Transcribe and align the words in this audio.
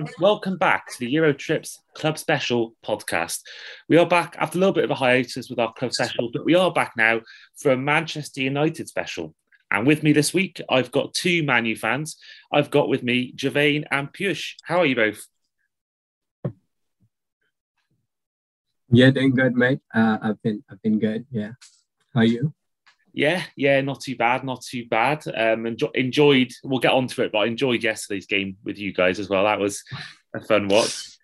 And 0.00 0.08
welcome 0.18 0.56
back 0.56 0.90
to 0.92 0.98
the 0.98 1.14
Eurotrips 1.14 1.76
Club 1.92 2.16
Special 2.16 2.74
podcast. 2.82 3.40
We 3.86 3.98
are 3.98 4.06
back 4.06 4.34
after 4.38 4.56
a 4.56 4.58
little 4.58 4.72
bit 4.72 4.84
of 4.84 4.90
a 4.90 4.94
hiatus 4.94 5.50
with 5.50 5.58
our 5.58 5.74
club 5.74 5.92
special, 5.92 6.30
but 6.32 6.46
we 6.46 6.54
are 6.54 6.72
back 6.72 6.92
now 6.96 7.20
for 7.58 7.70
a 7.70 7.76
Manchester 7.76 8.40
United 8.40 8.88
special. 8.88 9.34
And 9.70 9.86
with 9.86 10.02
me 10.02 10.14
this 10.14 10.32
week, 10.32 10.58
I've 10.70 10.90
got 10.90 11.12
two 11.12 11.42
Man 11.42 11.66
U 11.66 11.76
fans. 11.76 12.16
I've 12.50 12.70
got 12.70 12.88
with 12.88 13.02
me 13.02 13.34
Girvane 13.36 13.84
and 13.90 14.10
Piyush. 14.10 14.54
How 14.64 14.78
are 14.78 14.86
you 14.86 14.96
both? 14.96 15.20
Yeah, 18.90 19.10
doing 19.10 19.34
good, 19.34 19.54
mate. 19.54 19.80
Uh, 19.94 20.16
I've 20.22 20.42
been 20.42 20.64
I've 20.70 20.80
been 20.80 20.98
good. 20.98 21.26
Yeah. 21.30 21.50
How 22.14 22.20
are 22.20 22.24
you? 22.24 22.54
Yeah, 23.12 23.42
yeah, 23.56 23.80
not 23.80 24.00
too 24.00 24.16
bad, 24.16 24.44
not 24.44 24.62
too 24.62 24.86
bad. 24.86 25.24
Um, 25.34 25.66
enjoy, 25.66 25.88
enjoyed. 25.94 26.52
We'll 26.62 26.78
get 26.78 26.92
on 26.92 27.06
to 27.08 27.22
it, 27.22 27.32
but 27.32 27.38
I 27.38 27.46
enjoyed 27.46 27.82
yesterday's 27.82 28.26
game 28.26 28.56
with 28.64 28.78
you 28.78 28.92
guys 28.92 29.18
as 29.18 29.28
well. 29.28 29.44
That 29.44 29.58
was 29.58 29.82
a 30.34 30.40
fun 30.40 30.68
watch. 30.68 31.18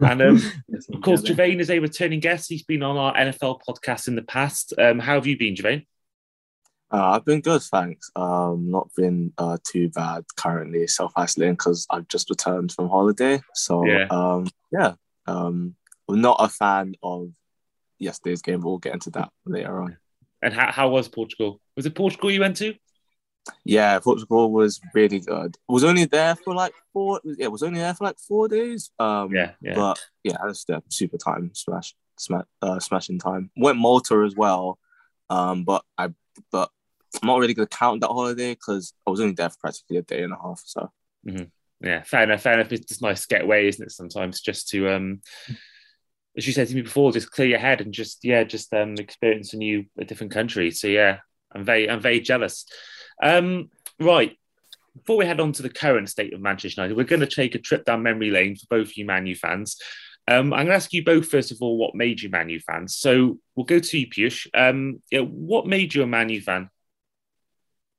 And 0.00 0.22
um, 0.22 0.42
of 0.92 1.00
course, 1.00 1.22
Girvane 1.22 1.60
is 1.60 1.70
a 1.70 1.78
returning 1.78 2.20
guest. 2.20 2.48
He's 2.48 2.62
been 2.62 2.82
on 2.82 2.96
our 2.96 3.14
NFL 3.14 3.60
podcast 3.66 4.08
in 4.08 4.16
the 4.16 4.22
past. 4.22 4.74
Um, 4.78 4.98
how 4.98 5.14
have 5.14 5.26
you 5.26 5.38
been, 5.38 5.54
Girvane? 5.54 5.86
Uh, 6.90 7.10
I've 7.16 7.24
been 7.24 7.40
good, 7.40 7.62
thanks. 7.62 8.10
Um, 8.14 8.70
not 8.70 8.90
been 8.96 9.32
uh, 9.38 9.58
too 9.66 9.88
bad 9.90 10.24
currently, 10.36 10.86
self 10.86 11.12
isolating 11.16 11.54
because 11.54 11.86
I've 11.90 12.08
just 12.08 12.30
returned 12.30 12.72
from 12.72 12.88
holiday. 12.88 13.40
So 13.54 13.84
yeah, 13.84 14.06
um, 14.10 14.46
yeah. 14.70 14.94
Um, 15.26 15.74
I'm 16.08 16.20
not 16.20 16.36
a 16.38 16.48
fan 16.48 16.94
of 17.02 17.32
yesterday's 17.98 18.42
game, 18.42 18.60
but 18.60 18.68
we'll 18.68 18.78
get 18.78 18.94
into 18.94 19.10
that 19.10 19.30
later 19.44 19.80
on. 19.82 19.96
And 20.42 20.52
how, 20.52 20.70
how 20.70 20.88
was 20.88 21.08
Portugal? 21.08 21.60
Was 21.76 21.86
it 21.86 21.94
Portugal 21.94 22.30
you 22.30 22.40
went 22.40 22.56
to? 22.58 22.74
Yeah, 23.64 23.98
Portugal 24.00 24.50
was 24.50 24.80
really 24.94 25.20
good. 25.20 25.56
Was 25.68 25.84
only 25.84 26.04
there 26.04 26.36
for 26.36 26.54
like 26.54 26.72
four. 26.92 27.20
Yeah, 27.24 27.48
was 27.48 27.62
only 27.62 27.78
there 27.80 27.94
for 27.94 28.04
like 28.04 28.18
four 28.18 28.48
days. 28.48 28.90
Um, 28.98 29.32
yeah, 29.32 29.52
yeah. 29.60 29.74
But 29.74 30.04
yeah, 30.24 30.36
that's 30.44 30.64
the 30.64 30.82
super 30.90 31.16
time 31.16 31.50
smash, 31.54 31.94
smash, 32.18 32.44
uh, 32.62 32.80
smashing 32.80 33.18
time. 33.18 33.50
Went 33.56 33.78
Malta 33.78 34.24
as 34.26 34.34
well, 34.34 34.78
um, 35.30 35.64
but 35.64 35.84
I 35.96 36.08
but 36.50 36.70
I'm 37.22 37.26
not 37.28 37.38
really 37.38 37.54
gonna 37.54 37.68
count 37.68 38.00
that 38.00 38.08
holiday 38.08 38.54
because 38.54 38.92
I 39.06 39.10
was 39.10 39.20
only 39.20 39.34
there 39.34 39.50
for 39.50 39.58
practically 39.60 39.98
a 39.98 40.02
day 40.02 40.22
and 40.22 40.32
a 40.32 40.36
half. 40.42 40.62
So 40.64 40.90
mm-hmm. 41.26 41.44
yeah, 41.86 42.02
fair 42.02 42.24
enough. 42.24 42.42
Fair 42.42 42.54
enough. 42.54 42.72
It's 42.72 42.86
just 42.86 43.02
nice 43.02 43.22
to 43.22 43.28
get 43.28 43.42
away, 43.42 43.68
isn't 43.68 43.84
it? 43.84 43.92
Sometimes 43.92 44.40
just 44.40 44.68
to 44.70 44.88
um 44.90 45.20
as 46.36 46.46
you 46.46 46.52
said 46.52 46.68
to 46.68 46.74
me 46.74 46.82
before, 46.82 47.12
just 47.12 47.30
clear 47.30 47.48
your 47.48 47.58
head 47.58 47.80
and 47.80 47.92
just 47.92 48.24
yeah, 48.24 48.44
just 48.44 48.72
um, 48.74 48.94
experience 48.94 49.54
a 49.54 49.56
new 49.56 49.86
a 49.98 50.04
different 50.04 50.32
country. 50.32 50.70
So 50.70 50.86
yeah, 50.86 51.18
I'm 51.52 51.64
very 51.64 51.88
I'm 51.88 52.00
very 52.00 52.20
jealous. 52.20 52.66
Um, 53.22 53.70
right. 53.98 54.36
Before 54.94 55.18
we 55.18 55.26
head 55.26 55.40
on 55.40 55.52
to 55.52 55.62
the 55.62 55.68
current 55.68 56.08
state 56.08 56.32
of 56.32 56.40
Manchester 56.40 56.80
United, 56.80 56.96
we're 56.96 57.04
going 57.04 57.20
to 57.20 57.26
take 57.26 57.54
a 57.54 57.58
trip 57.58 57.84
down 57.84 58.02
memory 58.02 58.30
lane 58.30 58.56
for 58.56 58.66
both 58.70 58.96
you 58.96 59.04
Man 59.04 59.26
U 59.26 59.34
fans. 59.34 59.76
Um, 60.28 60.52
I'm 60.52 60.66
going 60.66 60.68
to 60.68 60.74
ask 60.74 60.92
you 60.92 61.04
both 61.04 61.28
first 61.28 61.52
of 61.52 61.58
all 61.60 61.76
what 61.76 61.94
made 61.94 62.20
you 62.20 62.30
Man 62.30 62.48
U 62.48 62.60
fans. 62.60 62.96
So 62.96 63.38
we'll 63.54 63.66
go 63.66 63.78
to 63.78 63.98
you, 63.98 64.06
Piyush. 64.08 64.46
Um, 64.54 65.02
yeah, 65.10 65.20
what 65.20 65.66
made 65.66 65.94
you 65.94 66.02
a 66.02 66.06
Man 66.06 66.30
U 66.30 66.40
fan? 66.40 66.70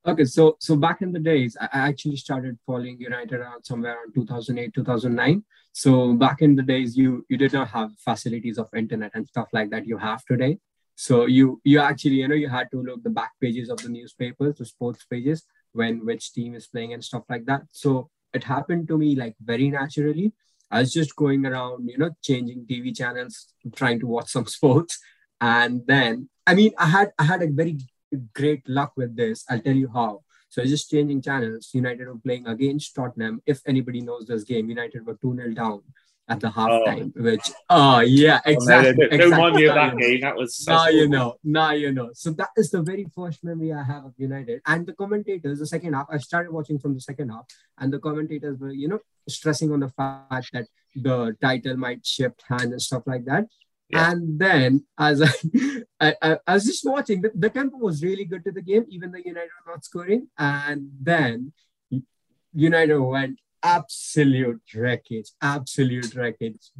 Okay, 0.07 0.23
so 0.23 0.55
so 0.61 0.77
back 0.77 1.01
in 1.01 1.11
the 1.11 1.19
days, 1.19 1.57
I 1.59 1.67
actually 1.89 2.15
started 2.15 2.57
following 2.65 2.97
United 2.97 3.41
around 3.41 3.65
somewhere 3.65 3.97
around 3.97 4.13
2008, 4.15 4.73
2009. 4.73 5.43
So 5.73 6.13
back 6.13 6.41
in 6.41 6.55
the 6.55 6.63
days, 6.63 6.95
you 6.95 7.25
you 7.27 7.35
did 7.35 7.51
not 7.51 7.67
have 7.71 7.91
facilities 7.99 8.57
of 8.57 8.69
internet 8.73 9.11
and 9.15 9.27
stuff 9.27 9.49
like 9.51 9.69
that 9.71 9.85
you 9.85 9.97
have 9.97 10.23
today. 10.23 10.59
So 10.95 11.25
you 11.25 11.59
you 11.65 11.81
actually 11.81 12.21
you 12.21 12.27
know 12.29 12.35
you 12.35 12.47
had 12.47 12.71
to 12.71 12.81
look 12.81 13.03
the 13.03 13.09
back 13.09 13.31
pages 13.41 13.69
of 13.69 13.79
the 13.79 13.89
newspapers, 13.89 14.55
the 14.55 14.65
sports 14.65 15.03
pages, 15.03 15.43
when 15.73 16.05
which 16.05 16.31
team 16.31 16.55
is 16.55 16.67
playing 16.67 16.93
and 16.93 17.03
stuff 17.03 17.23
like 17.29 17.45
that. 17.47 17.63
So 17.73 18.09
it 18.33 18.45
happened 18.45 18.87
to 18.87 18.97
me 18.97 19.13
like 19.15 19.35
very 19.43 19.69
naturally. 19.69 20.31
I 20.71 20.79
was 20.79 20.93
just 20.93 21.17
going 21.17 21.45
around, 21.45 21.89
you 21.89 21.97
know, 21.97 22.11
changing 22.23 22.65
TV 22.65 22.95
channels, 22.95 23.47
trying 23.75 23.99
to 23.99 24.07
watch 24.07 24.29
some 24.29 24.45
sports, 24.57 24.99
and 25.41 25.85
then 25.85 26.29
I 26.45 26.55
mean, 26.55 26.71
I 26.77 26.85
had 26.85 27.11
I 27.19 27.25
had 27.25 27.41
a 27.41 27.51
very 27.51 27.77
great 28.33 28.67
luck 28.67 28.93
with 28.95 29.15
this. 29.15 29.45
I'll 29.49 29.61
tell 29.61 29.75
you 29.75 29.89
how. 29.93 30.23
So 30.49 30.63
just 30.63 30.89
changing 30.89 31.21
channels. 31.21 31.69
United 31.73 32.07
were 32.07 32.17
playing 32.17 32.47
against 32.47 32.95
Tottenham. 32.95 33.41
If 33.45 33.61
anybody 33.65 34.01
knows 34.01 34.25
this 34.25 34.43
game, 34.43 34.69
United 34.69 35.05
were 35.05 35.15
2 35.15 35.35
0 35.35 35.51
down 35.53 35.81
at 36.29 36.39
the 36.41 36.47
halftime, 36.47 37.13
oh. 37.17 37.23
which, 37.23 37.51
oh, 37.69 37.99
yeah, 37.99 38.41
exactly. 38.45 39.07
Oh, 39.11 39.15
no, 39.15 39.17
no, 39.17 39.25
exactly. 39.25 39.61
me 39.61 39.67
of 39.67 39.75
that 39.75 39.97
game. 39.97 40.21
That 40.21 40.35
was 40.35 40.67
now 40.67 40.85
cool. 40.85 40.93
you 40.93 41.09
know. 41.09 41.35
Now 41.43 41.71
you 41.71 41.91
know. 41.91 42.09
So 42.13 42.31
that 42.31 42.49
is 42.57 42.69
the 42.69 42.81
very 42.81 43.05
first 43.15 43.43
memory 43.43 43.71
I 43.73 43.83
have 43.83 44.05
of 44.05 44.13
United. 44.17 44.61
And 44.65 44.85
the 44.85 44.93
commentators, 44.93 45.59
the 45.59 45.67
second 45.67 45.93
half, 45.93 46.07
I 46.09 46.17
started 46.17 46.51
watching 46.51 46.79
from 46.79 46.93
the 46.93 47.01
second 47.01 47.29
half, 47.29 47.45
and 47.77 47.93
the 47.93 47.99
commentators 47.99 48.59
were, 48.59 48.71
you 48.71 48.89
know, 48.89 48.99
stressing 49.29 49.71
on 49.71 49.79
the 49.79 49.89
fact 49.89 50.51
that 50.53 50.67
the 50.95 51.35
title 51.41 51.77
might 51.77 52.05
shift 52.05 52.43
hands 52.47 52.71
and 52.71 52.81
stuff 52.81 53.03
like 53.05 53.25
that. 53.25 53.45
Yeah. 53.89 54.11
And 54.11 54.39
then, 54.39 54.85
as 54.97 55.21
I, 55.99 56.15
I, 56.21 56.37
I, 56.45 56.53
was 56.55 56.65
just 56.65 56.83
watching, 56.85 57.21
the, 57.21 57.31
the 57.33 57.49
tempo 57.49 57.77
was 57.77 58.03
really 58.03 58.25
good 58.25 58.43
to 58.43 58.51
the 58.51 58.61
game, 58.61 58.85
even 58.89 59.11
though 59.11 59.17
United 59.17 59.49
were 59.65 59.71
not 59.71 59.85
scoring. 59.85 60.27
And 60.37 60.89
then 61.01 61.53
United 62.53 62.99
went 62.99 63.39
absolute 63.63 64.61
wreckage, 64.75 65.31
absolute 65.41 66.13
wreckage. 66.15 66.71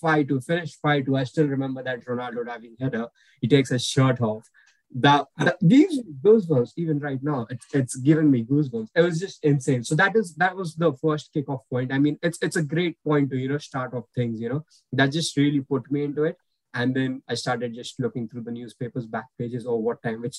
Five 0.00 0.28
to 0.28 0.40
finish 0.40 0.76
five 0.76 1.06
to. 1.06 1.16
I 1.16 1.24
still 1.24 1.46
remember 1.46 1.82
that 1.82 2.04
Ronaldo 2.04 2.46
diving 2.46 2.76
header. 2.80 3.08
He 3.40 3.48
takes 3.48 3.70
a 3.70 3.78
shirt 3.78 4.20
off. 4.20 4.48
That, 4.94 5.26
that 5.36 5.58
gives 5.66 6.00
goosebumps 6.24 6.72
even 6.76 6.98
right 6.98 7.22
now. 7.22 7.46
It's, 7.50 7.66
it's 7.74 7.96
giving 7.96 8.30
me 8.30 8.44
goosebumps. 8.44 8.88
It 8.94 9.02
was 9.02 9.20
just 9.20 9.44
insane. 9.44 9.84
So 9.84 9.94
that 9.96 10.16
is 10.16 10.34
that 10.36 10.56
was 10.56 10.74
the 10.74 10.94
first 10.94 11.30
kickoff 11.34 11.60
point. 11.70 11.92
I 11.92 11.98
mean, 11.98 12.18
it's 12.22 12.38
it's 12.40 12.56
a 12.56 12.62
great 12.62 12.96
point 13.04 13.30
to 13.30 13.36
you 13.36 13.48
know 13.48 13.58
start 13.58 13.92
off 13.92 14.06
things. 14.14 14.40
You 14.40 14.48
know 14.48 14.64
that 14.92 15.12
just 15.12 15.36
really 15.36 15.60
put 15.60 15.90
me 15.92 16.04
into 16.04 16.24
it. 16.24 16.36
And 16.78 16.94
then 16.94 17.22
I 17.28 17.34
started 17.34 17.74
just 17.74 17.98
looking 17.98 18.28
through 18.28 18.42
the 18.42 18.52
newspapers, 18.52 19.04
back 19.04 19.26
pages, 19.36 19.66
or 19.66 19.82
what 19.82 20.00
time 20.00 20.22
which 20.22 20.38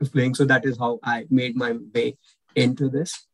was 0.00 0.08
playing. 0.08 0.34
So 0.34 0.46
that 0.46 0.64
is 0.64 0.78
how 0.78 1.00
I 1.02 1.26
made 1.28 1.54
my 1.54 1.76
way 1.94 2.16
into 2.54 2.88
this. 2.88 3.26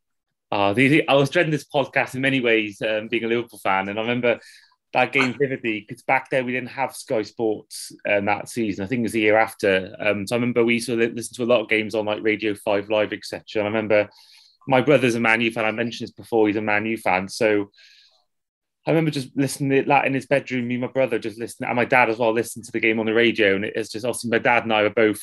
Oh, 0.51 0.75
the, 0.75 1.09
I 1.09 1.15
was 1.15 1.31
dreading 1.31 1.53
this 1.53 1.65
podcast 1.65 2.17
in 2.17 2.21
many 2.21 2.41
ways, 2.41 2.83
um, 2.83 3.07
being 3.07 3.25
a 3.25 3.29
Liverpool 3.29 3.61
fan, 3.61 3.89
and 3.89 3.99
I 3.99 4.03
remember 4.03 4.41
that 4.93 5.13
game 5.13 5.35
vividly 5.39 5.87
because 5.89 6.03
back 6.03 6.29
then 6.29 6.45
we 6.45 6.53
didn't 6.53 6.69
have 6.69 6.95
Sky 6.95 7.23
Sports 7.23 7.93
um, 8.11 8.27
that 8.27 8.49
season. 8.49 8.85
I 8.85 8.89
think 8.89 8.99
it 8.99 9.05
was 9.05 9.13
the 9.13 9.21
year 9.21 9.39
after. 9.39 9.97
Um, 9.99 10.27
so 10.27 10.35
I 10.35 10.39
remember 10.39 10.65
we 10.65 10.75
used 10.75 10.89
to 10.89 10.97
listen 10.97 11.35
to 11.37 11.45
a 11.45 11.47
lot 11.47 11.63
of 11.63 11.71
games 11.71 11.95
on 11.95 12.05
like 12.05 12.23
Radio 12.23 12.55
Five 12.55 12.91
Live, 12.91 13.13
etc. 13.13 13.43
And 13.55 13.63
I 13.63 13.71
remember 13.71 14.11
my 14.67 14.83
brother's 14.83 15.15
a 15.15 15.21
Man 15.21 15.41
U 15.41 15.51
fan. 15.53 15.65
I 15.65 15.71
mentioned 15.71 16.09
this 16.09 16.15
before. 16.15 16.49
He's 16.49 16.57
a 16.57 16.61
Man 16.61 16.85
U 16.87 16.97
fan, 16.99 17.29
so 17.29 17.71
I 18.87 18.91
remember 18.91 19.11
just 19.11 19.37
listening 19.37 19.71
to 19.83 19.89
that 19.89 20.07
in 20.07 20.15
his 20.15 20.27
bedroom, 20.27 20.67
me 20.67 20.75
and 20.75 20.83
my 20.83 20.89
brother 20.89 21.19
just 21.19 21.39
listening, 21.39 21.69
and 21.69 21.77
my 21.77 21.85
dad 21.85 22.11
as 22.11 22.19
well, 22.19 22.33
listening 22.33 22.65
to 22.65 22.73
the 22.73 22.81
game 22.81 22.99
on 22.99 23.07
the 23.07 23.15
radio. 23.15 23.55
And 23.55 23.65
it's 23.65 23.91
just 23.91 24.05
obviously 24.05 24.31
my 24.31 24.39
dad 24.39 24.65
and 24.65 24.73
I 24.73 24.83
were 24.83 24.91
both 24.91 25.23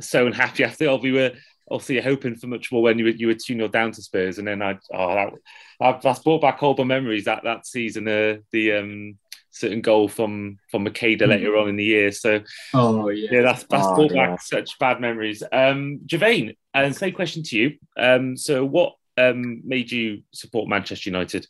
so 0.00 0.26
unhappy 0.26 0.64
after 0.64 0.88
all. 0.88 1.00
We 1.00 1.12
were 1.12 1.32
obviously 1.70 2.00
hoping 2.00 2.36
for 2.36 2.46
much 2.46 2.70
more 2.70 2.82
when 2.82 2.98
you 2.98 3.04
were 3.04 3.10
you 3.10 3.26
were 3.28 3.34
2 3.34 3.54
0 3.54 3.68
down 3.68 3.92
to 3.92 4.02
Spurs. 4.02 4.38
And 4.38 4.46
then 4.46 4.60
I, 4.60 4.78
oh, 4.92 5.14
that, 5.14 5.32
that, 5.80 6.02
that's 6.02 6.20
brought 6.20 6.42
back 6.42 6.62
all 6.62 6.74
horrible 6.74 6.84
memories 6.84 7.24
that 7.24 7.44
that 7.44 7.66
season, 7.66 8.06
uh, 8.06 8.36
the 8.52 8.72
um, 8.72 9.18
certain 9.50 9.80
goal 9.80 10.08
from 10.08 10.58
from 10.70 10.84
Macheda 10.84 11.22
mm. 11.22 11.28
later 11.28 11.56
on 11.56 11.68
in 11.68 11.76
the 11.76 11.84
year. 11.84 12.12
So, 12.12 12.40
oh, 12.74 13.08
yeah, 13.08 13.28
yeah 13.32 13.42
that's, 13.42 13.64
that's 13.64 13.86
oh, 13.86 13.94
brought 13.94 14.14
yeah. 14.14 14.30
back 14.30 14.42
such 14.42 14.78
bad 14.78 15.00
memories. 15.00 15.42
Um, 15.42 16.00
Girvane, 16.06 16.56
and 16.74 16.94
same 16.94 17.14
question 17.14 17.42
to 17.44 17.56
you. 17.56 17.78
Um, 17.96 18.36
so, 18.36 18.64
what 18.64 18.94
um, 19.16 19.62
made 19.64 19.90
you 19.90 20.22
support 20.32 20.68
Manchester 20.68 21.08
United? 21.08 21.46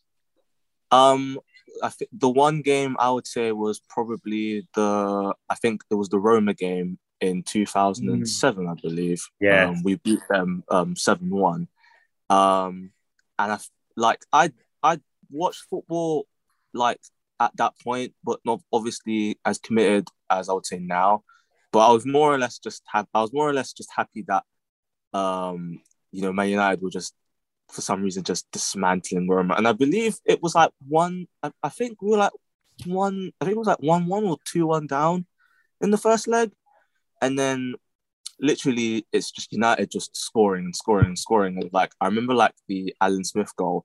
Um, 0.91 1.39
I 1.83 1.89
think 1.89 2.11
the 2.13 2.29
one 2.29 2.63
game 2.63 2.97
I 2.99 3.11
would 3.11 3.27
say 3.27 3.53
was 3.53 3.81
probably 3.89 4.67
the 4.75 5.35
I 5.49 5.55
think 5.55 5.83
it 5.91 5.95
was 5.95 6.09
the 6.09 6.19
Roma 6.19 6.55
game 6.55 6.99
in 7.21 7.43
2007, 7.43 8.65
mm. 8.65 8.71
I 8.71 8.81
believe. 8.81 9.23
Yeah, 9.41 9.67
um, 9.67 9.83
we 9.83 9.97
beat 9.97 10.21
them 10.29 10.65
um 10.71 10.97
seven 10.97 11.31
one, 11.31 11.69
um, 12.29 12.91
and 13.39 13.53
I 13.53 13.59
like 13.97 14.25
I 14.33 14.53
I 14.83 15.01
watched 15.31 15.65
football 15.71 16.27
like 16.75 17.01
at 17.39 17.57
that 17.57 17.75
point, 17.83 18.15
but 18.25 18.41
not 18.45 18.61
obviously 18.73 19.39
as 19.45 19.59
committed 19.59 20.09
as 20.31 20.49
I 20.49 20.53
would 20.53 20.67
say 20.67 20.79
now. 20.79 21.25
But 21.73 21.89
I 21.89 21.93
was 21.93 22.05
more 22.05 22.35
or 22.35 22.39
less 22.39 22.59
just 22.59 22.83
have 22.93 23.07
I 23.15 23.21
was 23.21 23.33
more 23.33 23.49
or 23.49 23.55
less 23.55 23.73
just 23.73 23.91
happy 23.95 24.25
that 24.29 24.45
um 25.13 25.81
you 26.13 26.23
know 26.23 26.33
Man 26.33 26.49
United 26.49 26.83
were 26.83 26.91
just 26.91 27.15
for 27.71 27.81
some 27.81 28.03
reason 28.03 28.23
just 28.23 28.51
dismantling 28.51 29.29
Roma. 29.29 29.55
And 29.57 29.67
I 29.67 29.73
believe 29.73 30.17
it 30.25 30.43
was 30.43 30.55
like 30.55 30.71
one, 30.89 31.27
I, 31.43 31.53
I 31.63 31.69
think 31.69 32.01
we 32.03 32.11
were 32.11 32.19
like 32.19 32.33
one, 32.87 33.33
I 33.41 33.45
think 33.45 33.57
it 33.57 33.59
was 33.59 33.69
like 33.69 33.83
one 33.83 34.07
one 34.07 34.25
or 34.25 34.37
two 34.45 34.67
one 34.67 34.87
down 34.87 35.27
in 35.81 35.91
the 35.91 35.99
first 35.99 36.29
leg. 36.29 36.51
And 37.23 37.39
then 37.39 37.75
literally 38.41 39.07
it's 39.13 39.31
just 39.31 39.53
United 39.53 39.91
just 39.91 40.17
scoring 40.17 40.65
and 40.65 40.77
scoring 40.77 41.07
and 41.07 41.19
scoring. 41.19 41.59
And 41.61 41.73
like 41.73 41.93
I 42.01 42.07
remember 42.07 42.35
like 42.35 42.55
the 42.69 42.95
Alan 43.01 43.25
Smith 43.25 43.55
goal. 43.57 43.85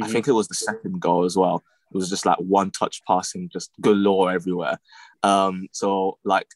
Mm-hmm. 0.00 0.04
I 0.04 0.12
think 0.12 0.28
it 0.28 0.32
was 0.32 0.48
the 0.48 0.54
second 0.54 1.00
goal 1.00 1.24
as 1.24 1.36
well. 1.36 1.62
It 1.92 1.96
was 1.96 2.10
just 2.10 2.26
like 2.26 2.38
one 2.38 2.70
touch 2.70 3.02
passing, 3.06 3.48
just 3.52 3.70
galore 3.80 4.32
everywhere. 4.32 4.78
Um, 5.22 5.68
so 5.72 6.18
like 6.24 6.48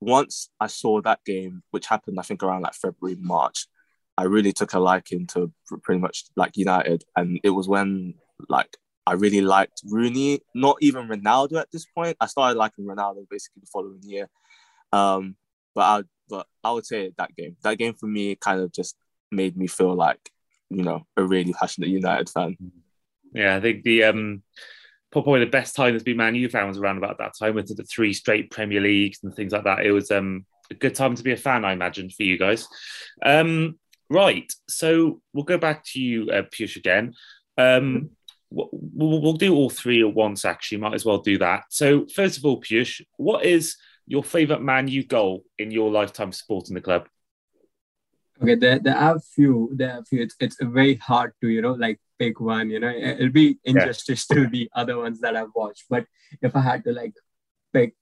once 0.00 0.48
I 0.58 0.68
saw 0.68 1.00
that 1.02 1.24
game, 1.24 1.62
which 1.70 1.86
happened 1.86 2.18
I 2.18 2.22
think 2.22 2.42
around 2.42 2.62
like 2.62 2.74
February, 2.74 3.16
March, 3.20 3.66
I 4.18 4.24
really 4.24 4.52
took 4.52 4.72
a 4.72 4.78
liking 4.78 5.26
to 5.28 5.52
pretty 5.82 6.00
much 6.00 6.24
like 6.36 6.56
United, 6.56 7.04
and 7.16 7.40
it 7.44 7.50
was 7.50 7.68
when 7.68 8.14
like 8.48 8.76
I 9.06 9.12
really 9.12 9.40
liked 9.40 9.82
Rooney, 9.86 10.40
not 10.54 10.78
even 10.80 11.08
Ronaldo 11.08 11.60
at 11.60 11.70
this 11.70 11.86
point. 11.86 12.16
I 12.20 12.26
started 12.26 12.58
liking 12.58 12.86
Ronaldo 12.86 13.26
basically 13.30 13.60
the 13.60 13.70
following 13.72 14.00
year. 14.02 14.28
Um, 14.92 15.36
but 15.74 15.82
I 15.82 16.02
but 16.28 16.46
I 16.64 16.72
would 16.72 16.86
say 16.86 17.12
that 17.16 17.36
game, 17.36 17.56
that 17.62 17.78
game 17.78 17.94
for 17.94 18.06
me 18.06 18.34
kind 18.34 18.60
of 18.60 18.72
just 18.72 18.96
made 19.30 19.56
me 19.56 19.68
feel 19.68 19.94
like, 19.94 20.30
you 20.70 20.82
know, 20.82 21.06
a 21.16 21.22
really 21.22 21.52
passionate 21.52 21.90
United 21.90 22.28
fan. 22.28 22.56
Yeah, 23.32 23.56
I 23.56 23.60
think 23.60 23.84
the 23.84 24.04
um 24.04 24.42
probably 25.12 25.40
the 25.40 25.50
best 25.50 25.76
time 25.76 25.92
that's 25.92 26.04
been 26.04 26.16
Man 26.16 26.34
U 26.34 26.48
fan 26.48 26.66
was 26.66 26.78
around 26.78 26.98
about 26.98 27.18
that 27.18 27.34
time 27.38 27.54
with 27.54 27.74
the 27.74 27.84
three 27.84 28.12
straight 28.12 28.50
Premier 28.50 28.80
Leagues 28.80 29.20
and 29.22 29.34
things 29.34 29.52
like 29.52 29.64
that. 29.64 29.86
It 29.86 29.92
was 29.92 30.10
um 30.10 30.46
a 30.70 30.74
good 30.74 30.96
time 30.96 31.14
to 31.14 31.22
be 31.22 31.32
a 31.32 31.36
fan, 31.36 31.64
I 31.64 31.72
imagine, 31.72 32.10
for 32.10 32.24
you 32.24 32.38
guys. 32.38 32.66
Um, 33.24 33.78
right, 34.10 34.52
so 34.68 35.20
we'll 35.32 35.44
go 35.44 35.58
back 35.58 35.84
to 35.86 36.00
you, 36.00 36.30
uh, 36.30 36.42
Piyush, 36.42 36.76
again. 36.76 37.14
Um, 37.58 38.10
we'll, 38.50 38.68
we'll 38.72 39.32
do 39.34 39.54
all 39.54 39.70
three 39.70 40.06
at 40.06 40.14
once, 40.14 40.44
actually. 40.44 40.78
Might 40.78 40.94
as 40.94 41.04
well 41.04 41.18
do 41.18 41.38
that. 41.38 41.64
So, 41.70 42.06
first 42.06 42.38
of 42.38 42.44
all, 42.44 42.60
Piyush, 42.60 43.02
what 43.16 43.44
is 43.44 43.76
your 44.06 44.22
favourite 44.22 44.62
Man 44.62 44.88
U 44.88 45.04
goal 45.04 45.44
in 45.58 45.70
your 45.70 45.90
lifetime 45.90 46.32
supporting 46.32 46.74
the 46.74 46.80
club? 46.80 47.08
Okay, 48.42 48.54
there, 48.54 48.78
there 48.78 48.96
are 48.96 49.18
few. 49.18 49.70
There 49.74 49.92
are 49.92 50.04
few. 50.04 50.22
It's, 50.22 50.36
it's 50.38 50.56
very 50.60 50.96
hard 50.96 51.32
to 51.40 51.48
you 51.48 51.62
know 51.62 51.72
like 51.72 51.98
pick 52.18 52.38
one. 52.38 52.68
You 52.68 52.80
know, 52.80 52.90
it'll 52.90 53.30
be 53.30 53.58
injustice 53.64 54.26
yeah. 54.30 54.36
to 54.36 54.46
the 54.48 54.70
other 54.74 54.98
ones 54.98 55.20
that 55.20 55.34
I've 55.36 55.54
watched. 55.54 55.84
But 55.88 56.04
if 56.42 56.54
I 56.54 56.60
had 56.60 56.84
to 56.84 56.92
like 56.92 57.14
pick 57.72 57.94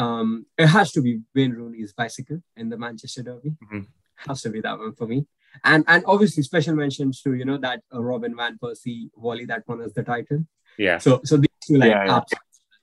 um, 0.00 0.46
it 0.56 0.66
has 0.66 0.92
to 0.92 1.02
be 1.02 1.20
Wayne 1.34 1.52
Rooney's 1.52 1.92
bicycle 1.92 2.42
in 2.56 2.70
the 2.70 2.78
Manchester 2.78 3.22
Derby. 3.22 3.50
Mm-hmm. 3.50 3.80
Has 4.28 4.40
to 4.42 4.50
be 4.50 4.60
that 4.62 4.78
one 4.78 4.94
for 4.94 5.06
me. 5.06 5.26
And 5.64 5.84
and 5.88 6.04
obviously 6.06 6.42
special 6.42 6.74
mentions 6.74 7.22
to 7.22 7.34
you 7.34 7.44
know 7.44 7.58
that 7.58 7.82
uh, 7.94 8.02
Robin 8.02 8.36
van 8.36 8.58
Persie 8.62 9.10
volley 9.16 9.44
that 9.46 9.66
won 9.66 9.82
us 9.82 9.92
the 9.92 10.02
title. 10.02 10.46
Yeah. 10.78 10.98
So 10.98 11.20
so 11.24 11.36
these 11.36 11.48
two 11.62 11.78
like 11.78 11.90
yeah, 11.90 12.06
yeah. 12.06 12.20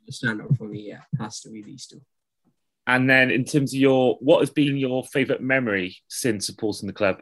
stand 0.09 0.41
out 0.41 0.55
for 0.57 0.65
me. 0.65 0.87
Yeah, 0.89 1.01
has 1.19 1.41
to 1.41 1.49
be 1.49 1.61
these 1.63 1.87
two. 1.87 2.01
And 2.85 3.09
then 3.09 3.31
in 3.31 3.43
terms 3.43 3.73
of 3.73 3.79
your, 3.79 4.15
what 4.21 4.39
has 4.39 4.49
been 4.49 4.77
your 4.77 5.03
favorite 5.03 5.41
memory 5.41 5.97
since 6.07 6.45
supporting 6.45 6.87
the 6.87 6.93
club? 6.93 7.21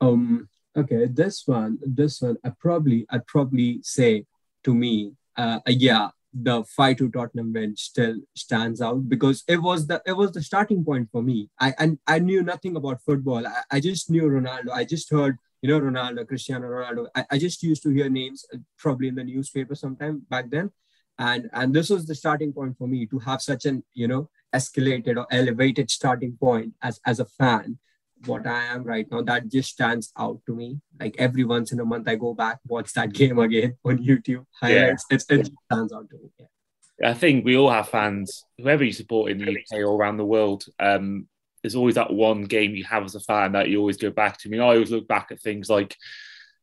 Um. 0.00 0.48
Okay, 0.76 1.06
this 1.06 1.42
one, 1.46 1.80
this 1.84 2.22
one, 2.22 2.36
I 2.44 2.52
probably, 2.60 3.04
I'd 3.10 3.26
probably 3.26 3.80
say 3.82 4.24
to 4.62 4.72
me, 4.72 5.14
uh, 5.36 5.58
yeah, 5.66 6.10
the 6.32 6.64
fight 6.64 6.98
to 6.98 7.10
Tottenham 7.10 7.52
win 7.52 7.76
still 7.76 8.16
stands 8.36 8.80
out 8.80 9.08
because 9.08 9.42
it 9.48 9.60
was 9.60 9.86
the 9.86 10.00
it 10.06 10.12
was 10.12 10.32
the 10.32 10.42
starting 10.42 10.84
point 10.84 11.08
for 11.10 11.22
me. 11.22 11.50
I 11.58 11.74
and 11.78 11.98
I 12.06 12.18
knew 12.18 12.42
nothing 12.42 12.76
about 12.76 13.02
football. 13.02 13.46
I, 13.46 13.62
I 13.70 13.80
just 13.80 14.10
knew 14.10 14.22
Ronaldo. 14.22 14.70
I 14.70 14.84
just 14.84 15.10
heard 15.10 15.38
you 15.62 15.68
know 15.68 15.80
Ronaldo, 15.80 16.26
Cristiano 16.26 16.66
Ronaldo. 16.66 17.08
I, 17.14 17.24
I 17.32 17.38
just 17.38 17.62
used 17.62 17.82
to 17.82 17.90
hear 17.90 18.08
names 18.08 18.44
uh, 18.54 18.58
probably 18.78 19.08
in 19.08 19.16
the 19.16 19.24
newspaper 19.24 19.74
sometime 19.74 20.22
back 20.30 20.50
then, 20.50 20.70
and 21.18 21.50
and 21.52 21.74
this 21.74 21.90
was 21.90 22.06
the 22.06 22.14
starting 22.14 22.52
point 22.52 22.78
for 22.78 22.86
me 22.86 23.06
to 23.06 23.18
have 23.18 23.42
such 23.42 23.64
an 23.64 23.82
you 23.92 24.06
know 24.06 24.30
escalated 24.54 25.16
or 25.16 25.26
elevated 25.30 25.90
starting 25.90 26.36
point 26.40 26.74
as 26.82 27.00
as 27.06 27.18
a 27.18 27.24
fan 27.24 27.78
what 28.26 28.46
I 28.46 28.66
am 28.66 28.84
right 28.84 29.06
now, 29.10 29.22
that 29.22 29.48
just 29.48 29.70
stands 29.70 30.12
out 30.18 30.40
to 30.46 30.54
me. 30.54 30.80
Like 30.98 31.16
every 31.18 31.44
once 31.44 31.72
in 31.72 31.80
a 31.80 31.84
month, 31.84 32.08
I 32.08 32.16
go 32.16 32.34
back, 32.34 32.58
watch 32.66 32.92
that 32.94 33.12
game 33.14 33.38
again 33.38 33.76
on 33.84 33.98
YouTube. 33.98 34.44
Highlights. 34.60 35.04
Yeah. 35.10 35.14
It's, 35.14 35.26
it 35.30 35.50
stands 35.70 35.92
out 35.92 36.08
to 36.10 36.16
me. 36.16 36.30
Yeah. 36.38 37.10
I 37.10 37.14
think 37.14 37.44
we 37.44 37.56
all 37.56 37.70
have 37.70 37.88
fans, 37.88 38.44
whoever 38.58 38.84
you 38.84 38.92
support 38.92 39.30
in 39.30 39.38
the 39.38 39.50
UK 39.50 39.78
or 39.78 39.96
around 39.96 40.18
the 40.18 40.24
world. 40.24 40.64
Um, 40.78 41.28
there's 41.62 41.74
always 41.74 41.94
that 41.94 42.12
one 42.12 42.44
game 42.44 42.74
you 42.74 42.84
have 42.84 43.04
as 43.04 43.14
a 43.14 43.20
fan 43.20 43.52
that 43.52 43.68
you 43.68 43.78
always 43.78 43.96
go 43.96 44.10
back 44.10 44.38
to. 44.38 44.48
I 44.48 44.50
mean, 44.50 44.60
I 44.60 44.64
always 44.64 44.90
look 44.90 45.08
back 45.08 45.28
at 45.30 45.40
things 45.40 45.68
like 45.70 45.96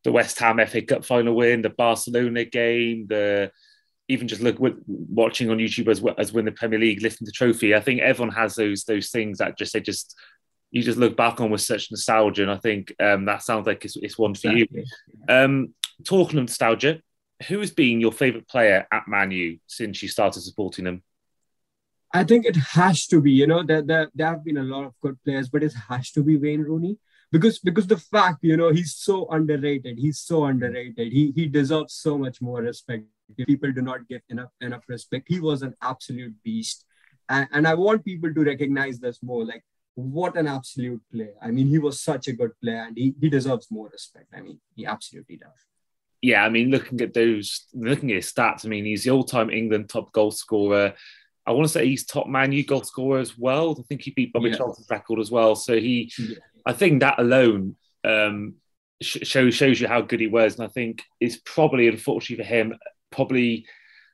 the 0.04 0.12
West 0.12 0.40
Ham 0.40 0.60
FA 0.66 0.82
Cup 0.82 1.06
final 1.06 1.36
win, 1.36 1.62
the 1.62 1.70
Barcelona 1.70 2.46
game, 2.46 3.08
the 3.08 3.52
even 4.10 4.28
just 4.28 4.42
look 4.42 4.58
with 4.60 4.82
watching 4.88 5.50
on 5.50 5.58
YouTube 5.58 5.90
as 5.90 6.02
well 6.02 6.16
as 6.18 6.32
win 6.32 6.46
the 6.46 6.52
Premier 6.52 6.80
League, 6.80 7.02
lifting 7.02 7.26
the 7.26 7.32
trophy. 7.32 7.76
I 7.76 7.82
think 7.82 8.02
everyone 8.02 8.34
has 8.34 8.56
those 8.56 8.86
those 8.86 9.10
things 9.10 9.40
that 9.40 9.58
just 9.58 9.74
they 9.74 9.82
just 9.82 10.16
you 10.72 10.84
just 10.84 10.98
look 10.98 11.16
back 11.16 11.40
on 11.40 11.50
with 11.50 11.62
such 11.62 11.92
nostalgia. 11.92 12.44
And 12.44 12.52
I 12.52 12.58
think 12.58 12.94
um, 13.00 13.26
that 13.26 13.44
sounds 13.44 13.68
like 13.68 13.86
it's, 13.86 13.96
it's 13.98 14.18
one 14.18 14.36
for 14.36 14.52
exactly. 14.52 14.84
you. 14.84 15.34
Um, 15.34 15.74
talking 16.06 16.38
of 16.40 16.46
nostalgia, 16.46 17.02
who 17.48 17.60
has 17.60 17.72
been 17.72 18.02
your 18.02 18.12
favourite 18.12 18.48
player 18.48 18.88
at 18.92 19.08
Man 19.08 19.32
U 19.32 19.60
since 19.68 20.02
you 20.02 20.10
started 20.10 20.42
supporting 20.42 20.86
them? 20.86 21.04
I 22.14 22.24
think 22.24 22.46
it 22.46 22.56
has 22.56 23.06
to 23.08 23.22
be, 23.22 23.32
you 23.32 23.48
know, 23.48 23.64
there, 23.64 23.82
there, 23.82 24.10
there 24.16 24.28
have 24.28 24.44
been 24.44 24.58
a 24.58 24.64
lot 24.64 24.86
of 24.86 24.94
good 25.02 25.22
players, 25.24 25.50
but 25.50 25.64
it 25.64 25.74
has 25.90 26.12
to 26.12 26.24
be 26.24 26.38
Wayne 26.38 26.62
Rooney 26.62 26.98
because 27.32 27.60
because 27.60 27.88
the 27.88 27.98
fact, 27.98 28.40
you 28.42 28.56
know, 28.56 28.72
he's 28.72 28.96
so 28.96 29.28
underrated. 29.30 29.98
He's 29.98 30.20
so 30.20 30.46
underrated. 30.46 31.12
He 31.12 31.32
he 31.36 31.48
deserves 31.48 31.94
so 31.94 32.18
much 32.18 32.42
more 32.42 32.62
respect. 32.62 33.04
People 33.36 33.72
do 33.74 33.82
not 33.82 34.08
give 34.08 34.22
enough 34.30 34.52
enough 34.62 34.84
respect. 34.88 35.28
He 35.28 35.40
was 35.40 35.62
an 35.62 35.76
absolute 35.82 36.34
beast. 36.44 36.86
And, 37.30 37.48
and 37.52 37.68
I 37.68 37.74
want 37.74 38.06
people 38.06 38.34
to 38.34 38.44
recognize 38.44 39.00
this 39.00 39.22
more. 39.22 39.44
Like 39.44 39.64
what 39.98 40.38
an 40.38 40.46
absolute 40.46 41.02
player. 41.12 41.34
I 41.42 41.50
mean, 41.50 41.68
he 41.68 41.80
was 41.80 42.00
such 42.00 42.28
a 42.28 42.34
good 42.34 42.52
player 42.62 42.84
and 42.84 42.96
he, 42.96 43.16
he 43.20 43.30
deserves 43.30 43.72
more 43.72 43.90
respect. 43.90 44.28
I 44.32 44.42
mean, 44.42 44.60
he 44.76 44.86
absolutely 44.86 45.38
does. 45.38 45.66
Yeah, 46.22 46.46
I 46.46 46.50
mean, 46.50 46.70
looking 46.70 47.02
at 47.02 47.16
those, 47.16 47.66
looking 47.74 48.12
at 48.12 48.18
his 48.18 48.32
stats, 48.32 48.64
I 48.64 48.70
mean, 48.70 48.86
he's 48.86 49.06
the 49.06 49.10
all 49.10 49.24
time 49.24 49.50
England 49.50 49.90
top 49.90 50.12
goal 50.12 50.30
scorer. 50.30 50.94
I 51.48 51.52
want 51.52 51.66
to 51.66 51.74
say 51.74 51.88
he's 51.88 52.06
top 52.06 52.28
Man 52.28 52.52
U 52.52 52.64
goal 52.64 52.84
scorer 52.84 53.20
as 53.20 53.36
well. 53.40 53.76
I 53.80 53.82
think 53.90 54.04
he 54.04 54.12
beat 54.12 54.34
Bobby 54.34 54.52
yeah. 54.52 54.58
Charlton's 54.58 54.88
record 54.88 55.20
as 55.20 55.32
well. 55.32 55.56
So 55.56 55.80
he, 55.80 56.12
yeah. 56.20 56.36
I 56.64 56.74
think 56.74 57.00
that 57.00 57.18
alone 57.18 57.76
um, 58.04 58.56
shows 59.02 59.56
shows 59.56 59.82
you 59.82 59.88
how 59.88 60.02
good 60.02 60.20
he 60.20 60.28
was. 60.28 60.60
And 60.60 60.68
I 60.68 60.70
think 60.70 61.02
it's 61.20 61.38
probably, 61.44 61.88
unfortunately 61.88 62.44
for 62.44 62.50
him, 62.50 62.76
probably 63.12 63.66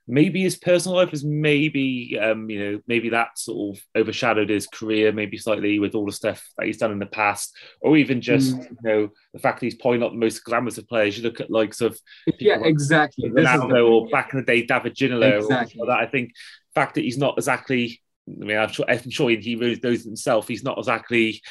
maybe 0.08 0.42
his 0.42 0.58
personal 0.58 0.98
life 0.98 1.12
has 1.12 1.24
maybe 1.24 2.18
um, 2.22 2.50
you 2.50 2.60
know 2.60 2.80
maybe 2.88 3.10
that 3.10 3.38
sort 3.38 3.78
of 3.78 3.84
overshadowed 3.96 4.50
his 4.50 4.68
career 4.68 5.12
maybe 5.12 5.38
slightly 5.38 5.80
with 5.80 5.96
all 5.96 6.06
the 6.06 6.12
stuff 6.12 6.46
that 6.58 6.66
he's 6.68 6.78
done 6.78 6.92
in 6.92 7.00
the 7.00 7.06
past 7.06 7.56
or 7.82 7.96
even 7.96 8.20
just 8.20 8.56
mm. 8.56 8.70
you 8.70 8.78
know 8.84 9.10
the 9.34 9.40
fact 9.40 9.60
that 9.60 9.66
he's 9.66 9.76
probably 9.76 10.00
not 10.00 10.12
the 10.12 10.18
most 10.18 10.44
glamorous 10.44 10.78
of 10.78 10.88
players 10.88 11.18
you 11.18 11.24
look 11.24 11.40
at 11.40 11.50
likes 11.50 11.80
of 11.80 11.98
yeah 12.40 12.58
like 12.58 12.70
exactly 12.70 13.30
Ronaldo 13.30 13.90
or 13.90 14.08
back 14.08 14.34
in 14.34 14.40
the 14.40 14.46
day 14.46 14.66
David 14.66 14.96
Ginola 14.96 15.38
exactly. 15.38 15.82
that 15.88 16.00
I 16.00 16.06
think 16.06 16.32
the 16.74 16.82
fact 16.82 16.96
that 16.96 17.04
he's 17.04 17.18
not 17.18 17.38
exactly 17.38 18.02
I 18.28 18.46
mean 18.46 18.58
I'm 18.58 18.70
sure, 18.70 18.86
I'm 18.88 19.10
sure 19.10 19.30
he 19.30 19.56
knows 19.82 20.04
himself 20.04 20.48
he's 20.48 20.64
not 20.64 20.78
exactly 20.78 21.42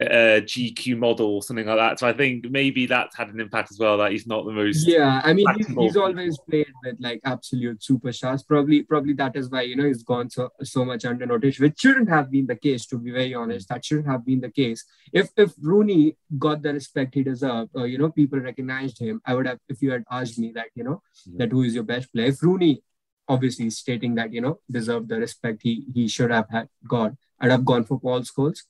a 0.00 0.40
GQ 0.40 0.96
model 0.96 1.26
or 1.26 1.42
something 1.42 1.66
like 1.66 1.76
that. 1.76 1.98
So 1.98 2.08
I 2.08 2.14
think 2.14 2.50
maybe 2.50 2.86
that's 2.86 3.14
had 3.16 3.28
an 3.28 3.38
impact 3.38 3.70
as 3.70 3.78
well. 3.78 3.98
That 3.98 4.12
he's 4.12 4.26
not 4.26 4.46
the 4.46 4.52
most. 4.52 4.86
Yeah, 4.86 5.20
I 5.22 5.34
mean, 5.34 5.46
he's, 5.56 5.66
he's, 5.66 5.96
always 5.96 6.38
played 6.38 6.72
with 6.82 6.96
like 7.00 7.20
absolute 7.24 7.80
superstars. 7.80 8.46
Probably, 8.46 8.82
probably 8.82 9.12
that 9.14 9.36
is 9.36 9.50
why 9.50 9.62
you 9.62 9.76
know 9.76 9.84
he's 9.84 10.02
gone 10.02 10.30
so 10.30 10.48
so 10.62 10.84
much 10.86 11.04
under 11.04 11.26
notice, 11.26 11.58
which 11.58 11.78
shouldn't 11.78 12.08
have 12.08 12.30
been 12.30 12.46
the 12.46 12.56
case. 12.56 12.86
To 12.86 12.98
be 12.98 13.10
very 13.10 13.34
honest, 13.34 13.68
that 13.68 13.84
shouldn't 13.84 14.08
have 14.08 14.24
been 14.24 14.40
the 14.40 14.50
case. 14.50 14.84
If 15.12 15.30
if 15.36 15.52
Rooney 15.60 16.16
got 16.38 16.62
the 16.62 16.72
respect 16.72 17.14
he 17.14 17.22
deserved, 17.22 17.70
or 17.74 17.86
you 17.86 17.98
know 17.98 18.10
people 18.10 18.40
recognized 18.40 18.98
him, 19.00 19.20
I 19.26 19.34
would 19.34 19.46
have. 19.46 19.58
If 19.68 19.82
you 19.82 19.90
had 19.90 20.04
asked 20.10 20.38
me 20.38 20.52
that, 20.54 20.68
you 20.74 20.84
know, 20.84 21.02
mm-hmm. 21.28 21.36
that 21.38 21.50
who 21.50 21.62
is 21.62 21.74
your 21.74 21.84
best 21.84 22.10
player, 22.12 22.28
if 22.28 22.42
Rooney 22.42 22.82
obviously 23.28 23.68
stating 23.70 24.14
that 24.14 24.32
you 24.32 24.40
know 24.40 24.60
deserved 24.70 25.08
the 25.08 25.16
respect 25.16 25.60
he 25.62 25.84
he 25.92 26.08
should 26.08 26.30
have 26.30 26.48
had 26.50 26.68
got, 26.88 27.12
I'd 27.38 27.50
have 27.50 27.66
gone 27.66 27.84
for 27.84 28.00
Paul 28.00 28.20
Scholes 28.20 28.60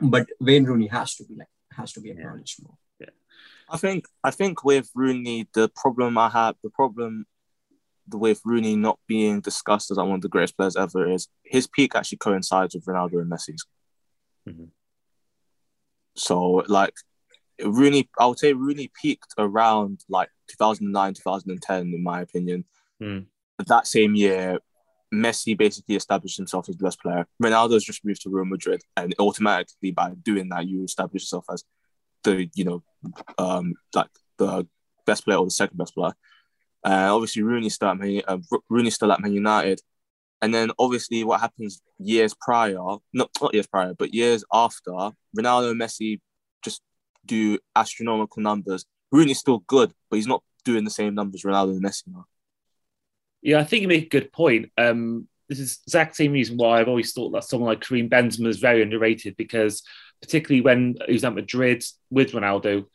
but 0.00 0.28
Wayne 0.40 0.64
Rooney 0.64 0.88
has 0.88 1.14
to 1.16 1.24
be 1.24 1.36
like 1.36 1.48
has 1.72 1.92
to 1.92 2.00
be 2.00 2.10
acknowledged 2.10 2.58
yeah. 2.58 2.64
more. 2.66 2.76
Yeah, 3.00 3.10
I 3.68 3.76
think 3.76 4.06
I 4.22 4.30
think 4.30 4.64
with 4.64 4.90
Rooney, 4.94 5.48
the 5.54 5.68
problem 5.68 6.18
I 6.18 6.28
have, 6.30 6.56
the 6.62 6.70
problem 6.70 7.26
with 8.12 8.40
Rooney 8.44 8.76
not 8.76 8.98
being 9.06 9.40
discussed 9.40 9.90
as 9.90 9.96
one 9.96 10.12
of 10.12 10.20
the 10.20 10.28
greatest 10.28 10.56
players 10.56 10.76
ever 10.76 11.10
is 11.10 11.28
his 11.42 11.66
peak 11.66 11.94
actually 11.94 12.18
coincides 12.18 12.74
with 12.74 12.84
Ronaldo 12.84 13.20
and 13.20 13.30
Messi's. 13.30 13.64
Mm-hmm. 14.48 14.64
So 16.16 16.64
like 16.68 16.94
Rooney, 17.62 18.08
I 18.18 18.26
would 18.26 18.38
say 18.38 18.52
Rooney 18.52 18.90
peaked 19.00 19.34
around 19.38 20.04
like 20.08 20.28
2009, 20.48 21.14
2010, 21.14 21.80
in 21.94 22.02
my 22.02 22.20
opinion. 22.20 22.64
Mm. 23.00 23.26
That 23.66 23.86
same 23.86 24.14
year, 24.14 24.58
Messi 25.22 25.56
basically 25.56 25.96
established 25.96 26.36
himself 26.36 26.68
as 26.68 26.76
the 26.76 26.84
best 26.84 27.00
player. 27.00 27.26
Ronaldo's 27.42 27.84
just 27.84 28.04
moved 28.04 28.22
to 28.22 28.30
Real 28.30 28.44
Madrid, 28.44 28.82
and 28.96 29.14
automatically 29.18 29.90
by 29.90 30.12
doing 30.22 30.48
that, 30.50 30.66
you 30.66 30.84
establish 30.84 31.22
yourself 31.22 31.46
as 31.50 31.64
the 32.22 32.48
you 32.54 32.64
know, 32.64 32.82
um, 33.38 33.74
like 33.94 34.10
the 34.38 34.66
best 35.06 35.24
player 35.24 35.38
or 35.38 35.44
the 35.44 35.50
second 35.50 35.76
best 35.76 35.94
player. 35.94 36.14
Uh, 36.84 37.14
obviously, 37.14 37.42
Rooney 37.42 37.70
still 37.70 37.88
at 37.88 37.98
Man, 37.98 38.22
uh, 38.26 38.38
still 38.90 39.12
at 39.12 39.20
Man 39.20 39.32
United, 39.32 39.80
and 40.42 40.54
then 40.54 40.70
obviously 40.78 41.24
what 41.24 41.40
happens 41.40 41.80
years 41.98 42.34
prior, 42.40 42.76
not 43.12 43.30
not 43.40 43.54
years 43.54 43.66
prior, 43.66 43.94
but 43.94 44.12
years 44.12 44.44
after, 44.52 44.92
Ronaldo 45.36 45.70
and 45.70 45.80
Messi 45.80 46.20
just 46.62 46.82
do 47.24 47.58
astronomical 47.74 48.42
numbers. 48.42 48.84
Rooney's 49.12 49.38
still 49.38 49.60
good, 49.66 49.92
but 50.10 50.16
he's 50.16 50.26
not 50.26 50.42
doing 50.64 50.84
the 50.84 50.90
same 50.90 51.14
numbers 51.14 51.42
Ronaldo 51.42 51.70
and 51.70 51.84
Messi 51.84 52.14
are. 52.16 52.24
Yeah, 53.44 53.60
I 53.60 53.64
think 53.64 53.82
you 53.82 53.88
make 53.88 54.06
a 54.06 54.08
good 54.08 54.32
point. 54.32 54.70
Um, 54.78 55.28
this 55.50 55.60
is 55.60 55.76
the 55.76 55.82
exact 55.88 56.16
same 56.16 56.32
reason 56.32 56.56
why 56.56 56.80
I've 56.80 56.88
always 56.88 57.12
thought 57.12 57.30
that 57.32 57.44
someone 57.44 57.68
like 57.68 57.82
Karim 57.82 58.08
Benzema 58.08 58.48
is 58.48 58.58
very 58.58 58.82
underrated 58.82 59.36
because 59.36 59.82
particularly 60.22 60.62
when 60.62 60.96
he 61.06 61.12
was 61.12 61.24
at 61.24 61.34
Madrid 61.34 61.84
with 62.10 62.32
Ronaldo, 62.32 62.86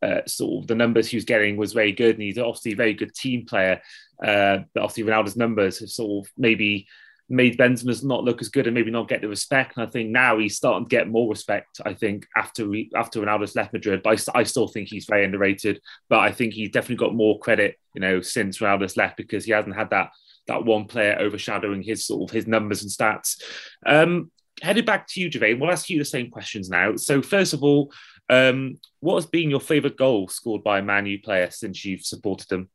uh, 0.00 0.20
sort 0.26 0.62
of 0.62 0.66
the 0.66 0.74
numbers 0.74 1.08
he 1.08 1.18
was 1.18 1.26
getting 1.26 1.58
was 1.58 1.74
very 1.74 1.92
good, 1.92 2.14
and 2.14 2.22
he's 2.22 2.38
obviously 2.38 2.72
a 2.72 2.76
very 2.76 2.94
good 2.94 3.14
team 3.14 3.44
player. 3.44 3.82
Uh, 4.22 4.60
but 4.72 4.82
obviously 4.82 5.04
Ronaldo's 5.04 5.36
numbers 5.36 5.80
have 5.80 5.90
sort 5.90 6.26
of 6.26 6.32
maybe 6.38 6.88
made 7.28 7.58
Benzema's 7.58 8.02
not 8.02 8.24
look 8.24 8.40
as 8.40 8.48
good 8.48 8.66
and 8.66 8.74
maybe 8.74 8.90
not 8.90 9.08
get 9.08 9.20
the 9.20 9.28
respect. 9.28 9.76
And 9.76 9.86
I 9.86 9.90
think 9.90 10.10
now 10.10 10.38
he's 10.38 10.56
starting 10.56 10.86
to 10.86 10.88
get 10.88 11.08
more 11.08 11.28
respect. 11.28 11.80
I 11.84 11.92
think 11.92 12.26
after 12.36 12.68
we, 12.68 12.90
after 12.96 13.20
Ronaldo's 13.20 13.54
left 13.54 13.72
Madrid, 13.72 14.02
but 14.02 14.28
I, 14.34 14.40
I, 14.40 14.42
still 14.44 14.66
think 14.66 14.88
he's 14.88 15.04
very 15.04 15.24
underrated. 15.24 15.80
But 16.08 16.20
I 16.20 16.32
think 16.32 16.54
he's 16.54 16.70
definitely 16.70 17.04
got 17.04 17.14
more 17.14 17.38
credit, 17.38 17.76
you 17.94 18.00
know, 18.00 18.22
since 18.22 18.58
Ronaldo's 18.58 18.96
left 18.96 19.16
because 19.16 19.44
he 19.44 19.52
hasn't 19.52 19.76
had 19.76 19.90
that 19.90 20.10
that 20.46 20.64
one 20.64 20.86
player 20.86 21.16
overshadowing 21.20 21.82
his 21.82 22.06
sort 22.06 22.30
of 22.30 22.34
his 22.34 22.46
numbers 22.46 22.82
and 22.82 22.90
stats. 22.90 23.42
Um, 23.84 24.30
headed 24.62 24.86
back 24.86 25.06
to 25.08 25.20
you, 25.20 25.30
Girvane, 25.30 25.60
we'll 25.60 25.70
ask 25.70 25.90
you 25.90 25.98
the 25.98 26.04
same 26.04 26.30
questions 26.30 26.70
now. 26.70 26.96
So 26.96 27.22
first 27.22 27.52
of 27.52 27.62
all, 27.62 27.92
um, 28.30 28.78
what 29.00 29.16
has 29.16 29.26
been 29.26 29.50
your 29.50 29.60
favourite 29.60 29.96
goal 29.96 30.28
scored 30.28 30.64
by 30.64 30.78
a 30.78 30.82
Man 30.82 31.06
U 31.06 31.20
player 31.20 31.50
since 31.50 31.84
you've 31.84 32.04
supported 32.04 32.48
them? 32.48 32.70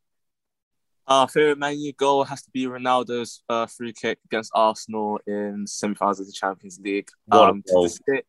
Our 1.08 1.28
favorite 1.28 1.58
Man 1.58 1.80
U 1.80 1.94
goal 1.94 2.24
has 2.24 2.44
to 2.44 2.52
be 2.52 2.66
Ronaldo's 2.66 3.44
uh, 3.50 3.66
free 3.66 3.94
kick 3.94 4.20
against 4.26 4.52
Arsenal 4.56 5.20
in 5.28 5.66
semi-finals 5.68 6.20
of 6.20 6.28
the 6.28 6.32
Champions 6.32 6.80
League. 6.82 7.10
Um, 7.32 7.62
to, 7.68 7.84
this 7.84 8.00
day, 8.08 8.22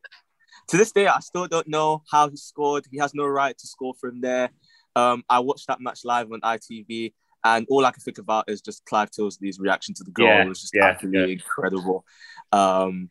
to, 0.68 0.76
this 0.76 0.92
day, 0.92 1.06
I 1.06 1.20
still 1.20 1.46
don't 1.46 1.68
know 1.68 2.02
how 2.10 2.28
he 2.28 2.36
scored. 2.36 2.84
He 2.90 2.98
has 2.98 3.14
no 3.14 3.26
right 3.26 3.56
to 3.56 3.66
score 3.66 3.94
from 4.00 4.20
there. 4.20 4.50
Um, 4.96 5.24
I 5.28 5.38
watched 5.40 5.68
that 5.68 5.80
match 5.80 6.00
live 6.04 6.32
on 6.32 6.40
ITV, 6.40 7.12
and 7.44 7.66
all 7.70 7.86
I 7.86 7.92
can 7.92 8.02
think 8.02 8.18
about 8.18 8.48
is 8.48 8.60
just 8.60 8.84
Clive 8.86 9.10
Tyldesley's 9.10 9.60
reaction 9.60 9.94
to 9.94 10.04
the 10.04 10.10
goal. 10.10 10.26
Yeah, 10.26 10.42
it 10.42 10.48
was 10.48 10.60
just 10.60 10.74
yeah, 10.74 10.86
absolutely 10.86 11.20
yeah. 11.20 11.32
incredible. 11.34 12.04
Um, 12.50 13.08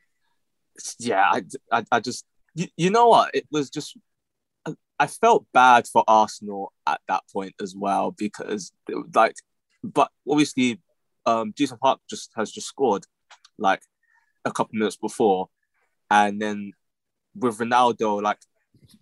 yeah, 0.99 1.23
I, 1.31 1.43
I, 1.71 1.85
I 1.91 1.99
just, 2.01 2.25
you, 2.53 2.67
you 2.75 2.89
know 2.89 3.07
what? 3.07 3.33
It 3.33 3.45
was 3.51 3.69
just 3.69 3.97
I 4.99 5.07
felt 5.07 5.45
bad 5.53 5.87
for 5.87 6.03
Arsenal 6.07 6.71
at 6.87 7.01
that 7.07 7.23
point 7.31 7.55
as 7.61 7.75
well 7.75 8.11
because 8.11 8.71
like 9.13 9.35
but 9.83 10.09
obviously, 10.29 10.79
um, 11.25 11.53
Ji-sung 11.55 11.77
Park 11.77 11.99
just 12.09 12.31
has 12.35 12.51
just 12.51 12.67
scored 12.67 13.05
like 13.57 13.81
a 14.45 14.51
couple 14.51 14.77
minutes 14.77 14.97
before, 14.97 15.49
and 16.09 16.41
then 16.41 16.73
with 17.35 17.57
Ronaldo 17.57 18.21
like 18.21 18.39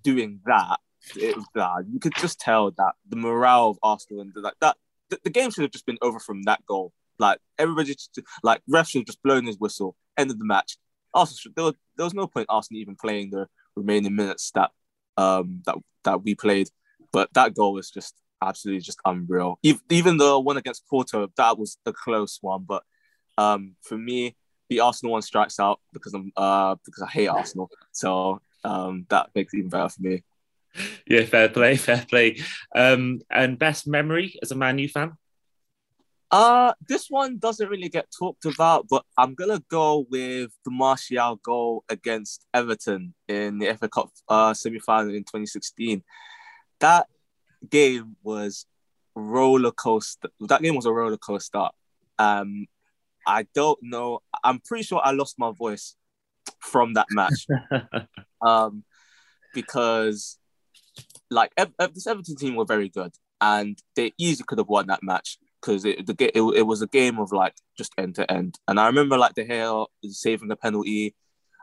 doing 0.03 0.39
that, 0.45 0.79
it 1.15 1.35
was 1.35 1.45
bad. 1.53 1.85
You 1.91 1.99
could 1.99 2.15
just 2.15 2.39
tell 2.39 2.71
that 2.71 2.93
the 3.07 3.15
morale 3.15 3.69
of 3.69 3.79
Arsenal 3.83 4.21
and 4.21 4.33
like 4.35 4.55
that 4.61 4.77
the, 5.09 5.19
the 5.23 5.29
game 5.29 5.51
should 5.51 5.63
have 5.63 5.71
just 5.71 5.85
been 5.85 5.97
over 6.01 6.19
from 6.19 6.43
that 6.43 6.65
goal. 6.65 6.91
Like 7.19 7.37
everybody, 7.59 7.93
just, 7.93 8.19
like 8.41 8.61
ref 8.67 8.87
should 8.87 8.99
have 8.99 9.05
just 9.05 9.21
blown 9.21 9.45
his 9.45 9.59
whistle. 9.59 9.95
End 10.17 10.31
of 10.31 10.39
the 10.39 10.45
match. 10.45 10.77
Arsenal, 11.13 11.53
there 11.55 11.65
was, 11.65 11.75
there 11.97 12.05
was 12.05 12.13
no 12.13 12.25
point 12.25 12.47
Arsenal 12.49 12.81
even 12.81 12.95
playing 12.95 13.29
the 13.29 13.47
remaining 13.75 14.15
minutes 14.15 14.51
that 14.55 14.71
um 15.17 15.61
that 15.65 15.75
that 16.03 16.23
we 16.23 16.33
played. 16.33 16.69
But 17.11 17.29
that 17.33 17.53
goal 17.53 17.73
was 17.73 17.91
just 17.91 18.15
absolutely 18.41 18.81
just 18.81 18.99
unreal. 19.05 19.59
Even 19.89 20.17
the 20.17 20.39
one 20.39 20.57
against 20.57 20.87
Porto, 20.87 21.29
that 21.37 21.57
was 21.57 21.77
a 21.85 21.93
close 21.93 22.39
one. 22.41 22.65
But 22.67 22.83
um, 23.37 23.75
for 23.81 23.97
me, 23.97 24.35
the 24.69 24.79
Arsenal 24.79 25.13
one 25.13 25.21
strikes 25.21 25.59
out 25.59 25.79
because 25.93 26.13
I'm 26.13 26.31
uh, 26.37 26.75
because 26.85 27.03
I 27.03 27.09
hate 27.09 27.27
Arsenal. 27.27 27.69
So 27.91 28.41
um, 28.63 29.05
that 29.09 29.29
makes 29.35 29.53
it 29.53 29.57
even 29.57 29.69
better 29.69 29.89
for 29.89 30.01
me. 30.01 30.23
Yeah, 31.05 31.25
fair 31.25 31.49
play, 31.49 31.75
fair 31.75 32.05
play. 32.09 32.39
Um, 32.73 33.19
and 33.29 33.59
best 33.59 33.87
memory 33.87 34.35
as 34.41 34.51
a 34.51 34.55
Man 34.55 34.79
U 34.79 34.87
fan? 34.87 35.17
Uh, 36.31 36.71
this 36.87 37.07
one 37.09 37.37
doesn't 37.37 37.67
really 37.67 37.89
get 37.89 38.07
talked 38.17 38.45
about, 38.45 38.87
but 38.87 39.03
I'm 39.17 39.35
gonna 39.35 39.61
go 39.69 40.05
with 40.09 40.51
the 40.63 40.71
Martial 40.71 41.35
goal 41.43 41.83
against 41.89 42.45
Everton 42.53 43.13
in 43.27 43.59
the 43.59 43.73
FA 43.75 43.89
Cup 43.89 44.09
uh, 44.29 44.53
semi-final 44.53 45.09
in 45.09 45.23
2016. 45.23 46.01
That 46.79 47.07
game 47.69 48.15
was 48.23 48.65
roller 49.15 49.71
coaster. 49.71 50.29
That 50.41 50.61
game 50.61 50.75
was 50.75 50.85
a 50.85 50.93
roller 50.93 51.17
coaster. 51.17 51.69
Um, 52.17 52.67
I 53.25 53.47
don't 53.53 53.79
know. 53.81 54.19
I'm 54.43 54.59
pretty 54.59 54.83
sure 54.83 55.01
I 55.03 55.11
lost 55.11 55.37
my 55.37 55.51
voice 55.51 55.95
from 56.59 56.93
that 56.93 57.07
match. 57.11 57.47
um, 58.41 58.83
because 59.53 60.37
like 61.29 61.51
the 61.55 61.71
Everton 62.07 62.35
team 62.35 62.55
were 62.55 62.65
very 62.65 62.89
good, 62.89 63.13
and 63.39 63.77
they 63.95 64.13
easily 64.17 64.45
could 64.47 64.57
have 64.57 64.69
won 64.69 64.87
that 64.87 65.03
match 65.03 65.37
because 65.61 65.85
it 65.85 66.05
the 66.05 66.15
it, 66.37 66.41
it 66.57 66.63
was 66.63 66.81
a 66.81 66.87
game 66.87 67.19
of 67.19 67.31
like 67.31 67.55
just 67.77 67.93
end 67.97 68.15
to 68.15 68.31
end. 68.31 68.57
And 68.67 68.79
I 68.79 68.87
remember 68.87 69.17
like 69.17 69.35
De 69.35 69.45
Gea 69.45 69.85
saving 70.05 70.49
the 70.49 70.55
penalty, 70.55 71.15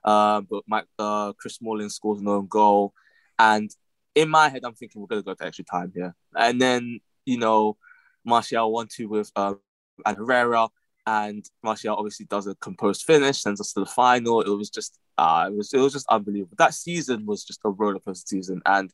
uh, 0.05 0.41
but 0.43 0.65
Mike 0.67 0.87
uh, 0.99 1.33
Chris 1.35 1.57
Smalling 1.57 1.89
scores 1.89 2.21
an 2.21 2.29
own 2.29 2.47
goal, 2.47 2.93
and 3.39 3.71
in 4.15 4.29
my 4.29 4.49
head, 4.49 4.63
I'm 4.65 4.75
thinking 4.75 5.01
we're 5.01 5.09
gonna 5.09 5.23
go 5.23 5.35
to 5.35 5.47
extra 5.47 5.65
time 5.65 5.93
here, 5.95 6.15
and 6.37 6.61
then 6.61 7.01
you 7.25 7.39
know, 7.39 7.77
Martial 8.25 8.73
one 8.73 8.89
two 8.91 9.09
with 9.09 9.31
um, 9.37 9.61
and 10.07 10.17
Herrera, 10.17 10.69
and 11.07 11.45
Martial 11.63 11.97
obviously 11.97 12.27
does 12.27 12.47
a 12.47 12.55
composed 12.57 13.05
finish, 13.05 13.41
sends 13.41 13.61
us 13.61 13.73
to 13.73 13.81
the 13.81 13.87
final. 13.87 14.41
It 14.43 14.49
was 14.49 14.71
just, 14.71 14.99
uh, 15.17 15.49
it 15.51 15.57
was 15.57 15.73
it 15.73 15.79
was 15.79 15.93
just 15.93 16.07
unbelievable. 16.11 16.57
That 16.59 16.75
season 16.75 17.27
was 17.27 17.45
just 17.45 17.61
a 17.65 17.71
roller 17.71 18.01
coaster 18.01 18.27
season, 18.27 18.61
and 18.67 18.93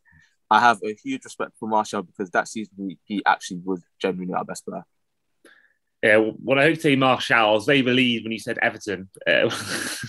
I 0.51 0.61
have 0.61 0.81
a 0.85 0.95
huge 0.95 1.25
respect 1.25 1.53
for 1.59 1.69
Martial 1.69 2.03
because 2.03 2.31
that 2.31 2.49
season 2.49 2.75
he, 2.77 2.99
he 3.05 3.23
actually 3.27 3.61
was 3.65 3.83
genuinely 4.01 4.35
our 4.35 4.45
best 4.45 4.65
player. 4.67 4.85
Yeah, 6.03 6.19
when 6.19 6.59
I 6.59 6.63
heard 6.63 6.77
you 6.77 6.81
say 6.81 6.97
Martial, 6.97 7.37
I 7.37 7.51
was 7.51 7.65
very 7.65 7.83
relieved 7.83 8.25
when 8.25 8.33
you 8.33 8.39
said 8.39 8.59
Everton. 8.61 9.09
Uh, 9.27 9.49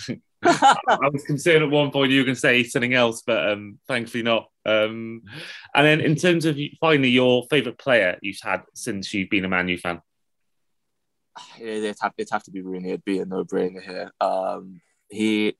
I 0.87 1.09
was 1.11 1.23
concerned 1.23 1.63
at 1.63 1.69
one 1.69 1.91
point 1.91 2.11
you 2.11 2.19
were 2.19 2.25
going 2.25 2.35
to 2.35 2.39
say 2.39 2.63
something 2.63 2.93
else, 2.93 3.23
but 3.25 3.49
um, 3.51 3.79
thankfully 3.87 4.23
not. 4.23 4.49
Um, 4.65 5.23
and 5.73 5.85
then, 5.85 6.01
in 6.01 6.15
terms 6.15 6.45
of 6.45 6.57
finally 6.79 7.09
your 7.09 7.45
favourite 7.49 7.77
player 7.77 8.17
you've 8.21 8.39
had 8.41 8.63
since 8.73 9.13
you've 9.13 9.29
been 9.29 9.45
a 9.45 9.49
Man 9.49 9.67
U 9.67 9.77
fan, 9.77 10.01
it'd 11.59 11.95
have, 12.01 12.13
it'd 12.17 12.31
have 12.31 12.43
to 12.43 12.51
be 12.51 12.61
Rooney. 12.61 12.89
It'd 12.89 13.05
be 13.05 13.19
a 13.19 13.25
no-brainer 13.25 13.83
here. 13.83 14.11
Um, 14.19 14.81
he 15.09 15.55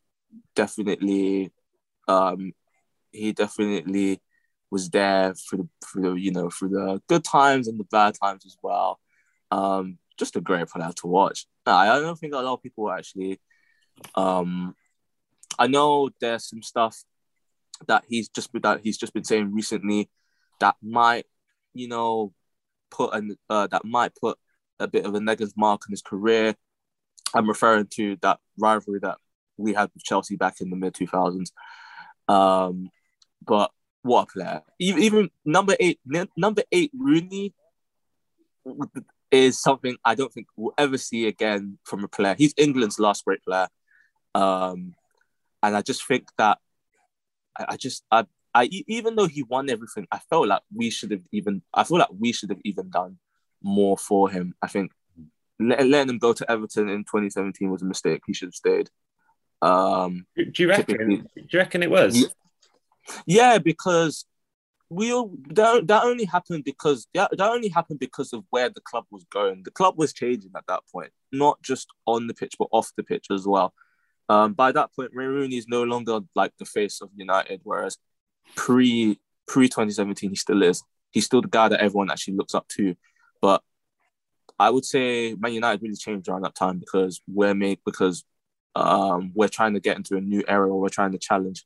definitely, 0.56 1.51
um, 2.08 2.54
he 3.12 3.32
definitely 3.34 4.22
was 4.72 4.89
there 4.89 5.34
for 5.36 5.58
the, 5.58 5.70
for 5.86 6.01
the 6.01 6.13
you 6.13 6.32
know 6.32 6.50
for 6.50 6.68
the 6.68 7.01
good 7.08 7.24
times 7.24 7.68
and 7.68 7.80
the 7.80 7.86
bad 7.86 8.15
times 8.22 8.46
as 8.46 8.58
well. 8.62 9.00
Um, 9.51 10.00
just 10.18 10.36
a 10.36 10.42
great 10.42 10.68
player 10.68 10.92
to 10.96 11.08
watch. 11.08 11.46
I 11.65 12.00
don't 12.00 12.18
think 12.18 12.34
a 12.34 12.38
lot 12.38 12.54
of 12.54 12.63
people 12.63 12.92
actually 12.92 13.39
um, 14.16 14.75
I 15.58 15.68
know 15.68 16.10
there's 16.20 16.50
some 16.50 16.62
stuff 16.62 17.04
that 17.88 18.04
he's 18.08 18.30
just 18.30 18.50
that 18.62 18.82
he's 18.84 18.98
just 18.98 19.14
been 19.14 19.24
saying 19.24 19.54
recently 19.54 20.10
that 20.60 20.75
might, 20.82 21.25
you 21.74 21.88
know, 21.88 22.34
put 22.92 23.14
an 23.14 23.38
uh, 23.50 23.68
that 23.68 23.86
might 23.86 24.16
put 24.16 24.38
a 24.80 24.88
bit 24.88 25.06
of 25.06 25.16
a 25.16 25.20
negative 25.20 25.54
mark 25.58 25.84
on 25.88 25.92
his 25.92 26.02
career. 26.02 26.56
I'm 27.34 27.48
referring 27.48 27.88
to 27.96 28.18
that 28.22 28.40
rivalry 28.58 29.00
that 29.02 29.18
we 29.58 29.74
had 29.74 29.90
with 29.94 30.04
Chelsea 30.04 30.36
back 30.36 30.62
in 30.62 30.70
the 30.70 30.75
mid 30.75 30.94
2000s. 30.94 31.52
Um, 32.28 32.90
but 33.46 33.72
what 34.02 34.24
a 34.24 34.25
player! 34.28 34.62
Even, 34.80 35.04
even 35.04 35.30
number 35.44 35.75
eight, 35.80 36.00
n- 36.14 36.30
number 36.38 36.64
eight 36.72 36.92
Rooney 36.98 37.54
is 39.32 39.62
something 39.62 39.98
I 40.04 40.16
don't 40.16 40.32
think 40.32 40.48
we'll 40.56 40.74
ever 40.78 40.98
see 40.98 41.28
again 41.28 41.78
from 41.84 42.04
a 42.04 42.08
player. 42.08 42.36
He's 42.38 42.54
England's 42.58 43.00
last 43.00 43.25
great 43.25 43.44
player. 43.44 43.68
Um, 44.36 44.94
and 45.63 45.75
I 45.75 45.82
just 45.82 46.06
think 46.06 46.27
that 46.38 46.60
I, 47.58 47.65
I 47.70 47.77
just 47.77 48.04
I, 48.12 48.25
I 48.54 48.70
even 48.88 49.15
though 49.15 49.27
he 49.27 49.44
won 49.44 49.70
everything, 49.70 50.08
I 50.12 50.20
felt 50.20 50.48
like 50.48 50.62
we 50.74 50.89
should 50.89 51.12
have 51.12 51.24
even 51.32 51.62
I 51.74 51.86
feel 51.86 51.98
like 51.98 52.10
we 52.15 52.34
should 52.34 52.50
have 52.50 52.62
even 52.63 52.89
done 52.89 53.18
more 53.63 53.98
for 53.98 54.30
him. 54.30 54.54
I 54.62 54.68
think 54.68 54.92
let, 55.60 55.88
letting 55.88 56.10
him 56.10 56.20
go 56.20 56.34
to 56.34 56.51
Everton 56.51 56.89
in 56.89 57.06
2017 57.06 57.72
was 57.72 57.82
a 57.82 57.86
mistake. 57.86 58.22
He 58.27 58.34
should 58.34 58.48
have 58.48 58.54
stayed. 58.54 58.89
Um, 59.62 60.25
do 60.36 60.51
you 60.58 60.70
reckon? 60.70 60.98
Do 60.98 61.44
you 61.50 61.60
reckon 61.60 61.82
it 61.82 61.89
was? 61.89 62.34
Yeah, 63.25 63.60
because 63.60 64.25
we 64.89 65.13
all 65.13 65.32
that, 65.50 65.88
that 65.88 66.04
only 66.04 66.25
happened 66.25 66.65
because 66.65 67.08
that, 67.13 67.32
that 67.38 67.50
only 67.50 67.70
happened 67.70 68.00
because 68.00 68.34
of 68.34 68.44
where 68.50 68.70
the 68.70 68.82
club 68.82 69.06
was 69.12 69.25
going. 69.32 69.63
The 69.63 69.72
club 69.72 69.98
was 69.98 70.12
changing 70.12 70.51
at 70.56 70.68
that 70.68 70.82
point, 70.92 71.12
not 71.32 71.62
just 71.62 71.88
on 72.06 72.27
the 72.27 72.34
pitch 72.34 72.56
but 72.60 72.68
off 72.72 72.92
the 72.98 73.04
pitch 73.04 73.27
as 73.32 73.48
well. 73.48 73.74
Um, 74.27 74.53
by 74.53 74.72
that 74.72 74.94
point, 74.96 75.12
Rooney 75.13 75.58
is 75.58 75.67
no 75.67 75.84
longer 75.84 76.20
like 76.36 76.53
the 76.58 76.65
face 76.65 77.01
of 77.01 77.10
United, 77.15 77.62
whereas 77.63 77.98
pre 78.55 79.20
pre 79.48 79.67
2017 79.67 80.29
he 80.29 80.36
still 80.36 80.63
is. 80.63 80.84
He's 81.12 81.25
still 81.25 81.41
the 81.41 81.48
guy 81.48 81.70
that 81.70 81.82
everyone 81.82 82.12
actually 82.12 82.36
looks 82.36 82.55
up 82.55 82.67
to. 82.70 82.96
But 83.41 83.62
I 84.60 84.70
would 84.70 84.86
say 84.86 85.36
Man 85.36 85.53
United 85.53 85.82
really 85.82 85.96
changed 85.96 86.27
around 86.27 86.44
that 86.44 86.55
time 86.55 86.79
because 86.79 87.22
we're 87.27 87.53
made 87.53 87.79
because 87.86 88.24
um, 88.75 89.32
we're 89.34 89.48
trying 89.48 89.74
to 89.74 89.79
get 89.79 89.98
into 89.98 90.17
a 90.17 90.22
new 90.22 90.44
era 90.48 90.75
we're 90.75 90.89
trying 90.89 91.12
to 91.13 91.17
challenge. 91.17 91.65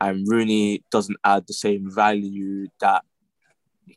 And 0.00 0.26
Rooney 0.28 0.84
doesn't 0.90 1.18
add 1.22 1.46
the 1.46 1.54
same 1.54 1.88
value 1.88 2.66
that 2.80 3.04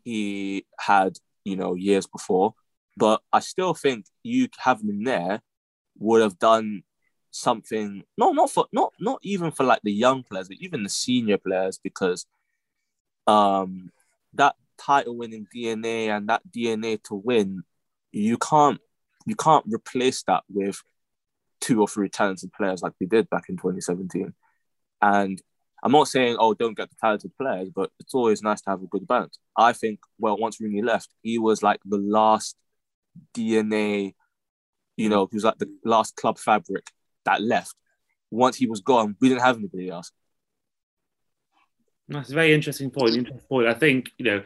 he 0.03 0.65
had, 0.79 1.17
you 1.43 1.55
know, 1.55 1.73
years 1.73 2.05
before. 2.05 2.53
But 2.95 3.21
I 3.33 3.39
still 3.39 3.73
think 3.73 4.05
you 4.21 4.47
having 4.57 4.89
him 4.89 5.03
there 5.03 5.41
would 5.97 6.21
have 6.21 6.37
done 6.37 6.83
something 7.35 8.01
no 8.17 8.31
not 8.31 8.49
for 8.49 8.65
not 8.71 8.93
not 8.99 9.19
even 9.21 9.51
for 9.51 9.63
like 9.65 9.81
the 9.83 9.91
young 9.91 10.23
players 10.23 10.47
but 10.47 10.57
even 10.61 10.83
the 10.83 10.89
senior 10.89 11.37
players 11.37 11.77
because 11.83 12.25
um 13.27 13.91
that 14.33 14.55
title 14.77 15.15
winning 15.15 15.47
DNA 15.53 16.09
and 16.09 16.29
that 16.29 16.41
DNA 16.49 17.01
to 17.03 17.15
win, 17.15 17.63
you 18.11 18.37
can't 18.37 18.79
you 19.25 19.35
can't 19.35 19.65
replace 19.67 20.23
that 20.23 20.43
with 20.49 20.81
two 21.59 21.81
or 21.81 21.87
three 21.87 22.09
talented 22.09 22.51
players 22.53 22.81
like 22.81 22.93
we 22.99 23.07
did 23.07 23.29
back 23.29 23.45
in 23.49 23.57
2017. 23.57 24.33
And 25.01 25.41
I'm 25.83 25.91
not 25.91 26.07
saying, 26.07 26.37
oh, 26.39 26.53
don't 26.53 26.77
get 26.77 26.89
the 26.89 26.95
talented 26.99 27.31
players, 27.37 27.69
but 27.69 27.91
it's 27.99 28.13
always 28.13 28.41
nice 28.43 28.61
to 28.61 28.69
have 28.71 28.83
a 28.83 28.87
good 28.87 29.07
balance. 29.07 29.39
I 29.57 29.73
think, 29.73 29.99
well, 30.19 30.37
once 30.37 30.59
Rooney 30.59 30.81
left, 30.81 31.09
he 31.21 31.39
was 31.39 31.63
like 31.63 31.79
the 31.85 31.97
last 31.97 32.55
DNA, 33.33 34.13
you 34.95 35.09
know, 35.09 35.27
he 35.29 35.35
was 35.35 35.43
like 35.43 35.57
the 35.57 35.69
last 35.83 36.15
club 36.15 36.37
fabric 36.37 36.85
that 37.25 37.41
left. 37.41 37.75
Once 38.31 38.57
he 38.57 38.67
was 38.67 38.81
gone, 38.81 39.15
we 39.19 39.29
didn't 39.29 39.41
have 39.41 39.57
anybody 39.57 39.89
else. 39.89 40.11
That's 42.07 42.29
a 42.29 42.33
very 42.33 42.53
interesting 42.53 42.91
point. 42.91 43.15
Interesting 43.15 43.47
point. 43.47 43.67
I 43.67 43.73
think, 43.73 44.11
you 44.17 44.25
know, 44.25 44.43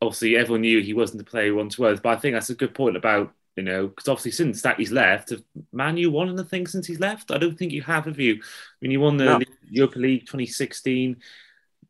obviously 0.00 0.36
everyone 0.36 0.62
knew 0.62 0.80
he 0.80 0.94
wasn't 0.94 1.18
the 1.18 1.30
player 1.30 1.46
he 1.46 1.50
once 1.52 1.78
was, 1.78 2.00
but 2.00 2.10
I 2.10 2.20
think 2.20 2.34
that's 2.34 2.50
a 2.50 2.54
good 2.54 2.74
point 2.74 2.96
about 2.96 3.32
you 3.56 3.62
know, 3.62 3.88
because 3.88 4.08
obviously 4.08 4.32
since 4.32 4.60
that 4.62 4.78
he's 4.78 4.92
left, 4.92 5.30
have 5.30 5.42
Man 5.72 5.96
U 5.96 6.10
won 6.10 6.28
anything 6.28 6.66
since 6.66 6.86
he's 6.86 7.00
left? 7.00 7.30
I 7.30 7.38
don't 7.38 7.58
think 7.58 7.72
you 7.72 7.82
have, 7.82 8.04
have 8.04 8.20
you? 8.20 8.34
I 8.34 8.38
mean, 8.82 8.90
you 8.90 9.00
won 9.00 9.16
the 9.16 9.24
no. 9.24 9.40
Europa 9.70 9.98
League 9.98 10.26
2016. 10.26 11.16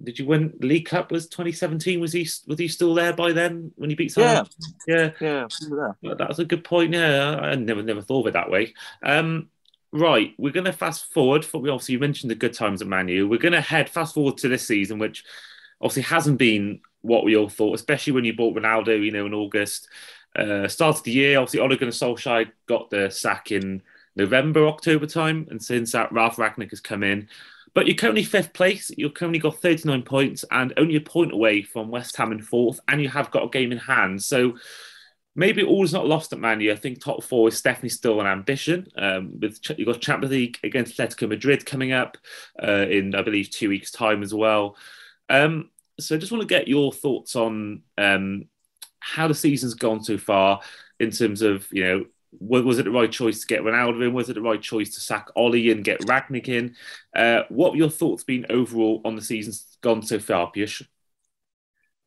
Did 0.03 0.19
you 0.19 0.27
win 0.27 0.53
the 0.61 0.67
League 0.67 0.87
Cup? 0.87 1.11
Was 1.11 1.27
2017? 1.27 1.99
Was 1.99 2.13
he 2.13 2.29
was 2.47 2.59
he 2.59 2.69
still 2.69 2.95
there 2.95 3.15
by 3.15 3.33
then 3.33 3.73
when 3.77 3.91
he 3.91 3.97
beat 3.97 4.13
Southampton? 4.13 4.61
Yeah, 4.87 5.11
yeah, 5.21 5.47
yeah. 6.03 6.15
That 6.15 6.29
was 6.29 6.39
a 6.39 6.45
good 6.45 6.63
point. 6.63 6.93
Yeah, 6.93 7.37
I 7.43 7.55
never 7.57 7.83
never 7.83 8.03
thought 8.03 8.21
of 8.21 8.27
it 8.29 8.33
that 8.35 8.51
way. 8.51 8.75
Um, 9.03 9.49
right, 9.93 10.35
we're 10.39 10.53
going 10.53 10.65
to 10.65 10.73
fast 10.73 11.13
forward. 11.13 11.45
For 11.45 11.61
we 11.61 11.71
obviously 11.71 11.97
mentioned 11.97 12.31
the 12.31 12.37
good 12.37 12.55
times 12.55 12.83
at 12.83 12.89
Man 12.89 13.09
U. 13.09 13.29
We're 13.29 13.39
going 13.39 13.53
to 13.53 13.61
head 13.61 13.89
fast 13.89 14.15
forward 14.15 14.39
to 14.39 14.49
this 14.49 14.67
season, 14.67 14.99
which 14.99 15.25
obviously 15.81 16.03
hasn't 16.03 16.39
been 16.39 16.81
what 17.03 17.25
we 17.25 17.37
all 17.37 17.49
thought, 17.49 17.75
especially 17.75 18.13
when 18.13 18.25
you 18.25 18.35
bought 18.35 18.57
Ronaldo, 18.57 19.03
you 19.03 19.13
know, 19.13 19.27
in 19.27 19.35
August. 19.35 19.89
Uh, 20.35 20.69
started 20.69 21.05
the 21.05 21.13
year, 21.13 21.39
obviously, 21.39 21.61
Ole 21.61 21.77
Gunnar 21.77 21.93
Solskjaer 21.93 22.51
got 22.67 22.91
the 22.91 23.11
sack 23.11 23.53
in 23.53 23.83
November, 24.17 24.67
October 24.67 25.07
time, 25.07 25.47
and 25.51 25.63
since 25.63 25.93
that, 25.93 26.13
Ralf 26.13 26.37
Rangnick 26.37 26.71
has 26.71 26.81
come 26.81 27.03
in. 27.03 27.29
But 27.75 27.87
you're 27.87 27.97
currently 27.97 28.25
fifth 28.25 28.55
place. 28.55 28.91
You've 28.97 29.15
currently 29.15 29.39
got 29.39 29.61
39 29.61 30.03
points 30.03 30.45
and 30.51 30.73
only 30.79 30.97
a 30.97 31.01
point 31.01 31.33
away 31.33 31.63
from 31.63 31.91
West 31.91 32.17
Ham 32.17 32.33
in 32.33 32.41
fourth, 32.41 32.81
and 32.89 33.03
you 33.03 33.09
have 33.11 33.31
got 33.31 33.45
a 33.45 33.49
game 33.49 33.73
in 33.73 33.79
hand. 33.79 34.23
So 34.23 34.57
maybe 35.37 35.63
all 35.63 35.85
is 35.85 35.93
not 35.93 36.07
lost 36.07 36.33
at 36.33 36.41
Man 36.41 36.61
U. 36.61 36.73
I 36.73 36.77
think 36.77 37.01
top 37.01 37.23
four 37.23 37.47
is 37.47 37.61
definitely 37.61 37.91
still 37.91 38.21
an 38.21 38.27
ambition. 38.27 38.89
Um, 38.97 39.39
with 39.39 39.61
you've 39.77 39.87
got 39.87 40.01
Champions 40.01 40.33
League 40.33 40.59
against 40.65 40.97
Atletico 40.97 41.29
Madrid 41.29 41.65
coming 41.65 41.93
up 41.93 42.17
uh, 42.61 42.87
in, 42.89 43.15
I 43.15 43.23
believe, 43.23 43.51
two 43.51 43.69
weeks' 43.69 43.91
time 43.91 44.23
as 44.23 44.35
well. 44.35 44.77
Um, 45.29 45.71
so 46.01 46.17
I 46.17 46.19
just 46.19 46.33
want 46.33 46.43
to 46.43 46.49
get 46.49 46.69
your 46.69 46.91
thoughts 46.91 47.37
on 47.37 47.83
um, 47.99 48.47
how 48.99 49.29
the 49.29 49.35
season's 49.35 49.75
gone 49.75 50.03
so 50.03 50.19
far 50.19 50.61
in 50.99 51.11
terms 51.11 51.43
of, 51.43 51.67
you 51.71 51.85
know, 51.85 52.05
was 52.39 52.79
it 52.79 52.85
the 52.85 52.91
right 52.91 53.11
choice 53.11 53.41
to 53.41 53.47
get 53.47 53.63
Ronaldo 53.63 54.07
in? 54.07 54.13
Was 54.13 54.29
it 54.29 54.35
the 54.35 54.43
right 54.43 54.61
choice 54.61 54.95
to 54.95 55.01
sack 55.01 55.29
Ole 55.37 55.71
and 55.71 55.85
get 55.85 56.01
Rangnick 56.01 56.49
in? 56.49 56.75
Uh, 57.15 57.43
what 57.49 57.71
have 57.71 57.77
your 57.77 57.89
thoughts 57.91 58.25
been 58.25 58.47
overall 58.51 59.01
on 59.05 59.17
the 59.17 59.23
season's 59.23 59.79
gone 59.81 60.03
so 60.03 60.19
far, 60.19 60.51
Piyush? 60.53 60.87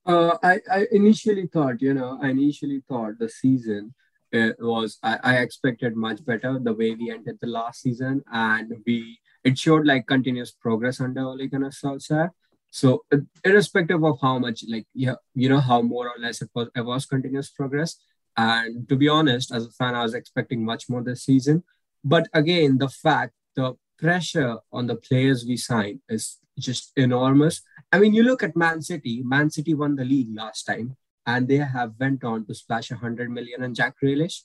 Uh, 0.06 0.38
I, 0.42 0.60
I 0.72 0.88
initially 0.92 1.48
thought, 1.48 1.82
you 1.82 1.94
know, 1.94 2.20
I 2.22 2.30
initially 2.30 2.82
thought 2.88 3.20
the 3.20 3.30
season 3.30 3.94
uh, 4.34 4.50
was, 4.60 4.98
I, 5.04 5.20
I 5.24 5.38
expected 5.38 5.96
much 5.96 6.26
better 6.26 6.60
the 6.60 6.74
way 6.74 6.96
we 6.96 7.12
ended 7.12 7.38
the 7.42 7.48
last 7.48 7.82
season. 7.82 8.24
And 8.32 8.74
we, 8.86 9.20
it 9.44 9.58
showed 9.58 9.86
like 9.86 10.08
continuous 10.08 10.52
progress 10.52 11.00
under 11.00 11.22
Ole 11.22 11.48
Gunnar 11.48 11.70
Solskjaer. 11.70 12.30
So 12.72 13.04
irrespective 13.44 14.04
of 14.04 14.20
how 14.22 14.40
much, 14.40 14.64
like 14.68 14.86
yeah, 14.94 15.16
you 15.34 15.50
know, 15.50 15.60
how 15.60 15.82
more 15.82 16.08
or 16.08 16.20
less 16.20 16.42
it 16.42 16.50
was, 16.54 16.70
it 16.76 16.86
was 16.86 17.06
continuous 17.06 17.50
progress. 17.50 17.98
And 18.38 18.88
to 18.90 18.96
be 18.96 19.10
honest, 19.10 19.52
as 19.52 19.66
a 19.66 19.72
fan, 19.72 19.96
I 19.96 20.04
was 20.04 20.14
expecting 20.14 20.64
much 20.64 20.88
more 20.88 21.04
this 21.04 21.24
season. 21.24 21.64
But 22.04 22.28
again, 22.34 22.78
the 22.78 22.88
fact, 22.88 23.34
the 23.56 23.74
pressure 23.98 24.58
on 24.72 24.88
the 24.88 24.96
players 24.96 25.46
we 25.46 25.58
signed 25.58 26.00
is 26.08 26.38
just 26.60 26.92
enormous. 26.96 27.62
I 27.92 28.00
mean, 28.00 28.14
you 28.14 28.24
look 28.24 28.44
at 28.44 28.56
Man 28.56 28.82
City. 28.82 29.22
Man 29.24 29.50
City 29.50 29.74
won 29.74 29.96
the 29.96 30.06
league 30.06 30.36
last 30.36 30.64
time, 30.64 30.96
and 31.26 31.48
they 31.48 31.58
have 31.58 31.94
went 32.00 32.24
on 32.24 32.46
to 32.46 32.54
splash 32.54 32.92
100 32.92 33.32
million 33.32 33.64
on 33.64 33.74
Jack 33.74 33.96
Grealish. 34.04 34.42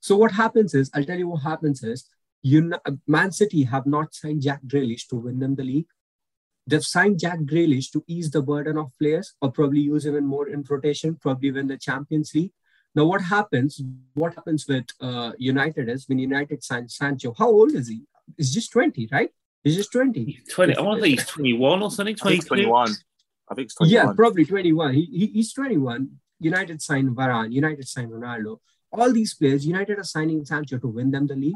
So 0.00 0.16
what 0.16 0.32
happens 0.32 0.74
is, 0.74 0.90
I'll 0.94 1.04
tell 1.04 1.18
you 1.18 1.28
what 1.28 1.42
happens 1.42 1.82
is, 1.82 2.08
you 2.42 2.74
Man 3.06 3.30
City 3.30 3.62
have 3.64 3.86
not 3.86 4.14
signed 4.14 4.42
Jack 4.42 4.60
Grealish 4.66 5.06
to 5.08 5.16
win 5.16 5.38
them 5.38 5.54
the 5.54 5.62
league. 5.62 5.86
They've 6.66 6.82
signed 6.84 7.20
Jack 7.20 7.40
Grealish 7.40 7.90
to 7.92 8.04
ease 8.06 8.30
the 8.30 8.42
burden 8.42 8.78
of 8.78 8.90
players 8.98 9.34
or 9.40 9.50
probably 9.50 9.80
use 9.80 10.04
him 10.06 10.16
in 10.16 10.26
more 10.26 10.48
in 10.48 10.64
rotation, 10.68 11.16
probably 11.16 11.52
win 11.52 11.68
the 11.68 11.76
Champions 11.76 12.32
League. 12.34 12.52
Now, 12.94 13.04
what 13.04 13.22
happens? 13.22 13.80
What 14.14 14.34
happens 14.34 14.66
with 14.68 14.86
uh, 15.00 15.32
United 15.38 15.88
is 15.88 16.08
when 16.08 16.18
United 16.18 16.62
signs 16.62 16.96
Sancho. 16.96 17.34
How 17.36 17.48
old 17.48 17.72
is 17.72 17.88
he? 17.88 18.02
He's 18.36 18.52
just 18.52 18.72
20, 18.72 19.08
right? 19.10 19.30
He's 19.64 19.76
just 19.76 19.92
20. 19.92 20.24
He's 20.24 20.54
20. 20.54 20.76
I 20.76 20.80
want 20.80 20.98
to 20.98 21.04
say 21.04 21.10
he's 21.10 21.26
21 21.26 21.82
or 21.82 21.90
something. 21.90 22.16
20, 22.16 22.38
21. 22.38 22.88
I 23.48 23.54
think 23.54 23.66
it's 23.66 23.74
21. 23.74 24.06
Yeah, 24.08 24.12
probably 24.14 24.44
21. 24.44 24.94
He, 24.94 25.04
he, 25.04 25.26
he's 25.26 25.52
21. 25.52 26.10
United 26.40 26.82
signed 26.82 27.16
Varane. 27.16 27.52
United 27.52 27.86
signed 27.86 28.10
Ronaldo. 28.10 28.58
All 28.92 29.12
these 29.12 29.34
players, 29.34 29.66
United 29.66 29.98
are 29.98 30.04
signing 30.04 30.44
Sancho 30.44 30.78
to 30.78 30.88
win 30.88 31.10
them 31.10 31.26
the 31.26 31.36
league. 31.36 31.54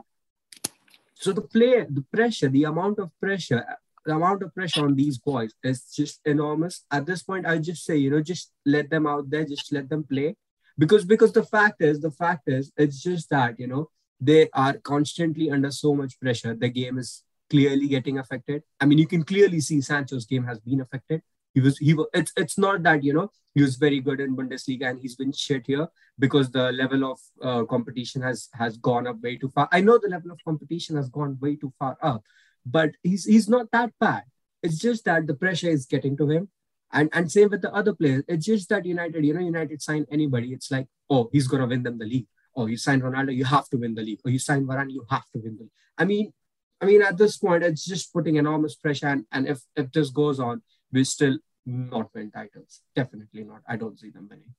So 1.15 1.33
the 1.33 1.43
player, 1.43 1.87
the 1.89 2.05
pressure, 2.13 2.49
the 2.49 2.65
amount 2.65 2.99
of 2.99 3.11
pressure 3.21 3.65
the 4.07 4.15
amount 4.15 4.43
of 4.43 4.55
pressure 4.55 4.85
on 4.85 4.95
these 4.95 5.19
boys 5.19 5.53
is 5.63 5.83
just 5.91 6.21
enormous. 6.25 6.85
At 6.91 7.07
this 7.07 7.23
point, 7.25 7.45
I 7.45 7.59
just 7.59 7.85
say, 7.85 7.97
you 7.97 8.11
know, 8.11 8.23
just 8.23 8.53
let 8.65 8.89
them 8.89 9.07
out 9.07 9.29
there, 9.29 9.45
just 9.45 9.73
let 9.73 9.89
them 9.89 10.05
play. 10.05 10.37
Because 10.79 11.05
because 11.05 11.33
the 11.33 11.43
fact 11.43 11.83
is, 11.83 12.01
the 12.01 12.13
fact 12.13 12.45
is, 12.47 12.73
it's 12.77 13.03
just 13.03 13.29
that, 13.31 13.59
you 13.59 13.67
know, 13.67 13.91
they 14.21 14.49
are 14.55 14.75
constantly 14.75 15.51
under 15.51 15.71
so 15.71 15.95
much 15.95 16.19
pressure. 16.21 16.55
The 16.55 16.69
game 16.69 16.99
is 16.99 17.25
clearly 17.51 17.89
getting 17.89 18.19
affected. 18.19 18.63
I 18.81 18.87
mean, 18.87 18.99
you 18.99 19.07
can 19.07 19.23
clearly 19.23 19.61
see 19.61 19.81
Sancho's 19.81 20.27
game 20.27 20.45
has 20.45 20.59
been 20.61 20.81
affected. 20.81 21.23
He 21.55 21.61
was 21.61 21.79
he 21.79 21.95
was 21.95 22.07
it's 22.13 22.33
it's 22.37 22.59
not 22.59 22.83
that 22.83 23.03
you 23.03 23.15
know 23.15 23.31
he 23.55 23.63
was 23.63 23.77
very 23.77 24.01
good 24.01 24.21
in 24.21 24.37
Bundesliga 24.37 24.91
and 24.91 25.01
he's 25.01 25.17
been 25.17 25.33
shit 25.33 25.67
here 25.67 25.89
because 26.19 26.51
the 26.51 26.71
level 26.73 27.11
of 27.11 27.19
uh, 27.43 27.65
competition 27.65 28.21
has 28.21 28.49
has 28.53 28.77
gone 28.77 29.07
up 29.07 29.23
way 29.23 29.39
too 29.39 29.49
far. 29.49 29.67
I 29.73 29.81
know 29.81 29.99
the 29.99 30.11
level 30.11 30.31
of 30.31 30.39
competition 30.45 30.97
has 30.97 31.09
gone 31.09 31.39
way 31.41 31.57
too 31.57 31.73
far 31.79 31.97
up, 32.03 32.23
but 32.67 32.91
he's 33.03 33.25
he's 33.25 33.49
not 33.49 33.71
that 33.73 33.93
bad. 33.99 34.25
It's 34.63 34.79
just 34.79 35.07
that 35.07 35.27
the 35.27 35.35
pressure 35.35 35.71
is 35.71 35.87
getting 35.87 36.17
to 36.19 36.29
him. 36.29 36.51
And 36.93 37.09
and 37.15 37.33
same 37.33 37.49
with 37.49 37.63
the 37.63 37.73
other 37.73 37.95
players. 37.95 38.25
It's 38.29 38.45
just 38.45 38.69
that 38.69 38.85
United, 38.85 39.25
you 39.25 39.33
know, 39.33 39.41
United 39.41 39.81
sign 39.81 40.05
anybody. 40.11 40.53
It's 40.53 40.71
like, 40.71 40.89
oh, 41.09 41.31
he's 41.33 41.49
gonna 41.49 41.67
win 41.67 41.83
them 41.83 41.99
the 41.99 42.05
league. 42.05 42.27
Oh, 42.55 42.67
you 42.67 42.77
sign 42.77 43.01
Ronaldo, 43.01 43.35
you 43.35 43.45
have 43.45 43.69
to 43.71 43.79
win 43.79 43.95
the 43.95 44.03
league. 44.03 44.21
Or 44.25 44.31
you 44.31 44.39
sign 44.39 44.67
Varane, 44.67 44.93
you 44.93 45.07
have 45.09 45.25
to 45.33 45.39
win 45.39 45.57
the 45.57 45.63
league. 45.63 45.73
I 45.97 46.05
mean, 46.05 46.33
I 46.81 46.85
mean, 46.85 47.03
at 47.03 47.17
this 47.17 47.39
point, 47.39 47.65
it's 47.65 47.85
just 47.85 48.13
putting 48.13 48.37
enormous 48.37 48.75
pressure. 48.75 49.07
And, 49.07 49.25
and 49.33 49.49
if 49.49 49.61
if 49.75 49.93
this 49.93 50.11
goes 50.11 50.41
on, 50.41 50.63
we 50.93 51.05
still 51.05 51.39
not 51.65 52.11
win 52.15 52.31
titles. 52.31 52.81
Definitely 52.95 53.45
not. 53.45 53.63
I 53.69 53.77
don't 53.77 53.99
see 53.99 54.11
them 54.11 54.29
winning. 54.31 54.55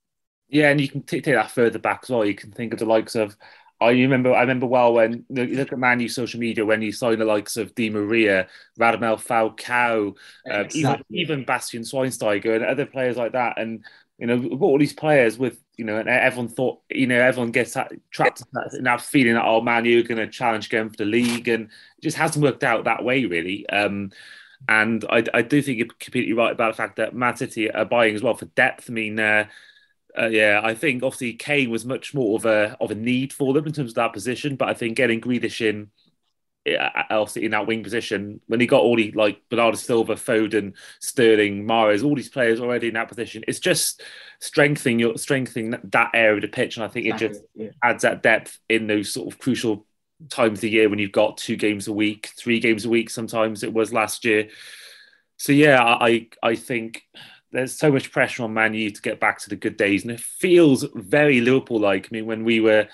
Yeah, 0.49 0.69
and 0.69 0.79
you 0.79 0.87
can 0.87 1.03
t- 1.03 1.21
take 1.21 1.35
that 1.35 1.51
further 1.51 1.79
back 1.79 2.01
as 2.03 2.09
well. 2.09 2.25
You 2.25 2.35
can 2.35 2.51
think 2.51 2.73
of 2.73 2.79
the 2.79 2.85
likes 2.85 3.15
of 3.15 3.37
I 3.79 3.91
remember, 3.91 4.33
I 4.33 4.41
remember 4.41 4.65
well 4.65 4.93
when 4.93 5.25
you 5.29 5.45
look 5.45 5.71
at 5.71 5.77
Man 5.77 5.99
U 5.99 6.09
social 6.09 6.39
media 6.39 6.65
when 6.65 6.81
you 6.81 6.91
saw 6.91 7.15
the 7.15 7.25
likes 7.25 7.57
of 7.57 7.75
Di 7.75 7.89
Maria, 7.89 8.47
Radamel 8.79 9.21
Falcao, 9.23 10.15
uh, 10.49 10.61
exactly. 10.61 10.79
even 10.79 11.03
even 11.11 11.45
Bastian 11.45 11.83
Schweinsteiger 11.83 12.55
and 12.55 12.65
other 12.65 12.87
players 12.87 13.17
like 13.17 13.33
that, 13.33 13.59
and 13.59 13.85
you 14.17 14.27
know 14.27 14.35
we've 14.35 14.59
got 14.59 14.65
all 14.65 14.79
these 14.79 14.93
players 14.93 15.37
with 15.37 15.61
you 15.77 15.85
know, 15.85 15.97
and 15.97 16.09
everyone 16.09 16.49
thought 16.49 16.79
you 16.89 17.07
know 17.07 17.19
everyone 17.19 17.51
gets 17.51 17.77
trapped 18.09 18.43
in 18.73 18.83
that 18.83 19.01
feeling 19.01 19.35
that 19.35 19.45
oh 19.45 19.61
Man 19.61 19.85
are 19.85 20.01
going 20.01 20.17
to 20.17 20.27
challenge 20.27 20.67
again 20.67 20.89
for 20.89 20.97
the 20.97 21.05
league, 21.05 21.47
and 21.47 21.65
it 21.65 22.01
just 22.01 22.17
hasn't 22.17 22.43
worked 22.43 22.63
out 22.63 22.85
that 22.85 23.03
way 23.03 23.25
really. 23.25 23.67
Um, 23.69 24.11
and 24.67 25.05
I, 25.09 25.23
I 25.35 25.43
do 25.43 25.61
think 25.61 25.77
you're 25.77 25.87
completely 25.99 26.33
right 26.33 26.51
about 26.51 26.73
the 26.73 26.77
fact 26.77 26.95
that 26.95 27.13
Man 27.13 27.37
City 27.37 27.69
are 27.69 27.85
buying 27.85 28.15
as 28.15 28.23
well 28.23 28.35
for 28.35 28.45
depth. 28.45 28.89
I 28.89 28.93
mean. 28.93 29.19
Uh, 29.19 29.45
uh, 30.19 30.25
yeah, 30.25 30.61
I 30.63 30.73
think 30.73 31.03
obviously 31.03 31.33
Kane 31.33 31.69
was 31.69 31.85
much 31.85 32.15
more 32.15 32.37
of 32.39 32.45
a 32.45 32.75
of 32.81 32.89
a 32.89 32.95
need 32.95 33.31
for 33.31 33.53
them 33.53 33.67
in 33.67 33.71
terms 33.71 33.91
of 33.91 33.95
that 33.95 34.13
position, 34.13 34.55
but 34.55 34.67
I 34.67 34.73
think 34.73 34.97
getting 34.97 35.21
Grealish 35.21 35.61
in, 35.61 35.91
Uh, 36.75 36.89
uh, 36.95 37.03
obviously 37.11 37.45
in 37.45 37.51
that 37.51 37.67
wing 37.67 37.83
position, 37.83 38.41
when 38.47 38.59
he 38.59 38.67
got 38.67 38.81
all 38.81 38.95
the 38.95 39.11
like 39.11 39.41
Bernardo 39.49 39.77
Silva, 39.77 40.15
Foden, 40.15 40.73
Sterling, 40.99 41.65
Mahrez, 41.65 42.03
all 42.03 42.15
these 42.15 42.29
players 42.29 42.59
already 42.59 42.87
in 42.87 42.95
that 42.95 43.07
position, 43.07 43.43
it's 43.47 43.59
just 43.59 44.01
strengthening 44.39 44.99
your 44.99 45.17
strengthening 45.17 45.75
that 45.83 46.11
area 46.13 46.35
of 46.35 46.41
the 46.41 46.47
pitch, 46.47 46.77
and 46.77 46.83
I 46.83 46.87
think 46.87 47.05
it 47.05 47.17
just 47.17 47.41
yeah. 47.55 47.69
adds 47.83 48.03
that 48.03 48.23
depth 48.23 48.59
in 48.69 48.87
those 48.87 49.13
sort 49.13 49.31
of 49.31 49.39
crucial 49.39 49.85
times 50.29 50.57
of 50.57 50.61
the 50.61 50.69
year 50.69 50.89
when 50.89 50.99
you've 50.99 51.11
got 51.11 51.37
two 51.37 51.55
games 51.55 51.87
a 51.87 51.93
week, 51.93 52.31
three 52.37 52.59
games 52.59 52.85
a 52.85 52.89
week. 52.89 53.09
Sometimes 53.09 53.63
it 53.63 53.73
was 53.73 53.93
last 53.93 54.25
year. 54.25 54.49
So 55.37 55.51
yeah, 55.51 55.83
I 55.83 56.27
I 56.41 56.55
think 56.55 57.03
there's 57.51 57.73
so 57.73 57.91
much 57.91 58.11
pressure 58.11 58.43
on 58.43 58.53
Man 58.53 58.73
U 58.73 58.89
to 58.89 59.01
get 59.01 59.19
back 59.19 59.39
to 59.39 59.49
the 59.49 59.55
good 59.55 59.77
days, 59.77 60.03
and 60.03 60.11
it 60.11 60.19
feels 60.19 60.85
very 60.93 61.41
Liverpool 61.41 61.79
like. 61.79 62.07
I 62.07 62.09
mean, 62.11 62.25
when 62.25 62.43
we 62.43 62.59
were 62.59 62.87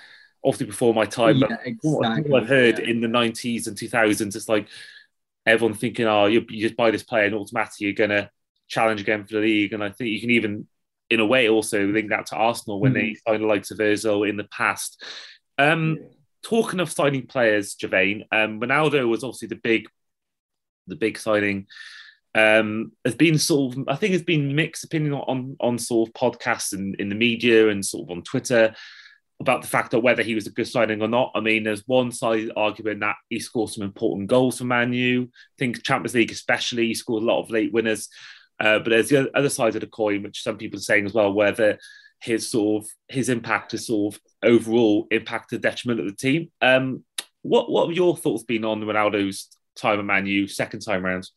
obviously 0.44 0.66
before 0.66 0.94
my 0.94 1.06
time, 1.06 1.38
yeah, 1.38 1.46
but 1.48 1.60
exactly, 1.64 2.30
what 2.30 2.42
I've 2.42 2.48
heard 2.48 2.78
yeah. 2.78 2.86
in 2.90 3.00
the 3.00 3.08
90s 3.08 3.66
and 3.66 3.76
2000s, 3.76 4.36
it's 4.36 4.48
like 4.48 4.68
everyone 5.46 5.76
thinking, 5.76 6.06
oh, 6.06 6.26
you, 6.26 6.44
you 6.48 6.62
just 6.62 6.76
buy 6.76 6.90
this 6.90 7.02
player 7.02 7.24
and 7.24 7.34
automatically 7.34 7.86
you're 7.86 7.94
going 7.94 8.10
to 8.10 8.30
challenge 8.68 9.00
again 9.00 9.24
for 9.24 9.34
the 9.34 9.40
league. 9.40 9.72
And 9.72 9.82
I 9.82 9.90
think 9.90 10.10
you 10.10 10.20
can 10.20 10.30
even 10.30 10.66
in 11.10 11.20
a 11.20 11.26
way 11.26 11.48
also 11.48 11.86
link 11.86 12.10
that 12.10 12.26
to 12.26 12.36
Arsenal 12.36 12.80
when 12.80 12.92
mm. 12.92 12.94
they 12.94 13.16
signed 13.26 13.42
the 13.42 13.46
likes 13.46 13.70
of 13.70 13.78
Ozil 13.78 14.28
in 14.28 14.36
the 14.36 14.44
past. 14.44 15.02
Um, 15.58 15.98
talking 16.42 16.80
of 16.80 16.90
signing 16.90 17.26
players, 17.26 17.74
Girvane, 17.74 18.24
um, 18.32 18.60
Ronaldo 18.60 19.08
was 19.08 19.24
obviously 19.24 19.48
the 19.48 19.56
big, 19.56 19.86
the 20.86 20.96
big 20.96 21.18
signing. 21.18 21.66
Um, 22.34 22.92
there's 23.04 23.14
been 23.14 23.38
sort 23.38 23.76
of, 23.76 23.84
I 23.88 23.96
think, 23.96 24.14
it's 24.14 24.24
been 24.24 24.56
mixed 24.56 24.82
opinion 24.82 25.14
on 25.14 25.56
on 25.60 25.78
sort 25.78 26.08
of 26.08 26.14
podcasts 26.14 26.72
and 26.72 26.96
in 26.96 27.08
the 27.08 27.14
media 27.14 27.68
and 27.68 27.84
sort 27.84 28.04
of 28.04 28.10
on 28.10 28.22
Twitter 28.22 28.74
about 29.40 29.62
the 29.62 29.68
fact 29.68 29.90
that 29.90 30.00
whether 30.00 30.22
he 30.22 30.34
was 30.34 30.46
a 30.46 30.50
good 30.50 30.68
signing 30.68 31.02
or 31.02 31.08
not. 31.08 31.32
I 31.34 31.40
mean, 31.40 31.64
there's 31.64 31.86
one 31.86 32.12
side 32.12 32.50
arguing 32.56 33.00
that 33.00 33.16
he 33.28 33.40
scored 33.40 33.70
some 33.70 33.84
important 33.84 34.28
goals 34.28 34.58
for 34.58 34.64
Man 34.64 34.92
U. 34.92 35.24
I 35.24 35.56
think 35.58 35.82
Champions 35.82 36.14
League, 36.14 36.30
especially, 36.30 36.86
he 36.86 36.94
scored 36.94 37.22
a 37.22 37.26
lot 37.26 37.42
of 37.42 37.50
late 37.50 37.72
winners. 37.72 38.08
Uh, 38.60 38.78
but 38.78 38.90
there's 38.90 39.08
the 39.08 39.36
other 39.36 39.48
side 39.48 39.74
of 39.74 39.80
the 39.80 39.86
coin, 39.86 40.22
which 40.22 40.42
some 40.42 40.56
people 40.56 40.78
are 40.78 40.82
saying 40.82 41.06
as 41.06 41.12
well, 41.12 41.32
whether 41.32 41.78
his 42.22 42.48
sort 42.48 42.84
of 42.84 42.90
his 43.08 43.28
impact 43.28 43.72
has 43.72 43.88
sort 43.88 44.14
of 44.14 44.20
overall 44.42 45.06
impacted 45.10 45.60
the 45.60 45.68
detriment 45.68 46.00
of 46.00 46.06
the 46.06 46.16
team. 46.16 46.50
Um, 46.62 47.04
what 47.42 47.70
what 47.70 47.88
have 47.88 47.96
your 47.96 48.16
thoughts 48.16 48.44
been 48.44 48.64
on 48.64 48.82
Ronaldo's 48.82 49.48
time 49.76 49.98
at 49.98 50.04
Man 50.04 50.26
U, 50.26 50.46
second 50.46 50.80
time 50.80 51.04
round? 51.04 51.28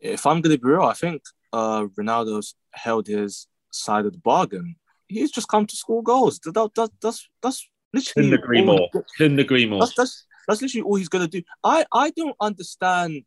If 0.00 0.26
I'm 0.26 0.40
going 0.40 0.56
to 0.56 0.60
be 0.60 0.68
real, 0.68 0.82
I 0.82 0.94
think 0.94 1.22
uh, 1.52 1.86
Ronaldo's 1.98 2.54
held 2.72 3.06
his 3.06 3.46
side 3.70 4.06
of 4.06 4.12
the 4.12 4.18
bargain 4.18 4.76
he's 5.08 5.30
just 5.30 5.48
come 5.48 5.66
to 5.66 5.76
score 5.76 6.02
goals. 6.02 6.38
That, 6.40 6.70
that, 6.74 6.90
that's 7.00 7.28
that's 7.42 7.68
literally. 7.92 8.30
Couldn't 8.30 8.44
agree 8.44 8.64
more. 8.64 8.88
Couldn't 9.16 9.38
agree 9.38 9.66
more. 9.66 9.80
That's, 9.80 9.94
that's, 9.94 10.26
that's 10.48 10.62
literally 10.62 10.82
all 10.82 10.96
he's 10.96 11.08
gonna 11.08 11.28
do. 11.28 11.42
I 11.62 11.84
I 11.92 12.10
don't 12.10 12.36
understand 12.40 13.26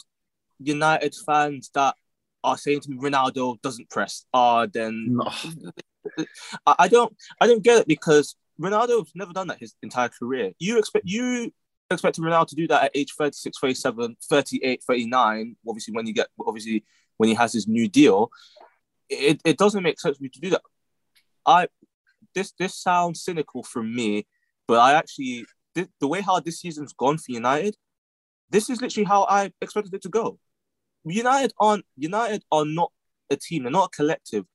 United 0.60 1.16
fans 1.26 1.70
that 1.74 1.96
are 2.44 2.58
saying 2.58 2.82
to 2.82 2.90
me 2.90 2.98
Ronaldo 2.98 3.62
doesn't 3.62 3.90
press. 3.90 4.26
Ah, 4.34 4.60
uh, 4.60 4.68
then 4.72 5.16
no. 5.16 5.32
I, 6.66 6.76
I 6.80 6.88
don't 6.88 7.16
I 7.42 7.48
don't 7.48 7.64
get 7.64 7.80
it 7.80 7.88
because 7.88 8.36
Ronaldo's 8.60 9.12
never 9.16 9.34
done 9.34 9.48
that 9.48 9.60
his 9.60 9.76
entire 9.84 10.10
career. 10.10 10.52
You 10.60 10.80
expect 10.80 11.06
you 11.08 11.52
expect 11.90 12.20
Ronaldo 12.20 12.48
to 12.48 12.56
do 12.56 12.68
that 12.68 12.86
at 12.86 12.92
age 12.96 13.14
36, 13.18 13.58
37, 13.60 14.18
38, 14.30 14.84
39, 14.86 15.56
obviously 15.68 15.94
when 15.94 16.06
you 16.06 16.14
get 16.14 16.28
obviously 16.46 16.84
when 17.18 17.30
he 17.30 17.36
has 17.36 17.54
his 17.54 17.68
new 17.68 17.88
deal. 17.88 18.32
It, 19.10 19.42
it 19.46 19.58
doesn't 19.58 19.84
make 19.84 20.00
sense 20.00 20.18
for 20.18 20.24
me 20.24 20.30
to 20.30 20.40
do 20.40 20.50
that. 20.50 20.62
I 21.48 21.68
this 22.36 22.54
this 22.60 22.76
sounds 22.76 23.24
cynical 23.24 23.64
from 23.64 23.96
me, 23.96 24.28
but 24.68 24.80
I 24.80 24.94
actually 24.94 25.46
the, 25.74 25.90
the 26.00 26.08
way 26.08 26.22
how 26.22 26.40
this 26.40 26.60
season's 26.60 26.94
gone 26.94 27.18
for 27.18 27.32
United, 27.32 27.76
this 28.50 28.70
is 28.70 28.82
literally 28.82 29.06
how 29.06 29.24
I 29.24 29.52
expected 29.62 29.94
it 29.94 30.02
to 30.04 30.10
go. 30.10 30.40
United 31.06 31.54
aren't 31.60 31.86
United 31.96 32.44
are 32.52 32.66
not 32.66 32.92
a 33.30 33.38
team, 33.38 33.64
they're 33.64 33.72
not 33.72 33.90
a 33.94 33.96
collective. 33.96 34.46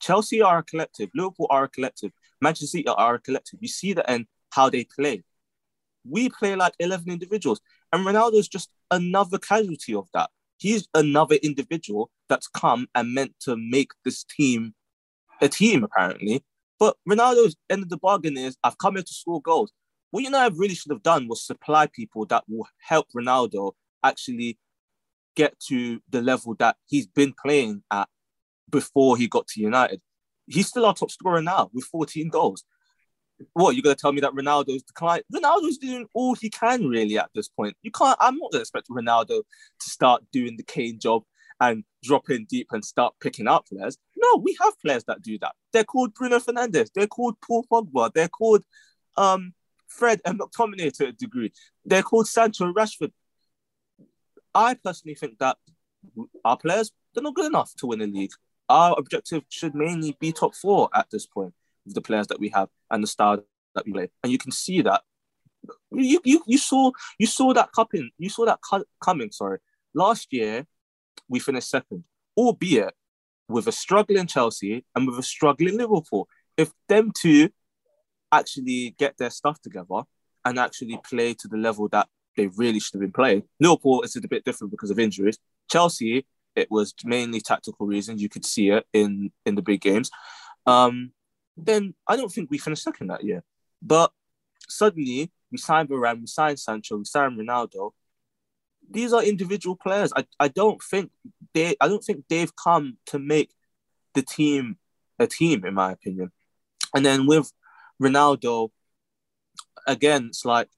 Chelsea 0.00 0.42
are 0.42 0.58
a 0.58 0.62
collective, 0.62 1.10
Liverpool 1.14 1.46
are 1.50 1.64
a 1.64 1.68
collective, 1.68 2.12
Manchester 2.40 2.66
City 2.66 2.88
are 2.88 3.14
a 3.16 3.20
collective. 3.20 3.58
You 3.60 3.68
see 3.68 3.92
that 3.94 4.08
in 4.10 4.26
how 4.50 4.70
they 4.70 4.84
play. 4.84 5.24
We 6.08 6.28
play 6.28 6.54
like 6.54 6.74
11 6.78 7.10
individuals, 7.10 7.60
and 7.92 8.06
Ronaldo's 8.06 8.48
just 8.48 8.70
another 8.90 9.38
casualty 9.38 9.94
of 9.94 10.08
that. 10.14 10.30
He's 10.58 10.86
another 10.94 11.34
individual 11.36 12.10
that's 12.28 12.46
come 12.46 12.86
and 12.94 13.12
meant 13.12 13.34
to 13.40 13.56
make 13.56 13.90
this 14.04 14.24
team 14.24 14.74
a 15.40 15.48
team 15.48 15.84
apparently. 15.84 16.44
But 16.78 16.96
Ronaldo's 17.08 17.56
end 17.70 17.82
of 17.82 17.88
the 17.88 17.96
bargain 17.96 18.36
is 18.36 18.56
I've 18.62 18.78
come 18.78 18.94
here 18.94 19.02
to 19.02 19.14
score 19.14 19.40
goals. 19.40 19.72
What 20.10 20.24
United 20.24 20.58
really 20.58 20.74
should 20.74 20.92
have 20.92 21.02
done 21.02 21.28
was 21.28 21.44
supply 21.44 21.86
people 21.86 22.26
that 22.26 22.44
will 22.48 22.66
help 22.78 23.06
Ronaldo 23.16 23.72
actually 24.04 24.58
get 25.34 25.58
to 25.68 26.00
the 26.10 26.22
level 26.22 26.54
that 26.58 26.76
he's 26.86 27.06
been 27.06 27.34
playing 27.40 27.82
at 27.92 28.08
before 28.70 29.16
he 29.16 29.28
got 29.28 29.46
to 29.48 29.60
United. 29.60 30.00
He's 30.46 30.68
still 30.68 30.86
our 30.86 30.94
top 30.94 31.10
scorer 31.10 31.42
now 31.42 31.70
with 31.72 31.84
14 31.84 32.28
goals. 32.28 32.64
What 33.52 33.74
you're 33.74 33.82
gonna 33.82 33.96
tell 33.96 34.12
me 34.12 34.20
that 34.20 34.32
Ronaldo's 34.32 34.82
declined? 34.82 35.24
Ronaldo's 35.32 35.78
doing 35.78 36.06
all 36.14 36.34
he 36.34 36.48
can 36.48 36.86
really 36.86 37.18
at 37.18 37.28
this 37.34 37.48
point. 37.48 37.76
You 37.82 37.90
can't. 37.90 38.16
I'm 38.20 38.38
not 38.38 38.52
gonna 38.52 38.62
expect 38.62 38.88
Ronaldo 38.88 39.42
to 39.80 39.90
start 39.90 40.24
doing 40.32 40.56
the 40.56 40.62
Kane 40.62 40.98
job 40.98 41.24
and 41.60 41.84
drop 42.02 42.30
in 42.30 42.44
deep 42.44 42.68
and 42.72 42.84
start 42.84 43.14
picking 43.20 43.48
up 43.48 43.66
players. 43.66 43.98
No, 44.16 44.40
we 44.42 44.56
have 44.60 44.78
players 44.80 45.04
that 45.04 45.22
do 45.22 45.38
that. 45.38 45.54
They're 45.72 45.84
called 45.84 46.14
Bruno 46.14 46.38
Fernandes. 46.38 46.90
They're 46.94 47.06
called 47.06 47.36
Paul 47.40 47.64
Pogba. 47.70 48.12
They're 48.12 48.28
called 48.28 48.64
um, 49.16 49.54
Fred 49.88 50.20
and 50.24 50.38
McTominay 50.38 50.92
to 50.98 51.08
a 51.08 51.12
degree. 51.12 51.52
They're 51.84 52.02
called 52.02 52.28
Sancho 52.28 52.64
and 52.64 52.74
Rashford. 52.74 53.12
I 54.54 54.74
personally 54.74 55.14
think 55.14 55.38
that 55.38 55.56
our 56.44 56.56
players, 56.56 56.92
they're 57.14 57.22
not 57.22 57.34
good 57.34 57.46
enough 57.46 57.74
to 57.76 57.86
win 57.86 57.98
the 57.98 58.06
league. 58.06 58.32
Our 58.68 58.94
objective 58.98 59.44
should 59.48 59.74
mainly 59.74 60.16
be 60.18 60.32
top 60.32 60.54
four 60.54 60.88
at 60.94 61.06
this 61.10 61.26
point 61.26 61.54
with 61.84 61.94
the 61.94 62.00
players 62.00 62.26
that 62.28 62.40
we 62.40 62.48
have 62.50 62.68
and 62.90 63.02
the 63.02 63.06
style 63.06 63.42
that 63.74 63.86
we 63.86 63.92
play. 63.92 64.08
And 64.22 64.32
you 64.32 64.38
can 64.38 64.50
see 64.52 64.82
that. 64.82 65.02
You, 65.90 66.20
you, 66.24 66.42
you 66.46 66.58
saw 66.58 66.92
you 67.18 67.26
saw 67.26 67.52
that 67.54 67.72
cupping 67.72 68.10
you 68.18 68.28
saw 68.28 68.44
that 68.44 68.60
cu- 68.60 68.84
coming 69.00 69.32
sorry 69.32 69.58
last 69.94 70.32
year 70.32 70.64
we 71.28 71.38
finished 71.38 71.70
second, 71.70 72.04
albeit 72.36 72.94
with 73.48 73.66
a 73.68 73.72
struggling 73.72 74.26
Chelsea 74.26 74.84
and 74.94 75.06
with 75.06 75.18
a 75.18 75.22
struggling 75.22 75.78
Liverpool. 75.78 76.28
If 76.56 76.72
them 76.88 77.12
two 77.16 77.50
actually 78.32 78.94
get 78.98 79.16
their 79.18 79.30
stuff 79.30 79.60
together 79.60 80.02
and 80.44 80.58
actually 80.58 80.98
play 81.04 81.34
to 81.34 81.48
the 81.48 81.56
level 81.56 81.88
that 81.88 82.08
they 82.36 82.48
really 82.48 82.80
should 82.80 82.94
have 82.94 83.00
been 83.00 83.12
playing, 83.12 83.42
Liverpool 83.60 84.02
is 84.02 84.16
a 84.16 84.28
bit 84.28 84.44
different 84.44 84.70
because 84.70 84.90
of 84.90 84.98
injuries. 84.98 85.38
Chelsea, 85.70 86.26
it 86.54 86.70
was 86.70 86.94
mainly 87.04 87.40
tactical 87.40 87.86
reasons. 87.86 88.22
You 88.22 88.28
could 88.28 88.44
see 88.44 88.70
it 88.70 88.86
in 88.92 89.30
in 89.44 89.54
the 89.54 89.62
big 89.62 89.80
games. 89.80 90.10
Um, 90.66 91.12
then 91.56 91.94
I 92.06 92.16
don't 92.16 92.32
think 92.32 92.50
we 92.50 92.58
finished 92.58 92.82
second 92.82 93.08
that 93.08 93.24
year. 93.24 93.42
But 93.82 94.10
suddenly 94.68 95.30
we 95.50 95.58
signed 95.58 95.88
Varane, 95.88 96.20
we 96.20 96.26
signed 96.26 96.58
Sancho, 96.58 96.96
we 96.96 97.04
signed 97.04 97.38
Ronaldo, 97.38 97.92
these 98.90 99.12
are 99.12 99.22
individual 99.22 99.76
players. 99.76 100.12
I, 100.16 100.26
I 100.38 100.48
don't 100.48 100.82
think 100.82 101.10
they 101.54 101.76
I 101.80 101.88
don't 101.88 102.04
think 102.04 102.24
they've 102.28 102.54
come 102.56 102.98
to 103.06 103.18
make 103.18 103.50
the 104.14 104.22
team 104.22 104.78
a 105.18 105.26
team, 105.26 105.64
in 105.64 105.74
my 105.74 105.92
opinion. 105.92 106.32
And 106.94 107.04
then 107.04 107.26
with 107.26 107.52
Ronaldo, 108.02 108.70
again, 109.86 110.26
it's 110.28 110.44
like 110.44 110.68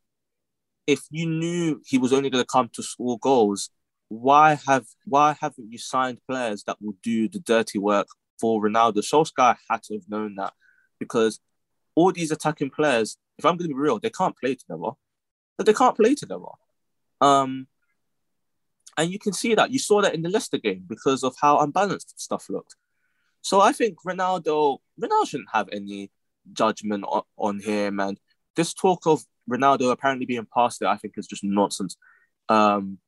if 0.87 1.03
you 1.11 1.29
knew 1.29 1.81
he 1.87 1.99
was 1.99 2.13
only 2.13 2.31
going 2.31 2.43
to 2.43 2.49
come 2.51 2.71
to 2.75 2.83
score 2.83 3.19
goals, 3.19 3.71
why 4.09 4.59
have 4.67 4.87
why 5.05 5.37
haven't 5.41 5.71
you 5.71 5.79
signed 5.79 6.19
players 6.27 6.65
that 6.65 6.79
will 6.81 6.95
do 7.03 7.29
the 7.29 7.41
dirty 7.41 7.79
work 7.79 8.09
for 8.41 8.63
Ronaldo? 8.63 8.99
Solskjaer 8.99 9.57
had 9.71 9.83
to 9.85 9.95
have 9.95 10.09
known 10.09 10.37
that 10.37 10.55
because 10.99 11.41
all 11.95 12.13
these 12.13 12.31
attacking 12.31 12.71
players, 12.71 13.19
if 13.39 13.45
I'm 13.45 13.57
going 13.57 13.69
to 13.69 13.75
be 13.75 13.81
real, 13.81 13.99
they 13.99 14.11
can't 14.11 14.37
play 14.37 14.55
together. 14.55 14.93
They 15.59 15.75
can't 15.75 15.97
play 15.97 16.15
together. 16.15 16.45
Um, 17.21 17.67
and 18.99 19.11
you 19.11 19.19
can 19.19 19.33
see 19.33 19.55
that. 19.55 19.71
You 19.71 19.79
saw 19.79 20.03
that 20.03 20.15
in 20.15 20.23
the 20.23 20.29
Leicester 20.29 20.59
game 20.59 20.85
because 20.87 21.23
of 21.23 21.35
how 21.41 21.61
unbalanced 21.61 22.21
stuff 22.21 22.51
looked. 22.51 22.75
So 23.41 23.61
I 23.61 23.73
think 23.73 23.99
Ronaldo, 24.05 24.79
Ronaldo 25.01 25.29
shouldn't 25.29 25.49
have 25.53 25.69
any 25.73 26.11
judgment 26.53 27.05
on, 27.07 27.23
on 27.39 27.61
him. 27.61 28.01
And 28.01 28.19
this 28.57 28.75
talk 28.75 29.07
of 29.07 29.23
Ronaldo 29.49 29.93
apparently 29.93 30.27
being 30.27 30.47
past 30.53 30.83
it, 30.83 30.89
I 30.89 30.97
think 30.97 31.15
is 31.17 31.29
just 31.29 31.45
nonsense. 31.45 31.97
Um, 32.49 32.99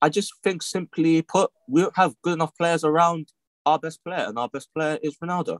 I 0.00 0.08
just 0.08 0.32
think 0.42 0.62
simply 0.62 1.22
put, 1.22 1.50
we 1.68 1.86
have 1.94 2.14
good 2.22 2.32
enough 2.32 2.56
players 2.56 2.82
around 2.82 3.28
our 3.66 3.78
best 3.78 4.02
player, 4.02 4.24
and 4.26 4.38
our 4.38 4.48
best 4.48 4.72
player 4.74 4.98
is 5.02 5.16
Ronaldo. 5.22 5.58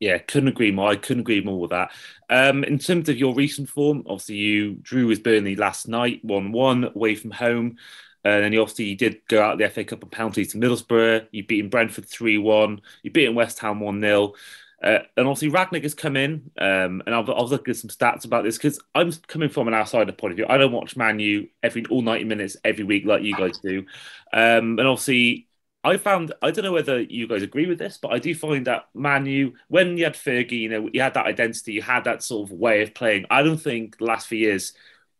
Yeah, 0.00 0.18
couldn't 0.18 0.48
agree 0.48 0.72
more. 0.72 0.90
I 0.90 0.96
couldn't 0.96 1.20
agree 1.20 1.44
more 1.44 1.60
with 1.60 1.70
that. 1.70 1.92
Um, 2.28 2.64
in 2.64 2.78
terms 2.78 3.08
of 3.08 3.16
your 3.16 3.34
recent 3.34 3.68
form, 3.68 4.02
obviously 4.06 4.34
you 4.34 4.74
drew 4.82 5.06
with 5.06 5.22
Burnley 5.22 5.54
last 5.54 5.86
night, 5.86 6.24
1 6.24 6.50
1 6.50 6.84
away 6.96 7.14
from 7.14 7.30
home. 7.30 7.76
And 8.24 8.44
then 8.44 8.52
you 8.52 8.60
obviously 8.60 8.94
did 8.94 9.20
go 9.28 9.42
out 9.42 9.58
the 9.58 9.68
FA 9.68 9.84
Cup 9.84 10.02
and 10.02 10.12
penalties 10.12 10.52
to 10.52 10.58
Middlesbrough. 10.58 11.26
You 11.32 11.44
beat 11.44 11.70
Brentford 11.70 12.06
3 12.06 12.38
1. 12.38 12.80
You 13.02 13.10
beat 13.10 13.28
West 13.30 13.58
Ham 13.60 13.80
1 13.80 14.00
0. 14.00 14.34
Uh, 14.82 14.98
and 15.16 15.28
obviously, 15.28 15.50
Rangnick 15.50 15.84
has 15.84 15.94
come 15.94 16.16
in, 16.16 16.50
um, 16.58 17.02
and 17.06 17.14
I'll, 17.14 17.30
I'll 17.32 17.54
at 17.54 17.76
some 17.76 17.88
stats 17.88 18.24
about 18.24 18.42
this 18.42 18.58
because 18.58 18.80
I'm 18.96 19.12
coming 19.28 19.48
from 19.48 19.68
an 19.68 19.74
outsider 19.74 20.10
point 20.10 20.32
of 20.32 20.36
view. 20.36 20.46
I 20.48 20.58
don't 20.58 20.72
watch 20.72 20.96
Man 20.96 21.20
U 21.20 21.46
every 21.62 21.84
all 21.88 22.02
90 22.02 22.24
minutes 22.24 22.56
every 22.64 22.82
week 22.82 23.06
like 23.06 23.22
you 23.22 23.36
guys 23.36 23.58
do. 23.58 23.84
Um, 24.32 24.78
and 24.80 24.88
obviously, 24.88 25.46
I 25.84 25.98
found 25.98 26.32
I 26.42 26.50
don't 26.50 26.64
know 26.64 26.72
whether 26.72 27.00
you 27.00 27.28
guys 27.28 27.42
agree 27.42 27.66
with 27.66 27.78
this, 27.78 27.96
but 27.96 28.12
I 28.12 28.18
do 28.18 28.34
find 28.34 28.66
that 28.66 28.88
Man 28.92 29.24
U, 29.26 29.54
when 29.68 29.96
you 29.96 30.04
had 30.04 30.14
Fergie, 30.14 30.60
you 30.60 30.68
know, 30.68 30.90
you 30.92 31.00
had 31.00 31.14
that 31.14 31.26
identity, 31.26 31.74
you 31.74 31.82
had 31.82 32.04
that 32.04 32.24
sort 32.24 32.50
of 32.50 32.56
way 32.56 32.82
of 32.82 32.92
playing. 32.92 33.26
I 33.30 33.44
don't 33.44 33.58
think 33.58 33.98
the 33.98 34.04
last 34.04 34.26
few 34.26 34.38
years 34.38 34.72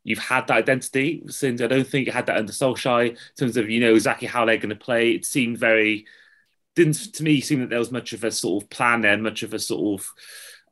you've 0.04 0.18
had 0.18 0.46
that 0.46 0.56
identity 0.56 1.22
since 1.28 1.60
I 1.60 1.66
don't 1.66 1.86
think 1.86 2.06
you 2.06 2.12
had 2.12 2.26
that 2.26 2.36
under 2.36 2.52
Solskjaer 2.52 3.10
in 3.10 3.16
terms 3.36 3.56
of 3.56 3.70
you 3.70 3.80
know 3.80 3.94
exactly 3.94 4.28
how 4.28 4.44
they're 4.44 4.56
going 4.56 4.70
to 4.70 4.76
play. 4.76 5.12
It 5.12 5.24
seemed 5.24 5.58
very 5.58 6.06
didn't 6.74 7.14
to 7.14 7.22
me 7.22 7.40
seem 7.40 7.60
that 7.60 7.70
there 7.70 7.78
was 7.78 7.92
much 7.92 8.12
of 8.12 8.24
a 8.24 8.30
sort 8.30 8.62
of 8.62 8.70
plan 8.70 9.02
there, 9.02 9.16
much 9.18 9.42
of 9.42 9.52
a 9.54 9.58
sort 9.58 10.00
of 10.00 10.08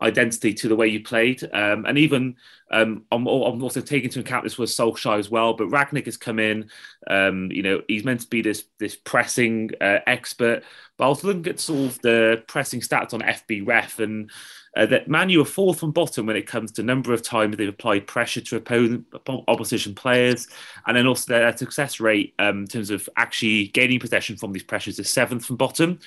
identity 0.02 0.54
to 0.54 0.68
the 0.68 0.76
way 0.76 0.86
you 0.86 1.02
played. 1.02 1.42
Um, 1.52 1.84
and 1.84 1.98
even 1.98 2.36
um, 2.70 3.04
I'm, 3.10 3.26
I'm, 3.26 3.62
also 3.62 3.80
taking 3.80 4.04
into 4.04 4.20
account 4.20 4.44
this 4.44 4.58
was 4.58 4.74
Solskjaer 4.76 5.18
as 5.18 5.30
well. 5.30 5.54
But 5.54 5.68
Rangnick 5.68 6.06
has 6.06 6.16
come 6.16 6.38
in. 6.38 6.70
Um, 7.08 7.50
you 7.50 7.62
know, 7.62 7.82
he's 7.88 8.04
meant 8.04 8.20
to 8.20 8.28
be 8.28 8.42
this 8.42 8.64
this 8.78 8.94
pressing 8.94 9.70
uh, 9.80 9.98
expert. 10.06 10.62
But 10.96 11.06
I 11.06 11.08
was 11.08 11.24
looking 11.24 11.48
at 11.48 11.58
sort 11.58 11.90
of 11.90 12.02
the 12.02 12.42
pressing 12.46 12.80
stats 12.80 13.14
on 13.14 13.20
FBref 13.20 13.98
and. 14.02 14.30
Uh, 14.76 14.86
that 14.86 15.08
Man 15.08 15.28
U 15.30 15.42
are 15.42 15.44
fourth 15.44 15.80
from 15.80 15.90
bottom 15.90 16.26
when 16.26 16.36
it 16.36 16.46
comes 16.46 16.70
to 16.70 16.84
number 16.84 17.12
of 17.12 17.22
times 17.22 17.56
they've 17.56 17.68
applied 17.68 18.06
pressure 18.06 18.40
to 18.40 18.56
opponent, 18.56 19.04
opposition 19.48 19.96
players, 19.96 20.46
and 20.86 20.96
then 20.96 21.08
also 21.08 21.32
their 21.32 21.56
success 21.56 21.98
rate 21.98 22.34
um, 22.38 22.60
in 22.60 22.66
terms 22.68 22.90
of 22.90 23.08
actually 23.16 23.66
gaining 23.66 23.98
possession 23.98 24.36
from 24.36 24.52
these 24.52 24.62
pressures 24.62 24.96
is 25.00 25.10
seventh 25.10 25.44
from 25.44 25.56
bottom. 25.56 25.98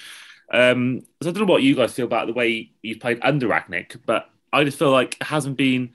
Um, 0.50 1.02
so 1.22 1.30
I 1.30 1.34
don't 1.34 1.46
know 1.46 1.52
what 1.52 1.62
you 1.62 1.76
guys 1.76 1.92
feel 1.92 2.06
about 2.06 2.28
the 2.28 2.34
way 2.34 2.72
you've 2.82 3.02
played 3.02 3.20
under 3.22 3.50
Rangnick, 3.50 3.98
but 4.06 4.30
I 4.54 4.64
just 4.64 4.80
feel 4.80 4.92
like 4.92 5.18
it 5.20 5.24
hasn't 5.24 5.58
been 5.58 5.94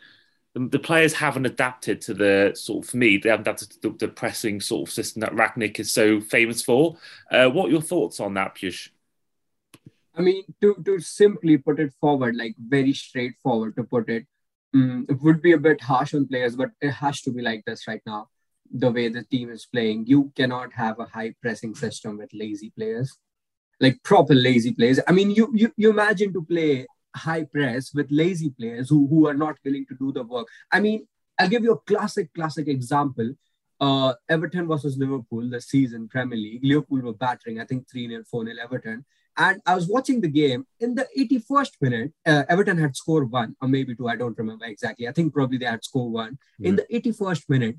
the 0.58 0.78
players 0.78 1.14
haven't 1.14 1.46
adapted 1.46 2.00
to 2.02 2.14
the 2.14 2.52
sort 2.54 2.84
of 2.84 2.90
for 2.90 2.96
me 2.96 3.16
they 3.16 3.28
haven't 3.28 3.46
adapted 3.46 3.70
to 3.70 3.90
the, 3.90 4.08
pressing 4.08 4.60
sort 4.60 4.88
of 4.88 4.92
system 4.92 5.20
that 5.20 5.32
Rangnick 5.32 5.78
is 5.78 5.92
so 5.92 6.20
famous 6.20 6.62
for. 6.62 6.96
Uh, 7.30 7.48
what 7.48 7.68
are 7.68 7.72
your 7.72 7.82
thoughts 7.82 8.20
on 8.20 8.34
that, 8.34 8.54
Piyush? 8.54 8.90
I 10.14 10.20
mean, 10.20 10.44
to 10.60 10.74
to 10.84 10.98
simply 11.00 11.58
put 11.58 11.78
it 11.78 11.92
forward, 12.00 12.36
like 12.36 12.56
very 12.58 12.92
straightforward 12.92 13.76
to 13.76 13.84
put 13.84 14.08
it, 14.08 14.26
um, 14.74 15.06
it 15.08 15.20
would 15.22 15.40
be 15.40 15.52
a 15.52 15.58
bit 15.58 15.80
harsh 15.80 16.14
on 16.14 16.26
players, 16.26 16.56
but 16.56 16.70
it 16.80 16.90
has 16.90 17.20
to 17.22 17.30
be 17.30 17.42
like 17.42 17.64
this 17.64 17.86
right 17.86 18.02
now. 18.04 18.28
The 18.70 18.90
way 18.90 19.08
the 19.08 19.24
team 19.24 19.50
is 19.50 19.66
playing, 19.66 20.06
you 20.06 20.32
cannot 20.36 20.72
have 20.74 20.98
a 20.98 21.06
high 21.06 21.34
pressing 21.40 21.74
system 21.74 22.18
with 22.18 22.30
lazy 22.34 22.70
players 22.76 23.16
like 23.80 24.02
proper 24.02 24.34
lazy 24.34 24.72
players. 24.72 25.00
I 25.06 25.12
mean, 25.12 25.30
you 25.30 25.50
you, 25.54 25.72
you 25.76 25.90
imagine 25.90 26.32
to 26.32 26.42
play 26.42 26.86
high 27.14 27.44
press 27.44 27.92
with 27.94 28.06
lazy 28.10 28.50
players 28.50 28.88
who, 28.88 29.06
who 29.08 29.26
are 29.26 29.34
not 29.34 29.56
willing 29.64 29.86
to 29.86 29.94
do 29.94 30.12
the 30.12 30.22
work. 30.22 30.48
I 30.70 30.80
mean, 30.80 31.06
I'll 31.38 31.48
give 31.48 31.62
you 31.62 31.72
a 31.72 31.78
classic, 31.78 32.32
classic 32.34 32.68
example. 32.68 33.34
Uh, 33.80 34.14
Everton 34.28 34.66
versus 34.66 34.98
Liverpool, 34.98 35.48
the 35.48 35.60
season 35.60 36.08
Premier 36.08 36.36
League. 36.36 36.64
Liverpool 36.64 37.00
were 37.00 37.12
battering, 37.12 37.60
I 37.60 37.64
think 37.64 37.88
3 37.90 38.08
0, 38.08 38.24
4 38.28 38.44
0 38.44 38.56
Everton. 38.62 39.04
And 39.36 39.60
I 39.64 39.76
was 39.76 39.88
watching 39.88 40.20
the 40.20 40.28
game 40.28 40.66
in 40.80 40.96
the 40.96 41.06
81st 41.16 41.70
minute. 41.80 42.12
Uh, 42.26 42.42
Everton 42.48 42.76
had 42.76 42.96
scored 42.96 43.30
one 43.30 43.54
or 43.62 43.68
maybe 43.68 43.94
two. 43.94 44.08
I 44.08 44.16
don't 44.16 44.36
remember 44.36 44.64
exactly. 44.64 45.06
I 45.06 45.12
think 45.12 45.32
probably 45.32 45.58
they 45.58 45.66
had 45.66 45.84
scored 45.84 46.12
one. 46.12 46.38
Mm. 46.60 46.66
In 46.66 46.76
the 46.76 46.86
81st 46.92 47.48
minute, 47.48 47.76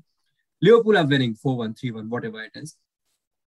Liverpool 0.62 0.96
are 0.96 1.06
winning 1.06 1.34
4 1.34 1.58
1, 1.58 1.74
3 1.74 1.90
1, 1.90 2.08
whatever 2.08 2.42
it 2.42 2.52
is 2.54 2.76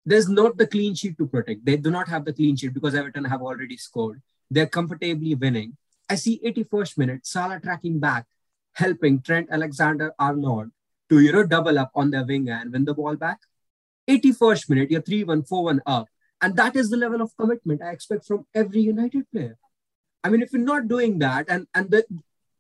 there's 0.06 0.28
not 0.28 0.56
the 0.56 0.66
clean 0.68 0.94
sheet 0.94 1.18
to 1.18 1.26
protect. 1.26 1.66
They 1.66 1.76
do 1.76 1.90
not 1.90 2.08
have 2.08 2.24
the 2.24 2.32
clean 2.32 2.56
sheet 2.56 2.72
because 2.72 2.94
Everton 2.94 3.24
have 3.24 3.42
already 3.42 3.76
scored. 3.76 4.22
They're 4.50 4.66
comfortably 4.66 5.35
winning. 5.35 5.76
I 6.09 6.14
see 6.14 6.40
81st 6.44 6.98
minute, 6.98 7.26
Salah 7.26 7.61
tracking 7.61 7.98
back, 7.98 8.26
helping 8.74 9.20
Trent 9.20 9.48
Alexander 9.50 10.12
Arnold 10.18 10.70
to 11.09 11.20
you 11.20 11.32
know 11.32 11.44
double 11.44 11.78
up 11.78 11.90
on 11.94 12.11
their 12.11 12.24
wing 12.24 12.48
and 12.48 12.72
win 12.72 12.85
the 12.85 12.94
ball 12.94 13.16
back. 13.16 13.40
81st 14.09 14.70
minute, 14.70 14.90
you're 14.90 15.02
3-1, 15.02 15.48
4-1 15.48 15.80
up. 15.87 16.06
And 16.40 16.54
that 16.56 16.76
is 16.76 16.90
the 16.90 16.96
level 16.96 17.22
of 17.22 17.37
commitment 17.37 17.82
I 17.82 17.90
expect 17.90 18.26
from 18.26 18.46
every 18.54 18.80
United 18.80 19.28
player. 19.32 19.59
I 20.22 20.28
mean, 20.28 20.42
if 20.42 20.52
you're 20.52 20.62
not 20.62 20.87
doing 20.87 21.18
that, 21.20 21.46
and 21.48 21.66
and 21.74 21.90
the, 21.90 22.04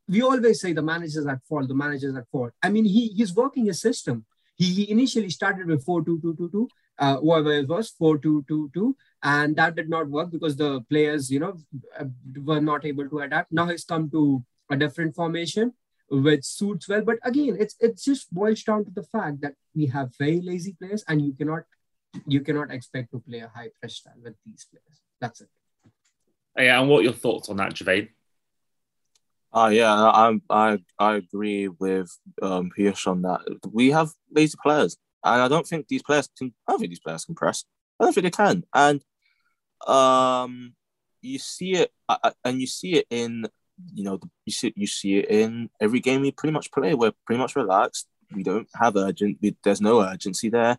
we 0.08 0.22
always 0.22 0.60
say 0.60 0.72
the 0.72 0.82
manager's 0.82 1.26
at 1.26 1.42
fault, 1.48 1.68
the 1.68 1.74
manager's 1.74 2.16
at 2.16 2.28
fault. 2.30 2.52
I 2.62 2.70
mean, 2.70 2.84
he 2.84 3.08
he's 3.08 3.34
working 3.34 3.68
a 3.68 3.74
system. 3.74 4.24
He, 4.56 4.66
he 4.72 4.90
initially 4.90 5.28
started 5.28 5.66
with 5.66 5.84
4-2-2-2-2 5.84 6.68
uh, 6.98 7.16
whoever 7.18 7.52
it 7.52 7.68
was, 7.68 7.92
4-2-2-2. 8.00 8.94
And 9.22 9.56
that 9.56 9.74
did 9.74 9.88
not 9.88 10.08
work 10.08 10.30
because 10.30 10.56
the 10.56 10.82
players, 10.82 11.30
you 11.30 11.40
know, 11.40 11.56
uh, 11.98 12.04
were 12.44 12.60
not 12.60 12.84
able 12.84 13.08
to 13.08 13.20
adapt. 13.20 13.50
Now 13.50 13.66
he's 13.66 13.84
come 13.84 14.10
to 14.10 14.44
a 14.70 14.76
different 14.76 15.14
formation 15.14 15.72
which 16.08 16.44
suits 16.44 16.88
well. 16.88 17.02
But 17.02 17.18
again, 17.22 17.56
it's 17.58 17.74
it's 17.80 18.04
just 18.04 18.32
boils 18.32 18.62
down 18.62 18.84
to 18.84 18.90
the 18.90 19.02
fact 19.02 19.40
that 19.40 19.54
we 19.74 19.86
have 19.86 20.10
very 20.18 20.40
lazy 20.40 20.76
players, 20.78 21.04
and 21.08 21.20
you 21.20 21.32
cannot 21.32 21.62
you 22.26 22.40
cannot 22.40 22.70
expect 22.70 23.10
to 23.12 23.20
play 23.20 23.40
a 23.40 23.48
high 23.48 23.70
press 23.80 23.96
style 23.96 24.14
with 24.22 24.34
these 24.44 24.66
players. 24.70 25.00
That's 25.20 25.40
it. 25.40 25.48
Yeah, 26.56 26.80
and 26.80 26.88
what 26.88 27.00
are 27.00 27.04
your 27.04 27.12
thoughts 27.12 27.48
on 27.48 27.56
that, 27.56 27.74
Javed? 27.74 28.08
Uh, 29.52 29.70
yeah, 29.72 29.92
I 29.92 30.38
I 30.50 30.78
I 30.98 31.16
agree 31.16 31.68
with 31.68 32.10
um 32.42 32.70
Piyush 32.76 33.06
on 33.06 33.22
that. 33.22 33.40
We 33.72 33.90
have 33.90 34.10
lazy 34.30 34.56
players. 34.62 34.96
And 35.24 35.42
I 35.42 35.48
don't 35.48 35.66
think 35.66 35.88
these 35.88 36.02
players 36.04 36.28
can. 36.38 36.54
I 36.68 36.72
don't 36.72 36.78
think 36.78 36.90
these 36.90 37.00
players 37.00 37.24
can 37.24 37.34
press. 37.34 37.64
I 37.98 38.04
don't 38.04 38.12
think 38.12 38.24
they 38.24 38.30
can. 38.30 38.64
And 38.74 39.02
um, 39.86 40.74
you 41.22 41.38
see 41.38 41.72
it, 41.72 41.92
uh, 42.08 42.18
uh, 42.22 42.30
and 42.44 42.60
you 42.60 42.66
see 42.66 42.94
it 42.94 43.06
in 43.10 43.46
you 43.92 44.04
know 44.04 44.18
you 44.46 44.52
see 44.52 44.72
you 44.74 44.86
see 44.86 45.18
it 45.18 45.30
in 45.30 45.68
every 45.80 46.00
game 46.00 46.22
we 46.22 46.32
pretty 46.32 46.52
much 46.52 46.72
play. 46.72 46.94
We're 46.94 47.12
pretty 47.26 47.40
much 47.40 47.56
relaxed. 47.56 48.08
We 48.34 48.42
don't 48.42 48.68
have 48.74 48.96
urgent. 48.96 49.38
We, 49.40 49.56
there's 49.62 49.80
no 49.80 50.00
urgency 50.00 50.48
there. 50.48 50.78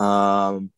Um, 0.00 0.70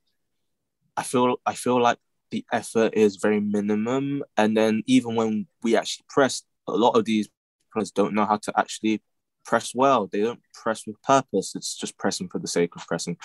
I 0.97 1.03
feel 1.03 1.37
I 1.47 1.55
feel 1.55 1.81
like 1.81 1.99
the 2.31 2.45
effort 2.53 2.95
is 2.95 3.17
very 3.17 3.41
minimum, 3.41 4.25
and 4.37 4.57
then 4.57 4.83
even 4.87 5.15
when 5.15 5.47
we 5.63 5.77
actually 5.77 6.05
press, 6.09 6.43
a 6.67 6.73
lot 6.73 6.97
of 6.97 7.05
these 7.05 7.29
players 7.73 7.91
don't 7.91 8.15
know 8.15 8.27
how 8.27 8.37
to 8.39 8.53
actually 8.57 9.03
press 9.45 9.73
well. 9.75 10.07
They 10.07 10.23
don't 10.23 10.41
press 10.53 10.87
with 10.87 11.01
purpose. 11.03 11.55
It's 11.55 11.77
just 11.77 11.99
pressing 11.99 12.29
for 12.29 12.39
the 12.39 12.49
sake 12.49 12.75
of 12.77 12.87
pressing. 12.87 13.17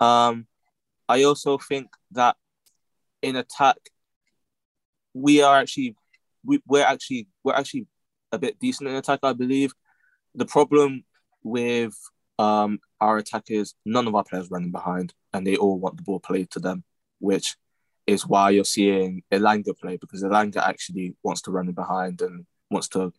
Um, 0.00 0.46
I 1.08 1.24
also 1.24 1.58
think 1.58 1.88
that 2.12 2.36
in 3.22 3.36
attack, 3.36 3.76
we 5.14 5.42
are 5.42 5.58
actually 5.58 5.96
we, 6.44 6.60
we're 6.66 6.84
actually 6.84 7.28
we're 7.44 7.54
actually 7.54 7.86
a 8.32 8.38
bit 8.38 8.58
decent 8.58 8.88
in 8.88 8.96
attack. 8.96 9.20
I 9.22 9.32
believe 9.32 9.72
the 10.34 10.46
problem 10.46 11.04
with 11.42 11.94
um, 12.38 12.80
our 13.00 13.18
attack 13.18 13.44
is 13.48 13.74
none 13.84 14.06
of 14.06 14.14
our 14.14 14.24
players 14.24 14.50
running 14.50 14.72
behind, 14.72 15.12
and 15.32 15.46
they 15.46 15.56
all 15.56 15.78
want 15.78 15.96
the 15.96 16.02
ball 16.02 16.20
played 16.20 16.50
to 16.52 16.60
them, 16.60 16.84
which 17.18 17.56
is 18.06 18.26
why 18.26 18.50
you're 18.50 18.64
seeing 18.64 19.22
Elanga 19.30 19.78
play 19.78 19.96
because 19.96 20.22
Elanga 20.22 20.56
actually 20.56 21.14
wants 21.22 21.42
to 21.42 21.50
run 21.50 21.68
in 21.68 21.74
behind 21.74 22.20
and 22.20 22.46
wants 22.70 22.88
to 22.88 23.12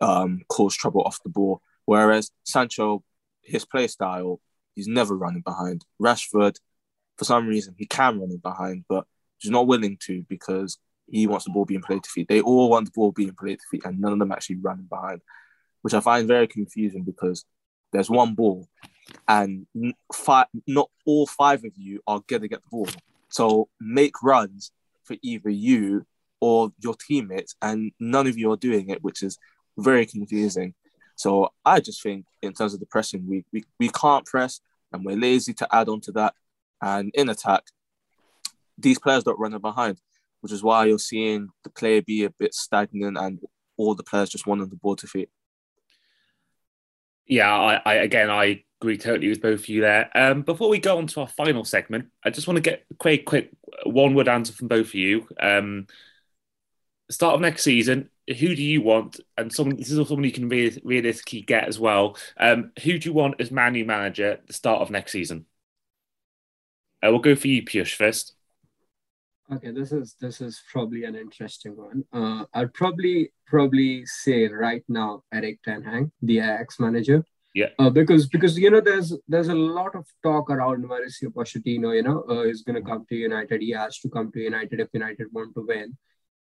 um, 0.00 0.42
cause 0.48 0.76
trouble 0.76 1.02
off 1.02 1.22
the 1.22 1.30
ball. 1.30 1.62
Whereas 1.86 2.30
Sancho, 2.44 3.02
his 3.42 3.64
play 3.64 3.86
style, 3.86 4.40
he's 4.74 4.88
never 4.88 5.16
running 5.16 5.42
behind. 5.42 5.84
Rashford, 6.02 6.56
for 7.16 7.24
some 7.24 7.46
reason, 7.46 7.74
he 7.78 7.86
can 7.86 8.20
run 8.20 8.30
in 8.30 8.38
behind, 8.38 8.84
but 8.88 9.06
he's 9.38 9.50
not 9.50 9.66
willing 9.66 9.98
to 10.02 10.24
because 10.28 10.78
he 11.08 11.26
wants 11.26 11.44
the 11.44 11.50
ball 11.50 11.64
being 11.64 11.82
played 11.82 12.02
to 12.02 12.10
feet. 12.10 12.28
They 12.28 12.40
all 12.40 12.70
want 12.70 12.86
the 12.86 12.92
ball 12.94 13.12
being 13.12 13.34
played 13.38 13.58
to 13.58 13.64
feet, 13.70 13.84
and 13.84 14.00
none 14.00 14.12
of 14.12 14.18
them 14.18 14.32
actually 14.32 14.56
running 14.56 14.86
behind, 14.86 15.22
which 15.82 15.94
I 15.94 16.00
find 16.00 16.26
very 16.26 16.46
confusing 16.46 17.04
because 17.04 17.44
there's 17.92 18.10
one 18.10 18.34
ball, 18.34 18.68
and 19.28 19.66
five, 20.12 20.46
not 20.66 20.90
all 21.04 21.26
five 21.26 21.64
of 21.64 21.72
you 21.76 22.00
are 22.06 22.22
gonna 22.26 22.48
get 22.48 22.62
the 22.62 22.68
ball. 22.70 22.88
So 23.28 23.68
make 23.80 24.22
runs 24.22 24.72
for 25.04 25.16
either 25.22 25.50
you 25.50 26.06
or 26.40 26.72
your 26.80 26.94
teammates, 26.94 27.54
and 27.62 27.92
none 27.98 28.26
of 28.26 28.36
you 28.36 28.50
are 28.52 28.56
doing 28.56 28.90
it, 28.90 29.02
which 29.02 29.22
is 29.22 29.38
very 29.78 30.06
confusing. 30.06 30.74
So 31.16 31.50
I 31.64 31.80
just 31.80 32.02
think 32.02 32.26
in 32.42 32.52
terms 32.52 32.74
of 32.74 32.80
the 32.80 32.86
pressing, 32.86 33.26
we, 33.26 33.44
we, 33.52 33.64
we 33.78 33.88
can't 33.88 34.26
press 34.26 34.60
and 34.92 35.04
we're 35.04 35.16
lazy 35.16 35.54
to 35.54 35.74
add 35.74 35.88
on 35.88 36.00
to 36.02 36.12
that. 36.12 36.34
And 36.82 37.10
in 37.14 37.28
attack, 37.28 37.62
these 38.78 38.98
players 38.98 39.24
don't 39.24 39.38
run 39.38 39.56
behind, 39.58 40.00
which 40.40 40.52
is 40.52 40.62
why 40.62 40.86
you're 40.86 40.98
seeing 40.98 41.48
the 41.64 41.70
player 41.70 42.02
be 42.02 42.24
a 42.24 42.30
bit 42.30 42.54
stagnant 42.54 43.16
and 43.18 43.40
all 43.76 43.94
the 43.94 44.02
players 44.02 44.30
just 44.30 44.46
wanting 44.46 44.68
the 44.68 44.76
ball 44.76 44.96
to 44.96 45.06
fit. 45.06 45.30
Yeah, 47.26 47.52
I, 47.52 47.82
I 47.84 47.94
again 47.94 48.30
I 48.30 48.64
agree 48.80 48.98
totally 48.98 49.28
with 49.28 49.42
both 49.42 49.60
of 49.60 49.68
you 49.68 49.80
there. 49.80 50.10
Um, 50.14 50.42
before 50.42 50.68
we 50.68 50.78
go 50.78 50.98
on 50.98 51.06
to 51.08 51.20
our 51.20 51.26
final 51.26 51.64
segment, 51.64 52.06
I 52.24 52.30
just 52.30 52.46
want 52.46 52.56
to 52.56 52.60
get 52.62 52.84
a 52.90 52.94
quick, 52.94 53.24
quick 53.24 53.50
one 53.84 54.14
word 54.14 54.28
answer 54.28 54.52
from 54.52 54.68
both 54.68 54.88
of 54.88 54.94
you. 54.94 55.26
Um, 55.40 55.86
start 57.10 57.34
of 57.34 57.40
next 57.40 57.64
season, 57.64 58.10
who 58.28 58.54
do 58.54 58.62
you 58.62 58.82
want? 58.82 59.20
And 59.36 59.52
someone 59.52 59.76
this 59.76 59.90
is 59.90 59.98
also 59.98 60.10
someone 60.10 60.24
you 60.24 60.32
can 60.32 60.48
re- 60.48 60.80
realistically 60.84 61.42
get 61.42 61.64
as 61.64 61.80
well. 61.80 62.16
Um, 62.36 62.72
who 62.82 62.98
do 62.98 63.08
you 63.08 63.12
want 63.14 63.40
as 63.40 63.50
Man 63.50 63.74
U 63.74 63.84
manager 63.84 64.32
at 64.32 64.46
the 64.46 64.52
start 64.52 64.82
of 64.82 64.90
next 64.90 65.12
season? 65.12 65.46
Uh, 67.02 67.10
we'll 67.10 67.18
go 67.18 67.34
for 67.34 67.48
you, 67.48 67.62
Piyush, 67.62 67.94
first. 67.94 68.34
Okay, 69.52 69.70
this 69.70 69.92
is 69.92 70.16
this 70.20 70.40
is 70.40 70.60
probably 70.72 71.04
an 71.04 71.14
interesting 71.14 71.76
one. 71.76 72.04
Uh, 72.12 72.44
I'd 72.52 72.74
probably 72.74 73.32
probably 73.46 74.04
say 74.04 74.48
right 74.48 74.82
now 74.88 75.22
Erik 75.32 75.62
Ten 75.62 75.82
Hag, 75.82 76.10
the 76.20 76.38
Ajax 76.38 76.80
manager. 76.80 77.24
Yeah. 77.54 77.68
Uh, 77.78 77.88
because 77.88 78.26
because 78.26 78.58
you 78.58 78.70
know 78.70 78.80
there's 78.80 79.14
there's 79.28 79.48
a 79.48 79.54
lot 79.54 79.94
of 79.94 80.04
talk 80.22 80.50
around 80.50 80.84
Mauricio 80.84 81.28
Pochettino. 81.32 81.94
You 81.94 82.02
know 82.02 82.24
uh, 82.28 82.42
is 82.42 82.62
going 82.62 82.74
to 82.74 82.82
come 82.82 83.06
to 83.08 83.14
United. 83.14 83.62
He 83.62 83.70
has 83.70 83.98
to 84.00 84.08
come 84.08 84.32
to 84.32 84.40
United 84.40 84.80
if 84.80 84.88
United 84.92 85.28
want 85.32 85.54
to 85.54 85.64
win. 85.66 85.96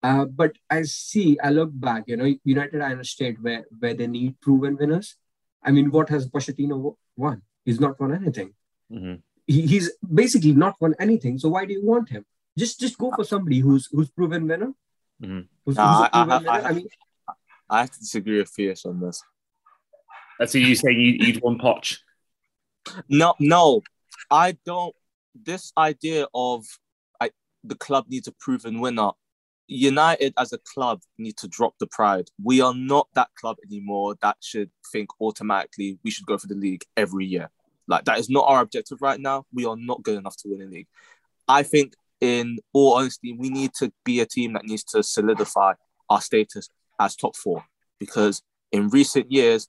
Uh, 0.04 0.26
but 0.26 0.52
I 0.70 0.82
see, 0.84 1.40
I 1.40 1.50
look 1.50 1.70
back, 1.74 2.04
you 2.08 2.18
know, 2.18 2.30
United 2.44 2.82
are 2.82 2.92
in 2.92 3.00
a 3.00 3.06
state 3.06 3.42
where, 3.42 3.64
where 3.80 3.94
they 3.94 4.06
need 4.06 4.40
proven 4.42 4.76
winners. 4.76 5.16
I 5.64 5.72
mean, 5.72 5.92
what 5.92 6.10
has 6.10 6.28
Pochettino 6.28 6.98
won? 7.16 7.42
He's 7.64 7.80
not 7.80 7.98
won 8.02 8.14
anything. 8.14 8.54
Mm-hmm. 8.92 9.16
He, 9.46 9.64
he's 9.68 9.92
basically 10.02 10.54
not 10.54 10.76
won 10.80 10.96
anything. 11.00 11.38
So 11.38 11.50
why 11.50 11.66
do 11.66 11.74
you 11.74 11.86
want 11.86 12.10
him? 12.10 12.26
Just 12.58 12.80
just 12.80 12.98
go 12.98 13.12
for 13.16 13.24
somebody 13.24 13.60
who's 13.60 13.88
who's 13.92 14.10
proven 14.10 14.48
winner. 14.48 14.74
Mm-hmm. 15.22 15.40
Who's, 15.66 15.76
who's 15.76 15.78
I, 15.78 16.10
I, 16.14 16.24
I, 16.24 16.62
I, 16.70 16.72
mean, 16.74 16.88
I 17.70 17.82
have 17.82 17.92
to 17.92 18.00
disagree 18.00 18.38
with 18.38 18.50
Fierce 18.50 18.86
on 18.86 19.00
this. 19.00 19.24
That's 20.40 20.52
so 20.52 20.58
you 20.58 20.76
saying 20.76 21.00
you, 21.00 21.26
you'd 21.26 21.42
want 21.42 21.62
Poch? 21.62 21.98
No, 23.10 23.34
no, 23.40 23.82
I 24.30 24.58
don't. 24.66 24.96
This 25.36 25.72
idea 25.78 26.28
of 26.34 26.66
I, 27.20 27.32
the 27.64 27.76
club 27.76 28.06
needs 28.10 28.28
a 28.28 28.34
proven 28.34 28.80
winner. 28.80 29.12
United 29.68 30.34
as 30.38 30.52
a 30.54 30.60
club 30.60 31.02
need 31.18 31.38
to 31.38 31.48
drop 31.48 31.76
the 31.80 31.88
pride. 31.88 32.28
We 32.44 32.62
are 32.62 32.74
not 32.76 33.08
that 33.16 33.30
club 33.40 33.58
anymore 33.66 34.16
that 34.22 34.38
should 34.42 34.70
think 34.92 35.10
automatically 35.22 35.98
we 36.04 36.12
should 36.12 36.26
go 36.26 36.38
for 36.38 36.48
the 36.48 36.56
league 36.56 36.84
every 36.98 37.26
year. 37.26 37.50
Like 37.88 38.06
that 38.06 38.20
is 38.20 38.30
not 38.30 38.46
our 38.48 38.62
objective 38.62 39.02
right 39.02 39.20
now. 39.20 39.46
We 39.54 39.66
are 39.66 39.76
not 39.76 40.04
good 40.04 40.18
enough 40.18 40.38
to 40.38 40.50
win 40.50 40.62
a 40.62 40.66
league. 40.66 40.88
I 41.48 41.64
think, 41.64 41.94
in 42.22 42.60
all 42.72 42.94
honesty, 42.94 43.34
we 43.34 43.50
need 43.50 43.74
to 43.80 43.92
be 44.06 44.22
a 44.22 44.26
team 44.26 44.54
that 44.54 44.64
needs 44.64 44.84
to 44.86 45.04
solidify 45.04 45.74
our 46.10 46.22
status 46.22 46.70
as 47.00 47.16
top 47.16 47.36
four 47.36 47.66
because 48.00 48.42
in 48.72 48.90
recent 48.90 49.32
years, 49.32 49.68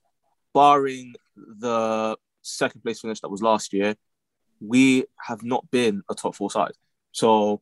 barring 0.53 1.15
the 1.35 2.15
second 2.41 2.81
place 2.81 3.01
finish 3.01 3.19
that 3.19 3.29
was 3.29 3.41
last 3.41 3.73
year, 3.73 3.95
we 4.61 5.05
have 5.19 5.43
not 5.43 5.69
been 5.69 6.01
a 6.09 6.15
top 6.15 6.35
four 6.35 6.49
side. 6.49 6.71
So 7.11 7.61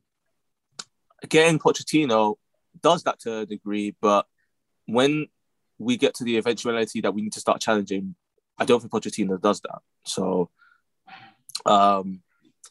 getting 1.27 1.59
Pochettino 1.59 2.35
does 2.81 3.03
that 3.03 3.19
to 3.21 3.39
a 3.39 3.45
degree, 3.45 3.95
but 4.01 4.25
when 4.85 5.27
we 5.77 5.97
get 5.97 6.13
to 6.15 6.23
the 6.23 6.37
eventuality 6.37 7.01
that 7.01 7.13
we 7.13 7.21
need 7.21 7.33
to 7.33 7.39
start 7.39 7.61
challenging, 7.61 8.15
I 8.57 8.65
don't 8.65 8.79
think 8.79 8.91
Pochettino 8.91 9.41
does 9.41 9.61
that. 9.61 9.79
So, 10.03 10.49
um, 11.65 12.21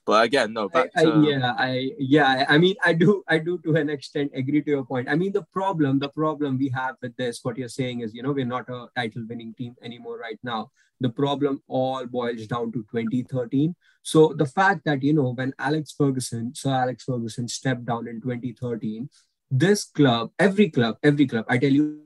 but 0.05 0.25
again, 0.25 0.53
no. 0.53 0.69
Back 0.69 0.91
I, 0.97 1.05
to, 1.05 1.25
yeah, 1.29 1.55
I 1.57 1.91
yeah. 1.99 2.45
I 2.49 2.59
mean, 2.59 2.75
I 2.85 2.93
do, 2.93 3.23
I 3.29 3.39
do 3.39 3.59
to 3.59 3.77
an 3.77 3.89
extent 3.89 4.33
agree 4.35 4.63
to 4.63 4.71
your 4.71 4.85
point. 4.85 5.09
I 5.09 5.15
mean, 5.15 5.33
the 5.33 5.47
problem, 5.53 5.99
the 5.99 6.09
problem 6.09 6.59
we 6.59 6.69
have 6.71 6.97
with 7.01 7.17
this, 7.17 7.41
what 7.43 7.57
you're 7.57 7.69
saying 7.69 8.01
is, 8.01 8.15
you 8.15 8.23
know, 8.23 8.33
we're 8.33 8.45
not 8.45 8.69
a 8.69 8.87
title-winning 8.97 9.55
team 9.55 9.77
anymore 9.83 10.19
right 10.19 10.39
now. 10.43 10.71
The 11.01 11.11
problem 11.11 11.63
all 11.69 12.07
boils 12.07 12.47
down 12.47 12.73
to 12.73 12.85
2013. 12.91 13.75
So 14.03 14.35
the 14.37 14.47
fact 14.47 14.83
that 14.85 15.03
you 15.03 15.13
know 15.13 15.35
when 15.35 15.53
Alex 15.59 15.95
Ferguson, 15.97 16.55
Sir 16.55 16.71
Alex 16.71 17.05
Ferguson, 17.05 17.49
stepped 17.49 17.85
down 17.85 18.09
in 18.09 18.21
2013, 18.21 19.09
this 19.51 19.85
club, 19.85 20.31
every 20.39 20.71
club, 20.71 20.97
every 21.03 21.27
club, 21.27 21.45
I 21.49 21.59
tell 21.59 21.71
you, 21.71 22.01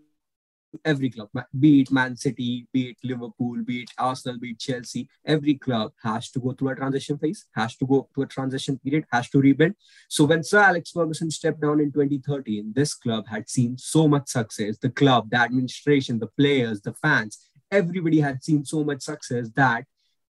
every 0.85 1.11
club, 1.11 1.29
be 1.59 1.81
it 1.81 1.91
Man 1.91 2.17
City, 2.17 2.67
be 2.73 2.91
it 2.91 2.97
Liverpool, 3.03 3.63
be 3.65 3.83
it 3.83 3.91
Arsenal, 3.99 4.39
be 4.39 4.51
it 4.51 4.59
Chelsea, 4.59 5.09
every 5.25 5.55
club 5.55 5.93
has 6.03 6.31
to 6.31 6.41
go 6.41 6.53
through 6.53 6.71
a 6.71 6.77
transition 6.77 7.19
phase, 7.19 7.47
has 7.55 7.77
to 7.77 7.87
go 7.87 8.09
through 8.15 8.25
a 8.25 8.29
transition 8.29 8.79
period, 8.79 9.05
has 9.13 9.29
to 9.31 9.41
rebuild. 9.41 9.73
So 10.09 10.25
when 10.25 10.43
Sir 10.43 10.61
Alex 10.61 10.91
Ferguson 10.91 11.31
stepped 11.31 11.61
down 11.61 11.81
in 11.81 11.93
2013, 11.93 12.73
this 12.75 12.95
club 12.95 13.27
had 13.29 13.49
seen 13.49 13.79
so 13.79 14.09
much 14.09 14.29
success. 14.29 14.79
The 14.79 14.91
club, 14.91 15.31
the 15.31 15.39
administration, 15.39 16.19
the 16.19 16.29
players, 16.39 16.81
the 16.81 16.95
fans, 16.95 17.39
everybody 17.71 18.21
had 18.21 18.43
seen 18.43 18.65
so 18.65 18.85
much 18.85 19.03
success 19.03 19.51
that 19.57 19.85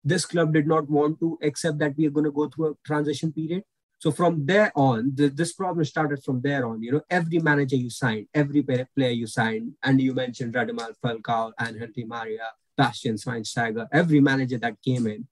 this 0.04 0.26
club 0.26 0.54
did 0.54 0.67
not 0.67 0.89
want 0.89 1.19
to 1.19 1.38
accept 1.43 1.80
that 1.80 1.97
we 1.97 2.08
are 2.08 2.12
going 2.12 2.26
to 2.26 2.32
go 2.32 2.47
through 2.47 2.71
a 2.71 2.73
transition 2.86 3.34
period. 3.34 3.63
So 4.00 4.12
from 4.12 4.46
there 4.46 4.72
on, 4.76 5.14
this 5.16 5.54
problem 5.54 5.84
started 5.84 6.24
from 6.24 6.42
there 6.42 6.68
on. 6.68 6.84
You 6.84 6.92
know, 6.92 7.02
every 7.10 7.40
manager 7.40 7.76
you 7.76 7.90
sign, 7.90 8.28
every 8.34 8.62
player 8.62 9.10
you 9.10 9.26
sign, 9.26 9.74
and 9.82 10.00
you 10.00 10.14
mentioned 10.14 10.54
Radamel 10.54 10.94
Falcao 11.04 11.52
and 11.58 11.80
Henry 11.80 12.04
Maria, 12.06 12.48
Bastian 12.78 13.16
Schweinsteiger, 13.16 13.88
every 13.92 14.20
manager 14.20 14.60
that 14.60 14.82
came 14.84 15.08
in, 15.08 15.28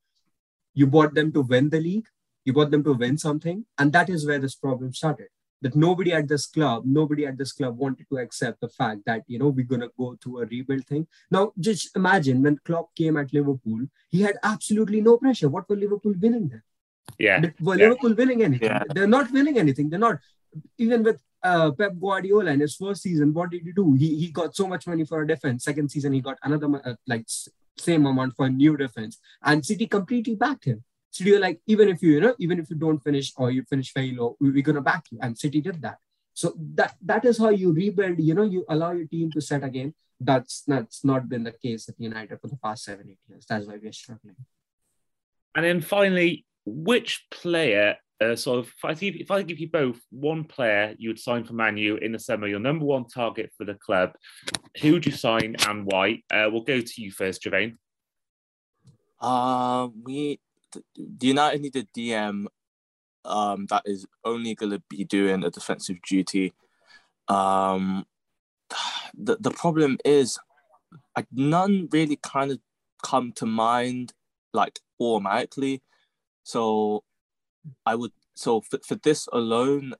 you 0.73 0.87
bought 0.87 1.13
them 1.13 1.31
to 1.33 1.41
win 1.41 1.69
the 1.69 1.79
league, 1.79 2.07
you 2.43 2.53
bought 2.53 2.71
them 2.71 2.83
to 2.83 2.93
win 2.93 3.19
something, 3.19 3.65
and 3.77 3.93
that 3.93 4.09
is 4.09 4.25
where 4.25 4.39
this 4.39 4.55
problem 4.55 4.93
started. 4.93 5.27
That 5.61 5.75
nobody 5.75 6.11
at 6.11 6.27
this 6.27 6.47
club, 6.47 6.83
nobody 6.85 7.25
at 7.25 7.37
this 7.37 7.51
club 7.51 7.77
wanted 7.77 8.07
to 8.09 8.17
accept 8.17 8.61
the 8.61 8.69
fact 8.69 9.01
that 9.05 9.23
you 9.27 9.39
know 9.39 9.49
we're 9.49 9.65
gonna 9.65 9.89
go 9.97 10.17
through 10.21 10.41
a 10.41 10.45
rebuild 10.45 10.85
thing. 10.85 11.07
Now, 11.29 11.53
just 11.59 11.95
imagine 11.95 12.41
when 12.41 12.57
Klopp 12.65 12.95
came 12.95 13.15
at 13.17 13.31
Liverpool, 13.31 13.85
he 14.09 14.23
had 14.23 14.37
absolutely 14.43 15.01
no 15.01 15.17
pressure. 15.17 15.49
What 15.49 15.69
were 15.69 15.75
Liverpool 15.75 16.13
winning 16.19 16.49
then? 16.49 16.63
Yeah. 17.17 17.41
Were 17.59 17.77
yeah. 17.77 17.89
Liverpool 17.89 18.13
winning 18.13 18.43
anything? 18.43 18.67
Yeah. 18.67 18.83
They're 18.93 19.07
not 19.07 19.31
winning 19.31 19.57
anything. 19.57 19.89
They're 19.89 19.99
not. 19.99 20.19
Even 20.77 21.03
with 21.03 21.21
uh, 21.43 21.71
Pep 21.71 21.93
Guardiola 21.99 22.51
in 22.51 22.59
his 22.59 22.75
first 22.75 23.03
season, 23.03 23.33
what 23.33 23.51
did 23.51 23.63
he 23.63 23.71
do? 23.71 23.93
He, 23.93 24.17
he 24.17 24.31
got 24.31 24.55
so 24.55 24.67
much 24.67 24.87
money 24.87 25.05
for 25.05 25.21
a 25.21 25.27
defense. 25.27 25.63
Second 25.63 25.91
season, 25.91 26.13
he 26.13 26.21
got 26.21 26.37
another 26.43 26.81
uh, 26.83 26.95
like 27.07 27.25
same 27.77 28.05
amount 28.05 28.35
for 28.35 28.45
a 28.45 28.49
new 28.49 28.77
defense, 28.77 29.19
and 29.43 29.65
City 29.65 29.85
completely 29.85 30.35
backed 30.35 30.65
him. 30.65 30.83
City 31.11 31.31
were 31.33 31.39
like, 31.39 31.61
even 31.67 31.89
if 31.89 32.01
you 32.01 32.11
you 32.11 32.21
know, 32.21 32.35
even 32.39 32.59
if 32.59 32.69
you 32.69 32.75
don't 32.75 33.03
finish 33.03 33.33
or 33.37 33.51
you 33.51 33.63
finish 33.63 33.93
very 33.93 34.15
low, 34.15 34.35
we're 34.39 34.61
gonna 34.61 34.81
back 34.81 35.05
you, 35.11 35.19
and 35.21 35.37
City 35.37 35.61
did 35.61 35.81
that. 35.81 35.97
So 36.33 36.53
that 36.75 36.95
that 37.01 37.25
is 37.25 37.37
how 37.37 37.49
you 37.49 37.71
rebuild. 37.71 38.19
You 38.19 38.33
know, 38.33 38.43
you 38.43 38.65
allow 38.67 38.91
your 38.91 39.07
team 39.07 39.31
to 39.31 39.41
set 39.41 39.63
again. 39.63 39.93
That's 40.19 40.63
that's 40.67 41.03
not 41.03 41.29
been 41.29 41.43
the 41.43 41.51
case 41.51 41.87
at 41.89 41.99
United 41.99 42.39
for 42.41 42.47
the 42.47 42.57
past 42.57 42.83
seven 42.83 43.09
eight 43.09 43.19
years. 43.27 43.45
That's 43.47 43.67
why 43.67 43.77
we're 43.81 43.91
struggling. 43.91 44.35
And 45.55 45.65
then 45.65 45.81
finally, 45.81 46.45
which 46.65 47.25
player, 47.31 47.95
uh, 48.21 48.35
sort 48.35 48.59
of, 48.59 48.67
if 48.67 48.85
I, 48.85 48.93
give, 48.93 49.15
if 49.15 49.31
I 49.31 49.43
give 49.43 49.59
you 49.59 49.69
both 49.69 49.99
one 50.09 50.43
player 50.43 50.95
you 50.97 51.09
would 51.09 51.19
sign 51.19 51.43
for 51.43 51.53
Man 51.53 51.77
U 51.77 51.97
in 51.97 52.11
the 52.11 52.19
summer, 52.19 52.47
your 52.47 52.59
number 52.59 52.85
one 52.85 53.05
target 53.05 53.51
for 53.57 53.65
the 53.65 53.75
club, 53.75 54.11
who 54.81 54.93
would 54.93 55.05
you 55.05 55.11
sign 55.11 55.55
and 55.67 55.85
why? 55.85 56.21
Uh, 56.31 56.49
we'll 56.51 56.63
go 56.63 56.81
to 56.81 57.01
you 57.01 57.11
first, 57.11 57.43
Girvane. 57.43 57.77
Uh, 59.19 59.87
we 60.03 60.39
the 60.97 61.27
United 61.27 61.61
need 61.61 61.75
a 61.75 61.83
DM 61.83 62.45
um, 63.23 63.65
that 63.69 63.83
is 63.85 64.05
only 64.23 64.55
going 64.55 64.71
to 64.71 64.81
be 64.89 65.03
doing 65.03 65.43
a 65.43 65.49
defensive 65.49 65.97
duty. 66.07 66.53
Um, 67.27 68.05
the 69.17 69.37
the 69.39 69.51
problem 69.51 69.97
is, 70.05 70.37
like 71.15 71.27
none 71.31 71.87
really 71.91 72.19
kind 72.21 72.51
of 72.51 72.59
come 73.03 73.31
to 73.33 73.45
mind 73.45 74.13
like 74.53 74.79
automatically. 74.99 75.81
So 76.45 77.03
I 77.85 77.95
would 77.95 78.11
so 78.35 78.61
for, 78.61 78.79
for 78.87 78.95
this 78.95 79.27
alone, 79.33 79.93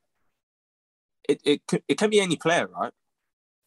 it 1.28 1.40
it 1.44 1.60
it 1.88 1.98
can 1.98 2.08
be 2.08 2.20
any 2.20 2.36
player, 2.36 2.68
right? 2.68 2.92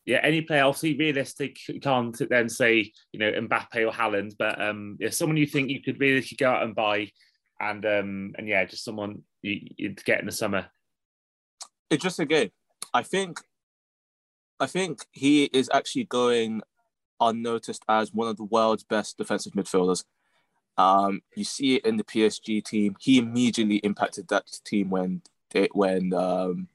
Yeah, 0.05 0.21
any 0.23 0.41
player. 0.41 0.63
Obviously, 0.63 0.97
realistic. 0.97 1.67
You 1.67 1.81
can't 1.81 2.17
then 2.29 2.47
say 2.47 2.93
you 3.11 3.19
know 3.19 3.31
Mbappe 3.33 3.85
or 3.85 3.91
Haaland, 3.91 4.35
but 4.39 4.59
um, 4.61 4.97
yeah, 4.99 5.09
someone 5.09 5.37
you 5.37 5.45
think 5.45 5.69
you 5.69 5.81
could 5.81 5.99
really 5.99 6.25
go 6.37 6.49
out 6.49 6.63
and 6.63 6.73
buy, 6.73 7.11
and 7.59 7.85
um, 7.85 8.33
and 8.37 8.47
yeah, 8.47 8.63
just 8.63 8.85
someone 8.85 9.23
you, 9.41 9.59
you'd 9.75 10.03
get 10.05 10.21
in 10.21 10.25
the 10.25 10.31
summer. 10.31 10.67
It's 11.89 12.03
just 12.03 12.19
a 12.19 12.25
game. 12.25 12.51
I 12.93 13.03
think, 13.03 13.41
I 14.59 14.67
think 14.67 15.05
he 15.11 15.45
is 15.45 15.69
actually 15.73 16.05
going 16.05 16.61
unnoticed 17.19 17.83
as 17.89 18.13
one 18.13 18.29
of 18.29 18.37
the 18.37 18.45
world's 18.45 18.85
best 18.85 19.17
defensive 19.17 19.53
midfielders. 19.53 20.05
Um, 20.79 21.21
you 21.35 21.43
see 21.43 21.75
it 21.75 21.85
in 21.85 21.97
the 21.97 22.05
PSG 22.05 22.63
team. 22.63 22.95
He 23.01 23.17
immediately 23.17 23.77
impacted 23.77 24.29
that 24.29 24.45
team 24.63 24.89
when 24.89 25.21
they 25.51 25.67
when 25.73 26.13
um, 26.13 26.69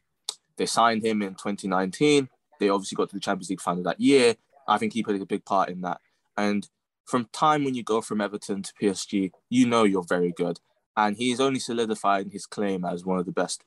they 0.58 0.66
signed 0.66 1.02
him 1.02 1.22
in 1.22 1.30
2019. 1.30 2.28
They 2.60 2.68
obviously 2.68 2.96
got 2.96 3.08
to 3.08 3.14
the 3.14 3.20
Champions 3.20 3.48
League 3.48 3.62
final 3.62 3.82
that 3.84 3.98
year. 3.98 4.36
I 4.68 4.76
think 4.76 4.92
he 4.92 5.02
played 5.02 5.22
a 5.22 5.26
big 5.26 5.46
part 5.46 5.70
in 5.70 5.80
that. 5.80 6.02
And 6.36 6.68
from 7.06 7.30
time 7.32 7.64
when 7.64 7.74
you 7.74 7.82
go 7.82 8.02
from 8.02 8.20
Everton 8.20 8.62
to 8.62 8.72
PSG, 8.80 9.30
you 9.48 9.66
know 9.66 9.84
you're 9.84 10.04
very 10.04 10.32
good. 10.32 10.60
And 10.98 11.16
he's 11.16 11.40
only 11.40 11.58
solidifying 11.58 12.28
his 12.28 12.44
claim 12.44 12.84
as 12.84 13.06
one 13.06 13.18
of 13.18 13.24
the 13.24 13.32
best 13.32 13.64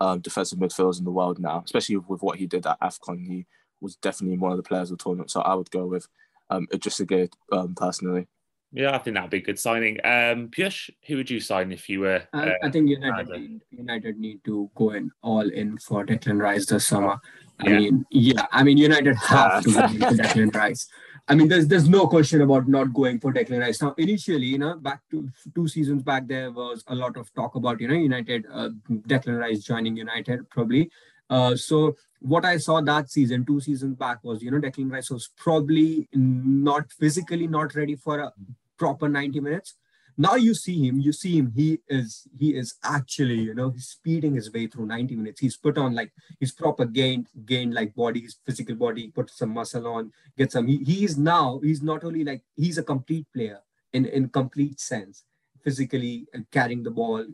um, 0.00 0.20
defensive 0.20 0.58
midfielders 0.58 0.98
in 0.98 1.06
the 1.06 1.10
world 1.10 1.38
now, 1.38 1.62
especially 1.64 1.96
with 1.96 2.22
what 2.22 2.38
he 2.38 2.46
did 2.46 2.66
at 2.66 2.80
AFCON. 2.80 3.26
He 3.26 3.46
was 3.80 3.96
definitely 3.96 4.36
one 4.36 4.52
of 4.52 4.58
the 4.58 4.62
players 4.62 4.90
of 4.90 4.98
the 4.98 5.02
tournament. 5.02 5.30
So 5.30 5.40
I 5.40 5.54
would 5.54 5.70
go 5.70 5.86
with 5.86 6.08
um, 6.50 6.66
Idrissa 6.72 7.06
Gueye 7.06 7.32
um, 7.50 7.74
personally. 7.74 8.28
Yeah, 8.72 8.94
I 8.94 8.98
think 8.98 9.14
that'd 9.14 9.30
be 9.30 9.38
a 9.38 9.42
good 9.42 9.58
signing. 9.58 9.96
Um, 10.04 10.48
Piyush, 10.48 10.90
who 11.06 11.16
would 11.16 11.30
you 11.30 11.40
sign 11.40 11.72
if 11.72 11.88
you 11.88 12.00
were? 12.00 12.22
I, 12.34 12.50
uh, 12.50 12.54
I 12.64 12.70
think 12.70 12.90
United 12.90 13.28
need, 13.28 13.62
United 13.70 14.18
need 14.18 14.44
to 14.44 14.70
go 14.74 14.90
in 14.90 15.10
all 15.22 15.48
in 15.48 15.78
for 15.78 16.04
Declan 16.04 16.40
Rice 16.40 16.66
this 16.66 16.86
summer. 16.86 17.18
I 17.60 17.68
Yeah. 17.70 17.78
mean, 17.78 18.06
yeah, 18.10 18.46
I 18.52 18.62
mean 18.62 18.76
United 18.76 19.16
have 19.28 19.64
to 19.64 19.72
go 19.72 19.80
in 19.86 19.98
for 19.98 20.12
Declan 20.22 20.54
Rice. 20.54 20.86
I 21.28 21.34
mean, 21.34 21.48
there's 21.48 21.66
there's 21.66 21.88
no 21.88 22.06
question 22.06 22.42
about 22.42 22.68
not 22.68 22.92
going 22.92 23.20
for 23.20 23.32
Declan 23.32 23.60
Rice. 23.60 23.80
Now, 23.80 23.94
initially, 23.96 24.46
you 24.46 24.58
know, 24.58 24.76
back 24.76 25.00
to 25.12 25.28
two 25.54 25.66
seasons 25.66 26.02
back, 26.02 26.26
there 26.26 26.50
was 26.50 26.84
a 26.88 26.94
lot 26.94 27.16
of 27.16 27.32
talk 27.34 27.54
about 27.54 27.80
you 27.80 27.88
know 27.88 27.94
United, 27.94 28.46
uh, 28.52 28.68
Declan 28.90 29.38
Rice 29.40 29.62
joining 29.64 29.96
United 29.96 30.48
probably. 30.50 30.90
Uh, 31.30 31.56
so 31.56 31.96
what 32.20 32.44
I 32.44 32.56
saw 32.56 32.80
that 32.80 33.10
season, 33.10 33.44
two 33.44 33.60
seasons 33.60 33.96
back, 33.96 34.18
was 34.22 34.42
you 34.42 34.50
know 34.50 34.58
Declan 34.58 34.90
Rice 34.90 35.10
was 35.10 35.30
probably 35.36 36.08
not 36.12 36.92
physically 36.92 37.46
not 37.46 37.74
ready 37.74 37.96
for 37.96 38.18
a 38.18 38.32
proper 38.78 39.08
90 39.08 39.40
minutes. 39.40 39.74
Now 40.20 40.34
you 40.34 40.52
see 40.52 40.88
him, 40.88 40.98
you 40.98 41.12
see 41.12 41.38
him, 41.38 41.52
he 41.54 41.78
is 41.88 42.26
he 42.36 42.56
is 42.56 42.74
actually, 42.82 43.38
you 43.38 43.54
know, 43.54 43.70
he's 43.70 43.86
speeding 43.86 44.34
his 44.34 44.52
way 44.52 44.66
through 44.66 44.86
90 44.86 45.14
minutes. 45.14 45.40
He's 45.40 45.56
put 45.56 45.78
on 45.78 45.94
like 45.94 46.12
he's 46.40 46.50
proper 46.50 46.86
gained, 46.86 47.28
gained 47.44 47.72
like 47.72 47.94
body, 47.94 48.22
his 48.22 48.36
physical 48.44 48.74
body, 48.74 49.12
put 49.14 49.30
some 49.30 49.50
muscle 49.50 49.86
on, 49.86 50.12
get 50.36 50.50
some. 50.50 50.66
He, 50.66 50.78
he 50.78 51.04
is 51.04 51.16
now, 51.16 51.60
he's 51.62 51.82
not 51.82 52.02
only 52.02 52.24
like 52.24 52.42
he's 52.56 52.78
a 52.78 52.82
complete 52.82 53.26
player 53.32 53.60
in, 53.92 54.06
in 54.06 54.28
complete 54.28 54.80
sense, 54.80 55.22
physically 55.62 56.26
uh, 56.34 56.40
carrying 56.50 56.82
the 56.82 56.90
ball 56.90 57.24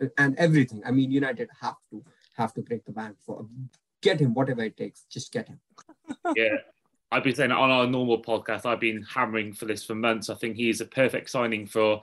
uh, 0.00 0.06
and 0.16 0.36
everything. 0.36 0.80
I 0.86 0.92
mean, 0.92 1.10
United 1.10 1.48
have 1.60 1.76
to 1.90 2.04
have 2.38 2.54
to 2.54 2.62
break 2.62 2.84
the 2.84 2.92
bank 2.92 3.16
for 3.24 3.46
get 4.02 4.20
him 4.20 4.34
whatever 4.34 4.62
it 4.62 4.76
takes. 4.76 5.02
Just 5.10 5.32
get 5.32 5.48
him. 5.48 5.60
yeah. 6.36 6.56
I've 7.10 7.24
been 7.24 7.34
saying 7.34 7.52
on 7.52 7.70
our 7.70 7.86
normal 7.86 8.22
podcast, 8.22 8.66
I've 8.66 8.80
been 8.80 9.02
hammering 9.02 9.52
for 9.52 9.64
this 9.64 9.84
for 9.84 9.94
months. 9.94 10.28
I 10.28 10.34
think 10.34 10.56
he's 10.56 10.80
a 10.80 10.86
perfect 10.86 11.30
signing 11.30 11.66
for 11.66 12.02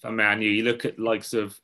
for 0.00 0.12
Man 0.12 0.42
U. 0.42 0.50
You 0.50 0.62
look 0.64 0.84
at 0.84 0.98
likes 0.98 1.32
of 1.32 1.58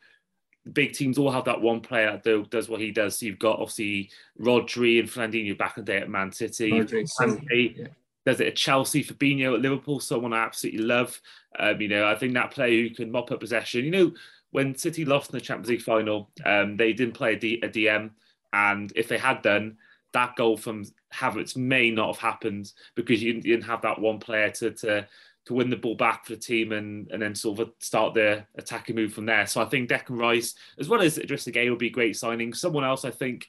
big 0.72 0.92
teams 0.92 1.18
all 1.18 1.30
have 1.30 1.44
that 1.44 1.60
one 1.60 1.80
player 1.80 2.20
that 2.22 2.50
does 2.50 2.68
what 2.68 2.80
he 2.80 2.90
does. 2.90 3.18
So 3.18 3.26
you've 3.26 3.38
got 3.38 3.60
obviously 3.60 4.10
Rodri 4.40 5.00
and 5.00 5.08
Fernandinho 5.08 5.56
back 5.56 5.76
in 5.76 5.84
the 5.84 5.92
day 5.92 5.98
at 5.98 6.10
Man 6.10 6.32
City. 6.32 6.72
Rodri, 6.72 7.76
yeah. 7.76 7.86
Does 8.26 8.40
it 8.40 8.48
at 8.48 8.56
Chelsea, 8.56 9.02
Fabinho 9.02 9.54
at 9.54 9.62
Liverpool, 9.62 9.98
someone 9.98 10.34
I 10.34 10.44
absolutely 10.44 10.82
love. 10.82 11.18
Um, 11.58 11.80
you 11.80 11.88
know, 11.88 12.06
I 12.06 12.14
think 12.14 12.34
that 12.34 12.50
player 12.50 12.82
who 12.82 12.94
can 12.94 13.10
mop 13.10 13.30
up 13.30 13.40
possession. 13.40 13.84
You 13.84 13.90
know, 13.90 14.12
when 14.50 14.76
City 14.76 15.04
lost 15.04 15.30
in 15.30 15.38
the 15.38 15.44
Champions 15.44 15.68
League 15.68 15.82
final, 15.82 16.30
um, 16.44 16.76
they 16.76 16.92
didn't 16.92 17.14
play 17.14 17.34
a, 17.34 17.38
D, 17.38 17.60
a 17.62 17.68
DM, 17.68 18.10
and 18.52 18.92
if 18.96 19.08
they 19.08 19.18
had 19.18 19.42
done, 19.42 19.76
that 20.12 20.36
goal 20.36 20.56
from 20.56 20.84
Havertz 21.14 21.56
may 21.56 21.90
not 21.90 22.14
have 22.14 22.18
happened 22.18 22.72
because 22.94 23.22
you 23.22 23.40
didn't 23.40 23.64
have 23.64 23.82
that 23.82 24.00
one 24.00 24.18
player 24.18 24.50
to 24.50 24.72
to 24.72 25.06
to 25.46 25.54
win 25.54 25.70
the 25.70 25.76
ball 25.76 25.94
back 25.94 26.26
for 26.26 26.34
the 26.34 26.40
team 26.40 26.72
and 26.72 27.10
and 27.10 27.22
then 27.22 27.34
sort 27.34 27.60
of 27.60 27.70
start 27.78 28.14
their 28.14 28.46
attacking 28.56 28.96
move 28.96 29.12
from 29.12 29.26
there. 29.26 29.46
So 29.46 29.60
I 29.62 29.66
think 29.66 29.88
Declan 29.88 30.18
Rice, 30.18 30.54
as 30.78 30.88
well 30.88 31.00
as 31.00 31.18
Idrissa 31.18 31.54
Gueye, 31.54 31.70
would 31.70 31.78
be 31.78 31.90
great 31.90 32.16
signing. 32.16 32.52
Someone 32.52 32.84
else, 32.84 33.04
I 33.04 33.10
think, 33.10 33.46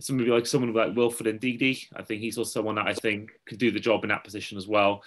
somebody 0.00 0.30
like 0.30 0.46
someone 0.46 0.72
like 0.72 0.96
Wilfred 0.96 1.40
Ndidi. 1.40 1.86
I 1.96 2.02
think 2.02 2.20
he's 2.20 2.38
also 2.38 2.50
someone 2.50 2.76
that 2.76 2.86
I 2.86 2.94
think 2.94 3.30
could 3.46 3.58
do 3.58 3.70
the 3.70 3.80
job 3.80 4.04
in 4.04 4.08
that 4.08 4.24
position 4.24 4.58
as 4.58 4.68
well. 4.68 5.02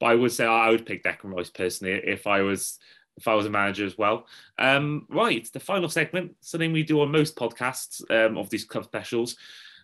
But 0.00 0.06
I 0.06 0.14
would 0.14 0.32
say 0.32 0.44
I 0.44 0.70
would 0.70 0.86
pick 0.86 1.04
Declan 1.04 1.34
Rice 1.34 1.50
personally 1.50 2.00
if 2.04 2.26
I 2.26 2.42
was 2.42 2.78
if 3.16 3.28
I 3.28 3.34
was 3.34 3.46
a 3.46 3.50
manager 3.50 3.84
as 3.84 3.98
well. 3.98 4.26
Um, 4.58 5.06
right, 5.08 5.48
the 5.52 5.60
final 5.60 5.88
segment, 5.88 6.34
something 6.40 6.72
we 6.72 6.82
do 6.82 7.00
on 7.00 7.10
most 7.10 7.36
podcasts 7.36 8.02
um, 8.10 8.36
of 8.38 8.50
these 8.50 8.64
club 8.64 8.84
specials. 8.84 9.36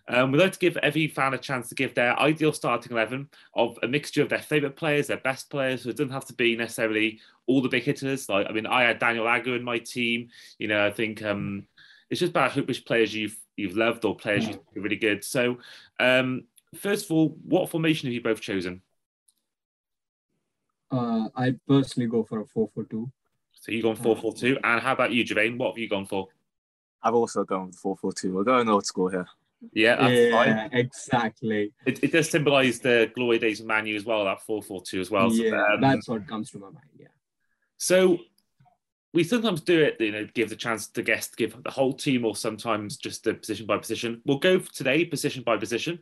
Um, 0.07 0.31
we'd 0.31 0.41
like 0.41 0.53
to 0.53 0.59
give 0.59 0.75
every 0.77 1.07
fan 1.07 1.35
a 1.35 1.37
chance 1.37 1.69
to 1.69 1.75
give 1.75 1.93
their 1.93 2.19
ideal 2.19 2.51
starting 2.51 2.91
11 2.93 3.29
of 3.53 3.77
a 3.83 3.87
mixture 3.87 4.23
of 4.23 4.29
their 4.29 4.39
favourite 4.39 4.75
players, 4.75 5.05
their 5.07 5.17
best 5.17 5.51
players. 5.51 5.83
So 5.83 5.89
it 5.89 5.97
doesn't 5.97 6.11
have 6.11 6.25
to 6.25 6.33
be 6.33 6.55
necessarily 6.55 7.19
all 7.45 7.61
the 7.61 7.69
big 7.69 7.83
hitters. 7.83 8.27
Like, 8.27 8.47
I 8.49 8.51
mean, 8.51 8.65
I 8.65 8.83
had 8.83 8.97
Daniel 8.97 9.27
Agger 9.27 9.55
in 9.55 9.63
my 9.63 9.77
team. 9.77 10.29
You 10.57 10.67
know, 10.67 10.83
I 10.83 10.91
think 10.91 11.21
um, 11.23 11.67
it's 12.09 12.19
just 12.19 12.31
about 12.31 12.55
which 12.55 12.85
players 12.85 13.13
you've 13.13 13.37
you've 13.55 13.77
loved 13.77 14.03
or 14.03 14.15
players 14.15 14.47
you've 14.47 14.73
been 14.73 14.83
really 14.83 14.95
good. 14.95 15.23
So, 15.23 15.59
um, 15.99 16.45
first 16.75 17.05
of 17.05 17.11
all, 17.11 17.37
what 17.43 17.69
formation 17.69 18.07
have 18.07 18.13
you 18.13 18.21
both 18.21 18.41
chosen? 18.41 18.81
Uh, 20.91 21.27
I 21.35 21.53
personally 21.67 22.09
go 22.09 22.23
for 22.23 22.39
a 22.39 22.45
4 22.45 22.69
4 22.73 22.83
2. 22.85 23.11
So 23.59 23.71
you've 23.71 23.83
gone 23.83 23.95
4 23.95 24.15
4 24.15 24.33
2. 24.33 24.57
And 24.63 24.81
how 24.81 24.93
about 24.93 25.11
you, 25.11 25.23
Girvane? 25.25 25.57
What 25.57 25.71
have 25.71 25.77
you 25.77 25.89
gone 25.89 26.05
for? 26.05 26.27
I've 27.01 27.15
also 27.15 27.43
gone 27.43 27.71
4 27.71 27.97
4 27.97 28.13
2. 28.13 28.33
We're 28.33 28.43
going 28.43 28.69
old 28.69 28.85
school 28.85 29.09
here. 29.09 29.27
Yeah, 29.73 29.97
that's 29.97 30.13
yeah, 30.13 30.31
fine. 30.31 30.69
exactly. 30.71 31.73
It, 31.85 32.03
it 32.03 32.11
does 32.13 32.29
symbolise 32.29 32.79
the 32.79 33.11
glory 33.13 33.39
days 33.39 33.59
of 33.59 33.65
Man 33.65 33.85
U 33.87 33.95
as 33.95 34.05
well, 34.05 34.23
that 34.25 34.41
4 34.41 34.61
4 34.61 34.81
2 34.81 34.99
as 35.01 35.11
well. 35.11 35.31
yeah, 35.33 35.49
so, 35.49 35.73
um, 35.73 35.81
that's 35.81 36.07
what 36.07 36.27
comes 36.27 36.51
to 36.51 36.59
my 36.59 36.67
mind. 36.67 36.85
Yeah. 36.97 37.07
So 37.77 38.19
we 39.13 39.23
sometimes 39.23 39.61
do 39.61 39.81
it, 39.81 39.97
you 39.99 40.11
know, 40.11 40.27
give 40.33 40.49
the 40.49 40.55
chance 40.55 40.87
to 40.87 41.01
guest, 41.01 41.35
give 41.35 41.61
the 41.63 41.71
whole 41.71 41.93
team, 41.93 42.25
or 42.25 42.35
sometimes 42.35 42.97
just 42.97 43.23
the 43.23 43.33
position 43.33 43.65
by 43.65 43.77
position. 43.77 44.21
We'll 44.25 44.37
go 44.37 44.59
for 44.59 44.71
today, 44.71 45.03
position 45.03 45.43
by 45.43 45.57
position. 45.57 45.99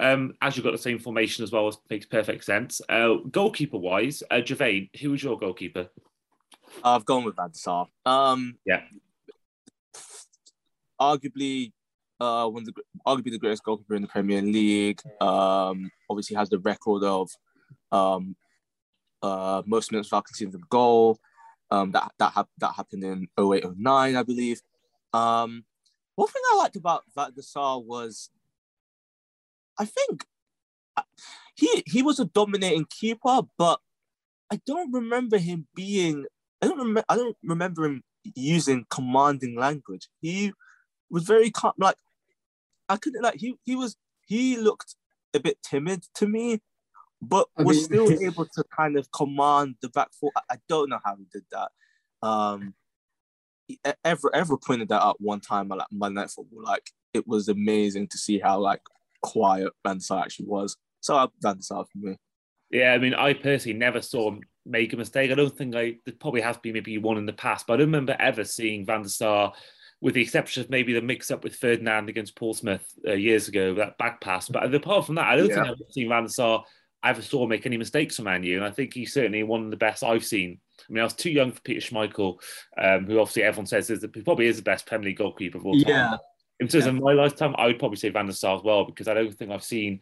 Um, 0.00 0.34
as 0.42 0.56
you've 0.56 0.64
got 0.64 0.72
the 0.72 0.78
same 0.78 0.98
formation 0.98 1.42
as 1.44 1.52
well, 1.52 1.68
it 1.68 1.76
makes 1.88 2.06
perfect 2.06 2.44
sense. 2.44 2.80
Uh, 2.88 3.14
goalkeeper 3.30 3.78
wise, 3.78 4.22
uh, 4.30 4.36
Girvane, 4.36 4.90
who 5.00 5.12
was 5.12 5.22
your 5.22 5.38
goalkeeper? 5.38 5.88
I've 6.82 7.04
gone 7.04 7.24
with 7.24 7.36
Van 7.36 7.54
Sar. 7.54 7.88
Um, 8.04 8.58
Yeah. 8.64 8.82
Arguably, 11.00 11.72
uh, 12.20 12.48
one 12.48 12.62
of 12.62 12.66
the 12.74 12.82
arguably 13.06 13.32
the 13.32 13.38
greatest 13.38 13.64
goalkeeper 13.64 13.94
in 13.94 14.02
the 14.02 14.08
Premier 14.08 14.40
League. 14.40 15.00
Um, 15.20 15.90
obviously 16.08 16.36
has 16.36 16.48
the 16.48 16.58
record 16.58 17.02
of 17.02 17.30
um, 17.90 18.36
uh, 19.22 19.62
most 19.66 19.90
minutes 19.90 20.10
without 20.10 20.24
conceding 20.24 20.54
a 20.54 20.66
goal. 20.70 21.18
Um, 21.70 21.90
that 21.92 22.12
that 22.18 22.32
hap- 22.32 22.50
that 22.58 22.74
happened 22.74 23.02
in 23.04 23.26
08, 23.38 23.64
09, 23.76 24.16
I 24.16 24.22
believe. 24.22 24.60
Um, 25.12 25.64
one 26.14 26.28
thing 26.28 26.42
I 26.52 26.56
liked 26.58 26.76
about 26.76 27.02
Van 27.14 27.32
Sar 27.42 27.80
was, 27.80 28.30
I 29.78 29.84
think, 29.84 30.26
uh, 30.96 31.02
he 31.56 31.82
he 31.86 32.02
was 32.02 32.20
a 32.20 32.24
dominating 32.24 32.86
keeper, 32.88 33.40
but 33.58 33.80
I 34.50 34.60
don't 34.64 34.92
remember 34.92 35.38
him 35.38 35.66
being. 35.74 36.26
I 36.64 36.68
don't 36.68 36.78
remember. 36.78 37.04
I 37.08 37.16
don't 37.16 37.36
remember 37.42 37.84
him 37.84 38.02
using 38.34 38.86
commanding 38.88 39.54
language. 39.54 40.08
He 40.22 40.52
was 41.10 41.24
very 41.24 41.50
calm. 41.50 41.74
Like 41.78 41.96
I 42.88 42.96
couldn't 42.96 43.22
like 43.22 43.38
he 43.38 43.56
he 43.64 43.76
was 43.76 43.96
he 44.26 44.56
looked 44.56 44.94
a 45.34 45.40
bit 45.40 45.58
timid 45.62 46.04
to 46.14 46.26
me, 46.26 46.60
but 47.20 47.48
I 47.58 47.64
was 47.64 47.90
mean- 47.90 48.06
still 48.06 48.22
able 48.26 48.46
to 48.46 48.64
kind 48.74 48.96
of 48.96 49.12
command 49.12 49.74
the 49.82 49.90
back 49.90 50.08
four. 50.18 50.30
I, 50.36 50.54
I 50.54 50.56
don't 50.68 50.88
know 50.88 51.00
how 51.04 51.16
he 51.16 51.26
did 51.30 51.44
that. 51.52 51.70
Um, 52.26 52.74
ever 54.02 54.34
ever 54.34 54.56
pointed 54.56 54.88
that 54.88 55.02
out 55.02 55.20
one 55.20 55.40
time 55.40 55.70
at 55.70 55.78
like 55.78 55.88
Monday 55.92 56.22
Night 56.22 56.30
Football. 56.30 56.62
Like 56.62 56.90
it 57.12 57.28
was 57.28 57.48
amazing 57.48 58.08
to 58.08 58.16
see 58.16 58.38
how 58.38 58.58
like 58.58 58.80
quiet 59.22 59.70
Van 59.86 60.00
Sar 60.00 60.22
actually 60.22 60.46
was. 60.46 60.78
So 61.00 61.30
Van 61.42 61.56
der 61.56 61.60
Sar 61.60 61.84
for 61.84 61.98
me. 61.98 62.16
Yeah, 62.70 62.92
I 62.94 62.98
mean, 62.98 63.12
I 63.12 63.34
personally 63.34 63.78
never 63.78 64.00
saw 64.00 64.30
him 64.30 64.40
make 64.66 64.92
a 64.92 64.96
mistake. 64.96 65.30
I 65.30 65.34
don't 65.34 65.56
think 65.56 65.74
I, 65.74 65.96
there 66.04 66.14
probably 66.18 66.40
has 66.40 66.56
been 66.56 66.74
maybe 66.74 66.98
one 66.98 67.18
in 67.18 67.26
the 67.26 67.32
past, 67.32 67.66
but 67.66 67.74
I 67.74 67.76
don't 67.78 67.86
remember 67.86 68.16
ever 68.18 68.44
seeing 68.44 68.86
Van 68.86 69.02
der 69.02 69.08
Sar, 69.08 69.52
with 70.00 70.14
the 70.14 70.22
exception 70.22 70.62
of 70.62 70.70
maybe 70.70 70.92
the 70.92 71.02
mix 71.02 71.30
up 71.30 71.44
with 71.44 71.56
Ferdinand 71.56 72.08
against 72.08 72.36
Portsmouth 72.36 72.86
uh, 73.06 73.12
years 73.12 73.48
ago, 73.48 73.74
that 73.74 73.98
back 73.98 74.20
pass. 74.20 74.48
But 74.48 74.74
apart 74.74 75.06
from 75.06 75.16
that, 75.16 75.28
I 75.28 75.36
don't 75.36 75.48
think 75.48 75.66
I've 75.66 75.76
seen 75.90 76.08
Van 76.08 76.24
der 76.24 76.28
Sar 76.28 76.64
ever 77.04 77.22
saw 77.22 77.46
make 77.46 77.66
any 77.66 77.76
mistakes 77.76 78.16
for 78.16 78.22
Man 78.22 78.42
U. 78.42 78.56
And 78.56 78.64
I 78.64 78.70
think 78.70 78.94
he's 78.94 79.12
certainly 79.12 79.42
one 79.42 79.64
of 79.64 79.70
the 79.70 79.76
best 79.76 80.02
I've 80.02 80.24
seen. 80.24 80.58
I 80.80 80.92
mean, 80.92 81.00
I 81.00 81.04
was 81.04 81.14
too 81.14 81.30
young 81.30 81.52
for 81.52 81.60
Peter 81.60 81.80
Schmeichel, 81.80 82.36
um, 82.80 83.06
who 83.06 83.18
obviously 83.18 83.42
everyone 83.42 83.66
says 83.66 83.90
is 83.90 84.00
the, 84.00 84.10
he 84.12 84.22
probably 84.22 84.46
is 84.46 84.56
the 84.56 84.62
best 84.62 84.86
Premier 84.86 85.08
League 85.08 85.18
goalkeeper 85.18 85.58
of 85.58 85.66
all 85.66 85.74
time. 85.74 85.84
Yeah. 85.86 86.16
In 86.60 86.68
terms 86.68 86.86
of 86.86 86.94
my 86.94 87.12
lifetime, 87.12 87.54
I 87.58 87.66
would 87.66 87.78
probably 87.78 87.96
say 87.96 88.08
Van 88.10 88.26
der 88.26 88.32
Sar 88.32 88.56
as 88.56 88.62
well 88.62 88.84
because 88.84 89.08
I 89.08 89.14
don't 89.14 89.34
think 89.34 89.50
I've 89.50 89.64
seen. 89.64 90.00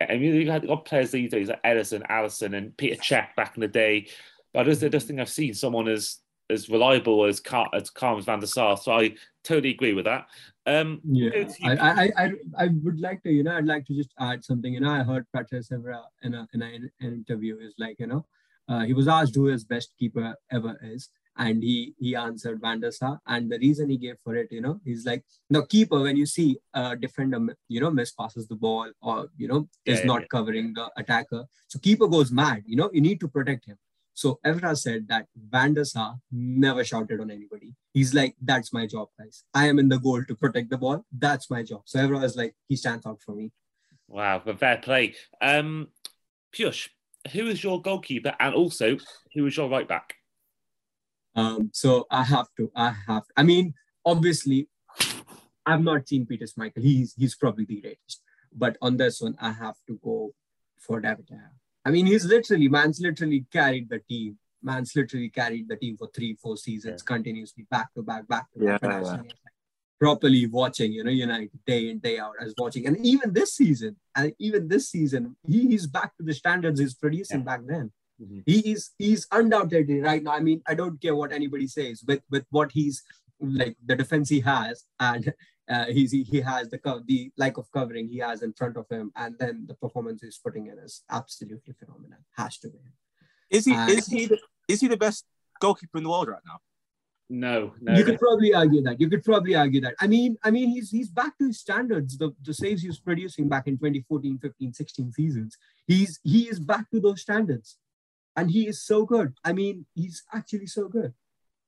I 0.00 0.16
mean, 0.16 0.34
you've 0.34 0.48
had 0.48 0.66
got 0.66 0.84
players 0.84 1.10
these 1.10 1.30
days 1.30 1.48
like 1.48 1.62
Ederson, 1.62 2.06
Alisson, 2.08 2.56
and 2.56 2.76
Peter 2.76 3.00
Cech 3.00 3.34
back 3.36 3.56
in 3.56 3.60
the 3.60 3.68
day, 3.68 4.08
but 4.52 4.60
I 4.60 4.64
just, 4.64 4.82
I 4.82 4.88
just 4.88 5.06
think 5.06 5.20
I've 5.20 5.28
seen 5.28 5.54
someone 5.54 5.88
as 5.88 6.18
as 6.50 6.68
reliable 6.68 7.24
as 7.24 7.40
calm 7.40 7.68
as, 7.72 7.88
calm 7.90 8.18
as 8.18 8.26
Van 8.26 8.38
der 8.38 8.46
Sar. 8.46 8.76
So 8.76 8.92
I 8.92 9.14
totally 9.44 9.70
agree 9.70 9.94
with 9.94 10.04
that. 10.04 10.26
Um, 10.66 11.00
Yeah, 11.04 11.30
go 11.30 11.44
to 11.44 11.54
you, 11.58 11.70
I, 11.70 11.74
I, 11.74 12.10
I, 12.16 12.30
I 12.58 12.68
would 12.82 13.00
like 13.00 13.22
to, 13.22 13.30
you 13.30 13.42
know, 13.42 13.56
I'd 13.56 13.66
like 13.66 13.86
to 13.86 13.94
just 13.94 14.12
add 14.18 14.44
something. 14.44 14.72
You 14.72 14.80
know, 14.80 14.90
I 14.90 15.02
heard 15.02 15.26
Patrice 15.34 15.70
Evra 15.70 16.02
in 16.22 16.34
a 16.34 16.46
in 16.52 16.62
a, 16.62 16.66
in 16.66 16.90
an 17.00 17.14
interview 17.14 17.58
is 17.60 17.74
like, 17.78 17.98
you 17.98 18.06
know, 18.06 18.26
uh, 18.68 18.80
he 18.80 18.92
was 18.92 19.08
asked 19.08 19.34
who 19.34 19.46
his 19.46 19.64
best 19.64 19.94
keeper 19.98 20.34
ever 20.50 20.78
is, 20.82 21.08
and 21.36 21.62
he 21.62 21.94
he 21.98 22.14
answered 22.14 22.60
Van 22.60 22.80
der 22.80 22.90
Sar, 22.90 23.20
and 23.26 23.50
the 23.50 23.58
reason 23.58 23.90
he 23.90 23.96
gave 23.96 24.16
for 24.24 24.34
it, 24.36 24.48
you 24.52 24.60
know, 24.60 24.80
he's 24.84 25.04
like, 25.06 25.24
the 25.50 25.64
keeper 25.66 26.00
when 26.00 26.16
you 26.16 26.26
see 26.26 26.58
a 26.74 26.96
defender, 26.96 27.40
you 27.68 27.80
know, 27.80 27.90
mispasses 27.90 28.46
the 28.48 28.56
ball 28.56 28.90
or 29.02 29.28
you 29.36 29.48
know 29.48 29.68
is 29.84 30.00
Yeah, 30.00 30.06
not 30.06 30.20
yeah. 30.22 30.26
covering 30.30 30.74
the 30.74 30.90
attacker, 30.96 31.44
so 31.68 31.78
keeper 31.78 32.06
goes 32.06 32.30
mad. 32.30 32.62
You 32.66 32.76
know, 32.76 32.90
you 32.92 33.00
need 33.00 33.20
to 33.20 33.28
protect 33.28 33.66
him. 33.66 33.78
So 34.16 34.38
Evra 34.46 34.76
said 34.76 35.08
that 35.08 35.26
Van 35.36 35.74
der 35.74 35.82
Sar 35.84 36.16
never 36.30 36.84
shouted 36.84 37.20
on 37.20 37.32
anybody. 37.32 37.74
He's 37.92 38.14
like, 38.14 38.36
that's 38.40 38.72
my 38.72 38.86
job, 38.86 39.08
guys. 39.18 39.42
I 39.52 39.66
am 39.66 39.80
in 39.80 39.88
the 39.88 39.98
goal 39.98 40.22
to 40.24 40.34
protect 40.36 40.70
the 40.70 40.78
ball. 40.78 41.04
That's 41.10 41.50
my 41.50 41.64
job. 41.64 41.82
So 41.86 41.98
Evra 41.98 42.22
is 42.22 42.36
like, 42.36 42.54
he 42.68 42.76
stands 42.76 43.06
out 43.06 43.20
for 43.26 43.34
me. 43.34 43.50
wow, 44.06 44.40
but 44.44 44.60
fair 44.60 44.76
play. 44.76 45.14
Um, 45.40 45.88
Piyush, 46.54 46.90
who 47.32 47.48
is 47.48 47.64
your 47.64 47.82
goalkeeper, 47.82 48.34
and 48.38 48.54
also 48.54 48.98
who 49.34 49.46
is 49.46 49.56
your 49.56 49.68
right 49.68 49.88
back? 49.88 50.14
Um, 51.34 51.70
so 51.72 52.06
I 52.10 52.22
have 52.24 52.48
to, 52.58 52.70
I 52.74 52.94
have. 53.06 53.24
I 53.36 53.42
mean, 53.42 53.74
obviously, 54.04 54.68
I've 55.66 55.82
not 55.82 56.08
seen 56.08 56.26
Peter 56.26 56.46
Schmeichel. 56.46 56.82
He's 56.82 57.14
he's 57.16 57.34
probably 57.34 57.64
the 57.64 57.80
greatest. 57.80 58.22
But 58.56 58.76
on 58.80 58.96
this 58.96 59.20
one, 59.20 59.36
I 59.40 59.50
have 59.50 59.76
to 59.88 59.98
go 60.02 60.32
for 60.78 61.00
David. 61.00 61.28
I 61.84 61.90
mean, 61.90 62.06
he's 62.06 62.24
literally, 62.24 62.68
man's 62.68 63.00
literally 63.00 63.44
carried 63.52 63.88
the 63.88 63.98
team. 63.98 64.38
Man's 64.62 64.94
literally 64.94 65.28
carried 65.28 65.68
the 65.68 65.76
team 65.76 65.96
for 65.96 66.08
three, 66.14 66.34
four 66.40 66.56
seasons 66.56 67.02
continuously, 67.02 67.66
back 67.70 67.92
to 67.94 68.02
back, 68.02 68.26
back 68.28 68.46
to 68.52 68.60
back. 68.60 68.80
Yeah, 68.82 68.90
yeah. 68.90 69.04
seen 69.04 69.20
it, 69.20 69.34
like, 69.44 69.52
Properly 70.00 70.46
watching, 70.46 70.92
you 70.92 71.04
know, 71.04 71.10
United 71.10 71.50
day 71.66 71.90
in, 71.90 71.98
day 71.98 72.18
out 72.18 72.34
as 72.40 72.54
watching. 72.58 72.86
And 72.86 72.96
even 73.04 73.32
this 73.32 73.54
season, 73.54 73.96
and 74.14 74.32
even 74.38 74.68
this 74.68 74.88
season, 74.88 75.36
he, 75.46 75.66
he's 75.68 75.86
back 75.86 76.16
to 76.16 76.22
the 76.22 76.34
standards 76.34 76.80
he's 76.80 76.94
producing 76.94 77.40
Yeah. 77.40 77.44
back 77.44 77.60
then. 77.66 77.92
Mhm. 78.24 78.42
He 78.46 78.72
is 78.72 78.90
he's 78.98 79.26
undoubtedly 79.30 80.00
right 80.00 80.22
now. 80.22 80.32
I 80.32 80.40
mean, 80.40 80.62
I 80.66 80.74
don't 80.74 81.00
care 81.00 81.16
what 81.16 81.32
anybody 81.32 81.66
says 81.66 82.02
with 82.06 82.22
with 82.30 82.46
what 82.50 82.72
he's 82.72 83.02
like 83.40 83.76
the 83.84 83.96
defense 83.96 84.28
he 84.28 84.40
has 84.40 84.84
and 85.00 85.32
uh, 85.68 85.86
he's 85.86 86.12
he, 86.12 86.22
he 86.22 86.40
has 86.40 86.70
the 86.70 86.78
co- 86.78 87.02
the 87.06 87.30
like 87.36 87.56
of 87.58 87.70
covering 87.72 88.08
he 88.08 88.18
has 88.18 88.42
in 88.42 88.52
front 88.52 88.76
of 88.76 88.86
him 88.88 89.10
and 89.16 89.34
then 89.38 89.64
the 89.66 89.74
performance 89.74 90.22
he's 90.22 90.38
putting 90.38 90.66
in 90.68 90.78
is 90.78 91.02
absolutely 91.10 91.74
phenomenal 91.78 92.18
has 92.36 92.58
to 92.58 92.68
be 92.68 92.78
Is 93.50 93.64
he 93.64 93.74
Uh, 93.74 93.88
is 93.88 94.06
he 94.06 94.26
the, 94.26 94.38
is 94.68 94.80
he 94.80 94.88
the 94.88 94.96
best 94.96 95.24
goalkeeper 95.60 95.98
in 95.98 96.04
the 96.04 96.10
world 96.10 96.28
right 96.28 96.46
now? 96.46 96.58
No, 97.30 97.74
no. 97.80 97.96
You 97.96 98.04
could 98.04 98.18
probably 98.18 98.52
argue 98.54 98.82
that. 98.82 99.00
You 99.00 99.08
could 99.08 99.24
probably 99.24 99.54
argue 99.54 99.80
that. 99.80 99.94
I 99.98 100.06
mean, 100.06 100.36
I 100.44 100.50
mean, 100.50 100.68
he's 100.68 100.90
he's 100.90 101.08
back 101.08 101.36
to 101.38 101.46
his 101.46 101.58
standards. 101.58 102.18
The 102.18 102.34
the 102.42 102.52
saves 102.52 102.82
he 102.82 102.88
was 102.88 103.00
producing 103.00 103.48
back 103.48 103.66
in 103.66 103.78
2014, 103.78 104.38
15, 104.38 104.72
16 104.74 105.12
seasons. 105.12 105.56
He's 105.86 106.20
he 106.22 106.48
is 106.48 106.60
back 106.60 106.90
to 106.90 107.00
those 107.00 107.22
standards, 107.22 107.78
and 108.36 108.50
he 108.50 108.66
is 108.66 108.82
so 108.82 109.04
good. 109.04 109.34
I 109.44 109.52
mean, 109.52 109.86
he's 109.94 110.22
actually 110.32 110.66
so 110.66 110.88
good. 110.88 111.12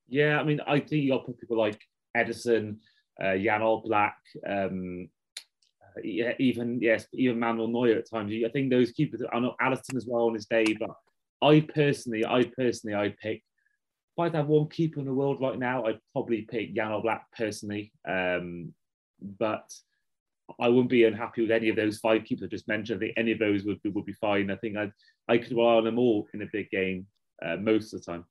Yeah, 0.08 0.38
I 0.40 0.44
mean, 0.44 0.60
I 0.66 0.80
think 0.80 1.04
you'll 1.04 1.20
put 1.20 1.40
people 1.40 1.58
like 1.58 1.80
Ederson, 2.16 2.76
uh, 3.22 3.36
Jan 3.36 3.60
Oblak, 3.60 4.12
um, 4.48 5.08
uh, 5.82 6.00
yeah, 6.02 6.32
even 6.38 6.80
yes, 6.80 7.06
even 7.12 7.38
Manuel 7.38 7.68
Neuer 7.68 7.98
at 7.98 8.10
times. 8.10 8.32
I 8.44 8.48
think 8.50 8.70
those 8.70 8.92
keepers. 8.92 9.22
I 9.32 9.40
know 9.40 9.54
Alisson 9.60 9.96
as 9.96 10.06
well 10.06 10.26
on 10.26 10.34
his 10.34 10.46
day, 10.46 10.64
but 10.78 10.90
I 11.42 11.60
personally, 11.60 12.24
I 12.24 12.44
personally, 12.56 12.94
I 12.94 13.14
pick 13.20 13.42
if 14.16 14.22
I'd 14.22 14.34
have 14.34 14.46
one 14.46 14.68
keeper 14.68 14.98
in 14.98 15.06
the 15.06 15.12
world 15.12 15.42
right 15.42 15.58
now, 15.58 15.84
I'd 15.84 16.00
probably 16.12 16.42
pick 16.42 16.74
Jan 16.74 16.90
Oblak 16.90 17.20
personally. 17.36 17.92
Um, 18.08 18.72
but 19.20 19.70
I 20.58 20.68
wouldn't 20.68 20.88
be 20.88 21.04
unhappy 21.04 21.42
with 21.42 21.50
any 21.50 21.68
of 21.68 21.76
those 21.76 21.98
five 21.98 22.24
keepers 22.24 22.44
I 22.44 22.46
just 22.48 22.68
mentioned. 22.68 22.96
I 22.96 23.00
think 23.06 23.14
any 23.18 23.32
of 23.32 23.38
those 23.38 23.64
would, 23.64 23.78
would 23.84 24.06
be 24.06 24.14
fine. 24.14 24.50
I 24.50 24.56
think 24.56 24.78
I'd, 24.78 24.92
I 25.28 25.38
could 25.38 25.52
rely 25.52 25.74
on 25.76 25.84
them 25.84 25.98
all 25.98 26.26
in 26.34 26.42
a 26.42 26.46
big 26.52 26.70
game 26.70 27.06
uh, 27.44 27.56
most 27.56 27.92
of 27.92 28.00
the 28.00 28.12
time. 28.12 28.24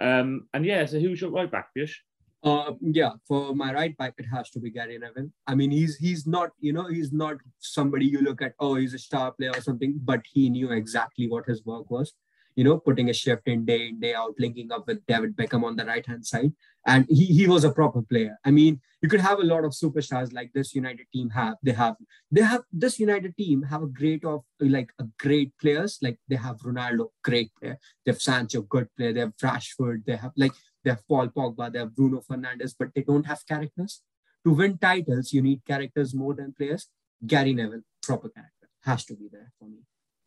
Um, 0.00 0.48
and 0.54 0.64
yeah, 0.64 0.84
so 0.86 0.98
who's 0.98 1.20
your 1.20 1.30
right 1.30 1.50
back, 1.50 1.68
Bish? 1.74 2.02
Uh, 2.44 2.72
yeah, 2.80 3.10
for 3.28 3.54
my 3.54 3.72
right 3.72 3.96
back, 3.96 4.14
it 4.18 4.26
has 4.32 4.50
to 4.50 4.58
be 4.58 4.70
Gary 4.70 4.98
Neville. 4.98 5.30
I 5.46 5.54
mean, 5.54 5.70
he's 5.70 5.96
he's 5.96 6.26
not, 6.26 6.50
you 6.60 6.72
know, 6.72 6.88
he's 6.88 7.12
not 7.12 7.36
somebody 7.60 8.04
you 8.04 8.20
look 8.20 8.42
at, 8.42 8.54
oh, 8.58 8.74
he's 8.74 8.94
a 8.94 8.98
star 8.98 9.30
player 9.32 9.52
or 9.54 9.60
something, 9.60 10.00
but 10.02 10.22
he 10.32 10.50
knew 10.50 10.72
exactly 10.72 11.28
what 11.28 11.46
his 11.46 11.64
work 11.64 11.88
was 11.90 12.14
you 12.54 12.64
know, 12.64 12.78
putting 12.78 13.08
a 13.10 13.12
shift 13.12 13.46
in 13.46 13.64
day 13.64 13.88
in, 13.88 14.00
day 14.00 14.14
out, 14.14 14.34
linking 14.38 14.70
up 14.72 14.86
with 14.86 15.04
David 15.06 15.36
Beckham 15.36 15.64
on 15.64 15.76
the 15.76 15.84
right 15.84 16.04
hand 16.06 16.26
side. 16.26 16.52
And 16.86 17.06
he, 17.08 17.26
he 17.26 17.46
was 17.46 17.64
a 17.64 17.70
proper 17.70 18.02
player. 18.02 18.38
I 18.44 18.50
mean, 18.50 18.80
you 19.00 19.08
could 19.08 19.20
have 19.20 19.38
a 19.38 19.44
lot 19.44 19.64
of 19.64 19.72
superstars 19.72 20.32
like 20.32 20.50
this 20.52 20.74
United 20.74 21.06
team 21.12 21.30
have. 21.30 21.54
They 21.62 21.72
have 21.72 21.96
they 22.30 22.42
have 22.42 22.62
this 22.72 22.98
United 22.98 23.36
team 23.36 23.62
have 23.62 23.82
a 23.82 23.86
great 23.86 24.24
of 24.24 24.42
like 24.60 24.92
a 24.98 25.04
great 25.18 25.52
players. 25.60 25.98
Like 26.02 26.18
they 26.28 26.36
have 26.36 26.58
Ronaldo, 26.58 27.08
great 27.22 27.52
player. 27.54 27.78
They 28.04 28.12
have 28.12 28.20
Sancho, 28.20 28.62
good 28.62 28.88
player. 28.96 29.12
They 29.12 29.20
have 29.20 29.36
Rashford. 29.36 30.04
They 30.06 30.16
have 30.16 30.32
like 30.36 30.52
they 30.84 30.90
have 30.90 31.06
Paul 31.06 31.28
Pogba. 31.28 31.72
They 31.72 31.78
have 31.78 31.94
Bruno 31.94 32.20
Fernandes, 32.20 32.74
but 32.78 32.88
they 32.94 33.02
don't 33.02 33.26
have 33.26 33.46
characters. 33.46 34.02
To 34.44 34.52
win 34.52 34.76
titles, 34.76 35.32
you 35.32 35.40
need 35.40 35.64
characters 35.64 36.14
more 36.14 36.34
than 36.34 36.52
players. 36.52 36.88
Gary 37.24 37.52
Neville, 37.52 37.82
proper 38.02 38.28
character, 38.28 38.68
has 38.82 39.04
to 39.04 39.14
be 39.14 39.28
there 39.30 39.52
for 39.60 39.68
me 39.68 39.78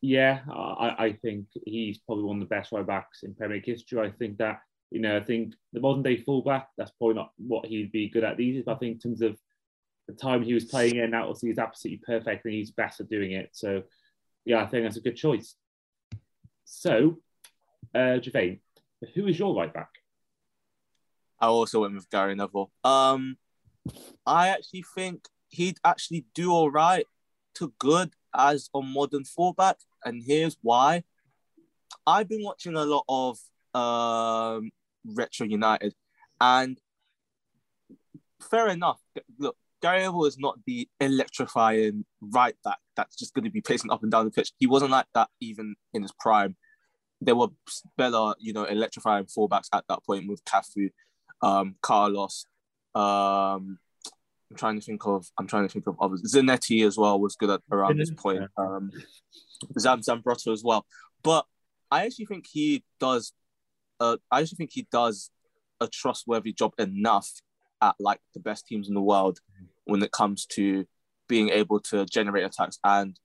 yeah, 0.01 0.41
I, 0.51 0.95
I 0.97 1.13
think 1.21 1.47
he's 1.65 1.97
probably 1.97 2.25
one 2.25 2.37
of 2.37 2.47
the 2.47 2.55
best 2.55 2.71
right 2.71 2.85
backs 2.85 3.23
in 3.23 3.33
Premier 3.33 3.57
League 3.57 3.65
history. 3.65 3.99
I 3.99 4.11
think 4.11 4.37
that, 4.37 4.59
you 4.91 4.99
know, 4.99 5.17
I 5.17 5.21
think 5.21 5.53
the 5.73 5.79
modern 5.79 6.03
day 6.03 6.17
fullback, 6.17 6.67
that's 6.77 6.91
probably 6.91 7.15
not 7.15 7.31
what 7.37 7.65
he'd 7.65 7.91
be 7.91 8.09
good 8.09 8.23
at 8.23 8.37
these. 8.37 8.63
But 8.65 8.75
I 8.75 8.79
think 8.79 8.93
in 8.93 8.99
terms 8.99 9.21
of 9.21 9.37
the 10.07 10.13
time 10.13 10.43
he 10.43 10.53
was 10.53 10.65
playing 10.65 10.97
in, 10.97 11.11
that 11.11 11.27
was 11.27 11.41
he's 11.41 11.57
absolutely 11.57 12.03
perfect 12.05 12.45
and 12.45 12.53
he's 12.53 12.71
best 12.71 12.99
at 12.99 13.09
doing 13.09 13.31
it. 13.31 13.49
So, 13.53 13.83
yeah, 14.45 14.61
I 14.61 14.67
think 14.67 14.83
that's 14.83 14.97
a 14.97 15.01
good 15.01 15.15
choice. 15.15 15.55
So, 16.65 17.17
uh, 17.93 18.19
Girvane, 18.19 18.59
who 19.15 19.27
is 19.27 19.39
your 19.39 19.55
right 19.55 19.73
back? 19.73 19.89
I 21.39 21.47
also 21.47 21.81
went 21.81 21.95
with 21.95 22.09
Gary 22.09 22.35
Neville. 22.35 22.71
Um, 22.83 23.37
I 24.25 24.49
actually 24.49 24.85
think 24.95 25.27
he'd 25.49 25.77
actually 25.83 26.25
do 26.33 26.51
all 26.51 26.69
right 26.69 27.07
to 27.55 27.73
good 27.79 28.11
as 28.37 28.69
a 28.75 28.81
modern 28.81 29.23
fullback, 29.23 29.77
and 30.03 30.23
here's 30.25 30.57
why. 30.61 31.03
I've 32.07 32.29
been 32.29 32.43
watching 32.43 32.75
a 32.75 32.85
lot 32.85 33.05
of 33.09 33.39
um, 33.73 34.71
Retro 35.05 35.45
United, 35.45 35.93
and 36.39 36.79
fair 38.49 38.67
enough. 38.69 39.01
Look, 39.39 39.57
Gary 39.81 39.99
Neville 39.99 40.25
is 40.25 40.37
not 40.37 40.59
the 40.65 40.87
electrifying 40.99 42.05
right 42.21 42.55
back 42.63 42.79
that's 42.95 43.15
just 43.15 43.33
going 43.33 43.43
to 43.43 43.51
be 43.51 43.61
pacing 43.61 43.91
up 43.91 44.03
and 44.03 44.11
down 44.11 44.25
the 44.25 44.31
pitch. 44.31 44.51
He 44.57 44.67
wasn't 44.67 44.91
like 44.91 45.07
that 45.13 45.29
even 45.41 45.75
in 45.93 46.01
his 46.01 46.13
prime. 46.19 46.55
There 47.21 47.35
were 47.35 47.49
better, 47.97 48.33
you 48.39 48.53
know, 48.53 48.65
electrifying 48.65 49.25
fullbacks 49.25 49.69
at 49.73 49.85
that 49.89 50.03
point 50.05 50.27
with 50.27 50.43
Cafu, 50.45 50.91
um, 51.41 51.75
Carlos, 51.81 52.45
um, 52.93 53.79
I'm 54.51 54.57
trying 54.57 54.79
to 54.79 54.85
think 54.85 55.05
of 55.05 55.25
I'm 55.37 55.47
trying 55.47 55.67
to 55.67 55.73
think 55.73 55.87
of 55.87 55.95
others. 55.99 56.21
Zanetti 56.33 56.85
as 56.85 56.97
well 56.97 57.19
was 57.19 57.35
good 57.35 57.49
at 57.49 57.61
around 57.71 57.97
this 57.97 58.11
point. 58.11 58.43
Um, 58.57 58.91
Zam 59.79 60.01
Zambrotta 60.01 60.51
as 60.53 60.63
well. 60.63 60.85
But 61.23 61.45
I 61.91 62.05
actually 62.05 62.25
think 62.25 62.45
he 62.51 62.83
does. 62.99 63.33
Uh, 63.99 64.17
I 64.31 64.41
actually 64.41 64.57
think 64.57 64.71
he 64.73 64.87
does 64.91 65.31
a 65.81 65.87
trustworthy 65.87 66.53
job 66.53 66.73
enough 66.77 67.29
at 67.81 67.95
like 67.99 68.19
the 68.33 68.39
best 68.39 68.67
teams 68.67 68.87
in 68.87 68.93
the 68.93 69.01
world 69.01 69.39
when 69.85 70.01
it 70.03 70.11
comes 70.11 70.45
to 70.45 70.85
being 71.27 71.49
able 71.49 71.79
to 71.79 72.05
generate 72.05 72.45
attacks 72.45 72.79
and 72.83 73.19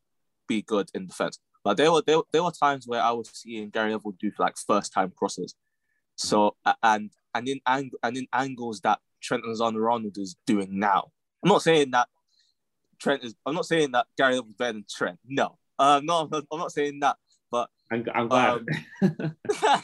be 0.49 0.63
good 0.63 0.89
in 0.95 1.07
defense. 1.07 1.39
But 1.63 1.77
there 1.77 1.93
were 1.93 2.03
there, 2.07 2.21
there 2.33 2.43
were 2.43 2.51
times 2.51 2.87
where 2.87 3.03
I 3.03 3.13
was 3.13 3.31
seeing 3.33 3.69
Gary 3.71 3.91
Neville 3.91 4.17
do 4.19 4.31
like 4.39 4.57
first 4.57 4.93
time 4.93 5.13
crosses. 5.15 5.55
So 6.17 6.57
and 6.83 7.11
and 7.35 7.49
in 7.49 7.61
ang- 7.67 7.91
and 8.03 8.17
in 8.17 8.27
angles 8.33 8.81
that 8.81 9.01
Trent 9.23 9.45
Alexander-Arnold 9.45 10.17
is 10.19 10.37
doing 10.47 10.79
now. 10.79 11.11
I'm 11.45 11.51
not 11.51 11.63
saying 11.63 11.91
that 11.93 12.09
Trent 13.01 13.25
is. 13.25 13.35
I'm 13.47 13.55
not 13.55 13.67
saying 13.67 13.93
that 13.93 14.07
Gary 14.17 14.35
Neville 14.35 14.49
is 14.49 14.55
better 14.55 14.73
than 14.75 14.85
Trent. 14.89 15.19
No, 15.27 15.59
uh, 15.79 16.01
no, 16.05 16.29
I'm 16.33 16.59
not 16.59 16.73
saying 16.73 17.01
that. 17.01 17.17
But 17.51 17.69
I'm, 17.91 18.05
I'm 18.15 18.29
glad. 18.29 18.65
Um, 19.03 19.37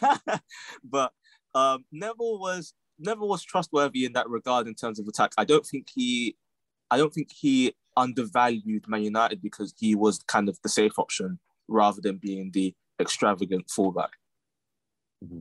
but 0.84 1.12
um, 1.54 1.84
Neville 1.90 2.38
was 2.38 2.74
Neville 2.98 3.28
was 3.28 3.42
trustworthy 3.42 4.04
in 4.04 4.12
that 4.14 4.28
regard 4.28 4.66
in 4.66 4.74
terms 4.74 4.98
of 4.98 5.06
attack. 5.08 5.32
I 5.36 5.44
don't 5.44 5.66
think 5.66 5.88
he, 5.94 6.36
I 6.90 6.96
don't 6.96 7.12
think 7.12 7.30
he 7.32 7.74
undervalued 7.96 8.88
Man 8.88 9.02
United 9.02 9.42
because 9.42 9.74
he 9.78 9.94
was 9.94 10.22
kind 10.26 10.48
of 10.48 10.58
the 10.62 10.68
safe 10.68 10.98
option 10.98 11.38
rather 11.68 12.00
than 12.00 12.18
being 12.18 12.50
the 12.52 12.74
extravagant 13.00 13.70
fullback. 13.70 14.10
Mm-hmm. 15.24 15.40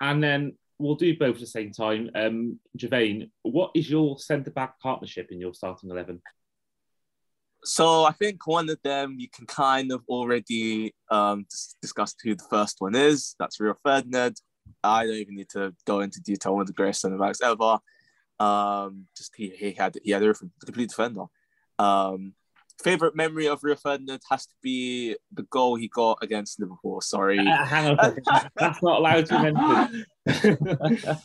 And 0.00 0.22
then 0.22 0.54
we'll 0.78 0.96
do 0.96 1.16
both 1.16 1.36
at 1.36 1.40
the 1.40 1.46
same 1.46 1.72
time. 1.72 2.10
Um, 2.14 2.58
Girvane, 2.76 3.30
what 3.42 3.70
is 3.74 3.88
your 3.88 4.18
centre 4.18 4.50
back 4.50 4.80
partnership 4.80 5.28
in 5.30 5.40
your 5.40 5.54
starting 5.54 5.90
11? 5.90 6.20
So 7.64 8.04
I 8.04 8.12
think 8.12 8.46
one 8.46 8.68
of 8.68 8.78
them 8.82 9.16
you 9.18 9.28
can 9.28 9.46
kind 9.46 9.90
of 9.90 10.02
already 10.08 10.94
um, 11.10 11.46
discuss 11.80 12.14
who 12.22 12.34
the 12.34 12.44
first 12.50 12.76
one 12.78 12.94
is. 12.94 13.34
That's 13.38 13.58
Rio 13.58 13.74
Ferdinand. 13.82 14.36
I 14.82 15.06
don't 15.06 15.14
even 15.14 15.36
need 15.36 15.48
to 15.50 15.74
go 15.86 16.00
into 16.00 16.20
detail 16.20 16.54
on 16.54 16.66
the 16.66 16.72
greatest 16.72 17.02
centre 17.02 17.16
backs 17.16 17.40
ever. 17.42 17.78
Um, 18.38 19.06
just 19.16 19.32
he, 19.36 19.50
he 19.50 19.72
had 19.72 19.96
he 20.02 20.10
had 20.10 20.22
everything, 20.22 20.50
complete 20.62 20.90
defender. 20.90 21.24
Um, 21.78 22.34
favorite 22.82 23.14
memory 23.14 23.46
of 23.48 23.62
Rio 23.62 23.76
Ferdinand 23.76 24.20
has 24.30 24.46
to 24.46 24.54
be 24.62 25.16
the 25.32 25.44
goal 25.44 25.76
he 25.76 25.88
got 25.88 26.18
against 26.22 26.60
Liverpool. 26.60 27.00
Sorry, 27.00 27.38
uh, 27.38 27.64
hang 27.64 27.98
on, 27.98 28.16
that's 28.56 28.82
not 28.82 28.98
allowed 28.98 29.26
to 29.26 29.42
mention. 29.42 30.06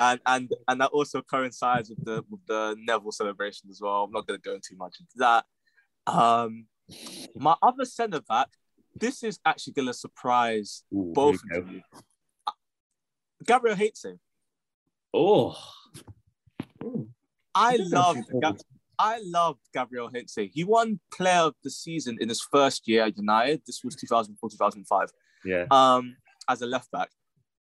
and 0.00 0.20
and 0.26 0.52
and 0.68 0.80
that 0.80 0.90
also 0.90 1.22
coincides 1.22 1.90
with 1.90 2.04
the 2.04 2.22
with 2.28 2.40
the 2.46 2.76
Neville 2.78 3.12
celebration 3.12 3.70
as 3.70 3.80
well. 3.80 4.04
I'm 4.04 4.12
not 4.12 4.26
going 4.26 4.40
to 4.40 4.48
go 4.48 4.56
too 4.56 4.76
much 4.76 4.96
into 5.00 5.12
that. 5.16 5.44
Um, 6.06 6.66
my 7.34 7.56
other 7.62 7.84
centre 7.84 8.20
back, 8.20 8.48
this 8.94 9.22
is 9.22 9.38
actually 9.44 9.72
going 9.72 9.88
to 9.88 9.94
surprise 9.94 10.84
Ooh, 10.92 11.12
both 11.14 11.40
of 11.52 11.70
you. 11.70 11.82
Gabriel 13.46 13.76
Heinze. 13.76 14.06
Oh. 15.12 15.56
I 17.54 17.76
love 17.76 18.16
I 19.04 19.20
loved 19.22 19.60
Gabriel 19.74 20.08
Heinze. 20.08 20.50
He 20.54 20.64
won 20.64 20.98
Player 21.12 21.40
of 21.40 21.54
the 21.62 21.68
Season 21.68 22.16
in 22.22 22.30
his 22.30 22.40
first 22.40 22.88
year 22.88 23.04
at 23.04 23.18
United. 23.18 23.60
This 23.66 23.82
was 23.84 23.94
2004, 23.96 24.48
2005. 24.48 25.10
Yeah. 25.44 25.66
Um, 25.70 26.16
as 26.48 26.62
a 26.62 26.66
left 26.66 26.90
back. 26.90 27.10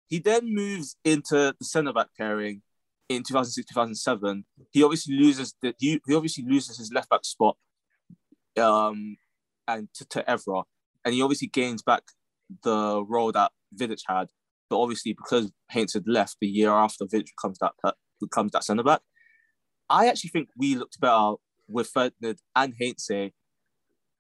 He 0.08 0.20
then 0.20 0.56
moves 0.56 0.96
into 1.04 1.54
the 1.60 1.66
centre 1.66 1.92
back 1.92 2.08
pairing 2.18 2.62
in 3.10 3.24
2006, 3.24 3.68
2007. 3.68 4.46
He 4.72 4.84
obviously 4.84 5.16
loses 5.16 5.54
the 5.62 5.76
he, 5.80 6.00
he 6.08 6.16
obviously 6.16 6.46
loses 6.48 6.78
his 6.78 6.94
left 6.94 7.10
back 7.10 7.26
spot 7.26 7.58
um, 8.58 9.18
and 9.68 9.90
to, 9.96 10.06
to 10.06 10.24
Evra. 10.24 10.64
And 11.04 11.14
he 11.14 11.22
obviously 11.22 11.48
gains 11.48 11.82
back 11.82 12.04
the 12.64 13.04
role 13.06 13.34
that 13.34 13.52
Vidic 13.76 14.00
had. 14.08 14.28
But 14.70 14.80
obviously, 14.80 15.12
because 15.12 15.52
Heinze 15.70 15.94
had 15.94 16.08
left 16.08 16.38
the 16.40 16.48
year 16.48 16.72
after 16.72 17.04
Vidic 17.04 17.32
becomes 17.36 17.60
that 17.60 17.74
becomes 18.22 18.54
that 18.54 18.64
centre 18.64 18.84
back, 18.84 19.02
I 19.90 20.08
actually 20.08 20.32
think 20.32 20.50
we 20.58 20.76
looked 20.76 21.00
better 21.00 21.34
with 21.68 21.88
Ferdinand 21.88 22.40
and 22.56 22.74
Heinze 22.80 23.32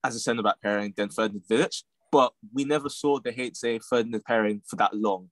as 0.03 0.15
a 0.15 0.19
centre 0.19 0.43
back 0.43 0.61
pairing 0.61 0.93
than 0.95 1.09
Ferdinand 1.09 1.43
Vidic, 1.49 1.83
but 2.11 2.33
we 2.53 2.63
never 2.65 2.89
saw 2.89 3.19
the 3.19 3.31
Heinze 3.31 3.83
Ferdinand 3.89 4.23
pairing 4.25 4.61
for 4.67 4.75
that 4.75 4.93
long. 4.93 5.29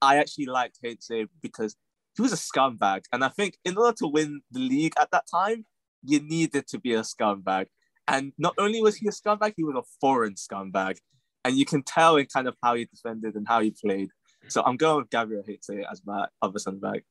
I 0.00 0.18
actually 0.18 0.46
liked 0.46 0.78
Heinze 0.82 1.28
because 1.42 1.76
he 2.16 2.22
was 2.22 2.32
a 2.32 2.36
scumbag. 2.36 3.02
And 3.12 3.24
I 3.24 3.28
think 3.28 3.58
in 3.64 3.76
order 3.76 3.94
to 3.98 4.08
win 4.08 4.40
the 4.50 4.60
league 4.60 4.94
at 4.98 5.10
that 5.10 5.24
time, 5.30 5.64
you 6.02 6.20
needed 6.20 6.66
to 6.68 6.78
be 6.78 6.94
a 6.94 7.00
scumbag. 7.00 7.66
And 8.08 8.32
not 8.38 8.54
only 8.58 8.80
was 8.80 8.96
he 8.96 9.08
a 9.08 9.10
scumbag, 9.10 9.54
he 9.56 9.64
was 9.64 9.76
a 9.76 9.82
foreign 10.00 10.34
scumbag. 10.34 10.96
And 11.44 11.56
you 11.56 11.64
can 11.64 11.82
tell 11.82 12.16
in 12.16 12.26
kind 12.26 12.48
of 12.48 12.56
how 12.62 12.74
he 12.74 12.86
defended 12.86 13.34
and 13.34 13.46
how 13.46 13.60
he 13.60 13.70
played. 13.70 14.08
So 14.48 14.62
I'm 14.64 14.76
going 14.76 14.98
with 14.98 15.10
Gabriel 15.10 15.42
Heinze 15.46 15.84
as 15.90 16.02
my 16.04 16.26
other 16.40 16.58
centre 16.58 16.78
back. 16.78 17.04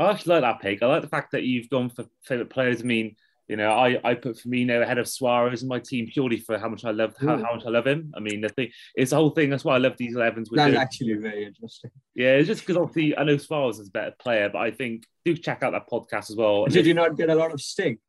I 0.00 0.10
actually 0.10 0.40
like 0.40 0.42
that 0.42 0.60
pick. 0.62 0.82
I 0.82 0.86
like 0.86 1.02
the 1.02 1.08
fact 1.08 1.32
that 1.32 1.42
you've 1.44 1.68
gone 1.68 1.90
for 1.90 2.06
favourite 2.22 2.50
players. 2.50 2.80
I 2.80 2.84
mean, 2.84 3.16
you 3.50 3.56
know, 3.56 3.70
I, 3.72 3.98
I 4.04 4.14
put 4.14 4.36
Firmino 4.36 4.80
ahead 4.80 4.98
of 4.98 5.08
Suarez 5.08 5.62
in 5.62 5.68
my 5.68 5.80
team 5.80 6.06
purely 6.06 6.38
for 6.38 6.56
how 6.56 6.68
much 6.68 6.84
I 6.84 6.92
love 6.92 7.16
how, 7.20 7.36
how, 7.36 7.56
much 7.56 7.66
I 7.66 7.70
love 7.70 7.84
him. 7.84 8.12
I 8.16 8.20
mean, 8.20 8.42
the 8.42 8.48
thing 8.48 8.70
it's 8.94 9.10
the 9.10 9.16
whole 9.16 9.30
thing. 9.30 9.50
That's 9.50 9.64
why 9.64 9.74
I 9.74 9.78
love 9.78 9.96
these 9.98 10.14
11s. 10.14 10.46
That's 10.52 10.76
actually 10.76 11.14
very 11.14 11.46
interesting. 11.46 11.90
Yeah, 12.14 12.34
it's 12.36 12.46
just 12.46 12.60
because 12.60 12.76
obviously 12.76 13.18
I 13.18 13.24
know 13.24 13.36
Suarez 13.38 13.80
is 13.80 13.88
a 13.88 13.90
better 13.90 14.14
player, 14.20 14.50
but 14.50 14.60
I 14.60 14.70
think 14.70 15.04
do 15.24 15.36
check 15.36 15.64
out 15.64 15.72
that 15.72 15.90
podcast 15.90 16.30
as 16.30 16.36
well. 16.36 16.66
Did 16.66 16.86
you 16.86 16.94
not 16.94 17.16
get 17.16 17.28
a 17.28 17.34
lot 17.34 17.52
of 17.52 17.60
sting? 17.60 17.98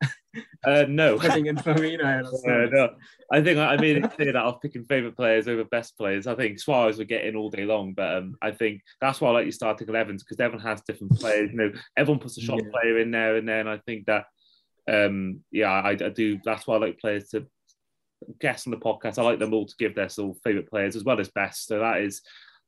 Uh, 0.64 0.86
no. 0.88 1.18
Putting 1.20 1.44
in 1.44 1.56
Firmino. 1.56 2.24
uh, 2.24 2.70
no. 2.70 2.88
I 3.30 3.42
think 3.42 3.58
I 3.58 3.76
made 3.76 3.98
it 3.98 4.12
clear 4.12 4.32
that 4.32 4.42
I 4.42 4.46
was 4.46 4.60
picking 4.62 4.84
favourite 4.84 5.14
players 5.14 5.46
over 5.46 5.64
best 5.64 5.98
players. 5.98 6.26
I 6.26 6.34
think 6.36 6.58
Suarez 6.58 6.96
would 6.96 7.08
get 7.08 7.24
in 7.26 7.36
all 7.36 7.50
day 7.50 7.66
long, 7.66 7.92
but 7.92 8.16
um, 8.16 8.36
I 8.40 8.52
think 8.52 8.80
that's 8.98 9.20
why 9.20 9.28
I 9.28 9.32
like 9.32 9.44
you 9.44 9.52
starting 9.52 9.88
11s 9.88 10.20
because 10.20 10.40
everyone 10.40 10.64
has 10.64 10.80
different 10.82 11.18
players. 11.18 11.50
You 11.50 11.58
know, 11.58 11.72
everyone 11.98 12.20
puts 12.20 12.38
a 12.38 12.40
shot 12.40 12.60
yeah. 12.62 12.70
player 12.70 13.00
in 13.00 13.10
there, 13.10 13.36
and 13.36 13.46
then 13.46 13.68
I 13.68 13.76
think 13.78 14.06
that 14.06 14.24
um, 14.90 15.40
yeah, 15.50 15.70
I, 15.70 15.90
I, 15.90 15.94
do. 15.94 16.38
That's 16.44 16.66
why 16.66 16.76
I 16.76 16.78
like 16.78 16.98
players 16.98 17.28
to 17.30 17.46
guest 18.40 18.66
on 18.66 18.72
the 18.72 18.76
podcast. 18.78 19.18
I 19.18 19.22
like 19.22 19.38
them 19.38 19.54
all 19.54 19.66
to 19.66 19.74
give 19.78 19.94
their 19.94 20.08
sort 20.08 20.36
of 20.36 20.42
favorite 20.42 20.68
players 20.68 20.96
as 20.96 21.04
well 21.04 21.20
as 21.20 21.28
best. 21.30 21.66
So 21.66 21.78
that 21.78 22.00
is, 22.00 22.22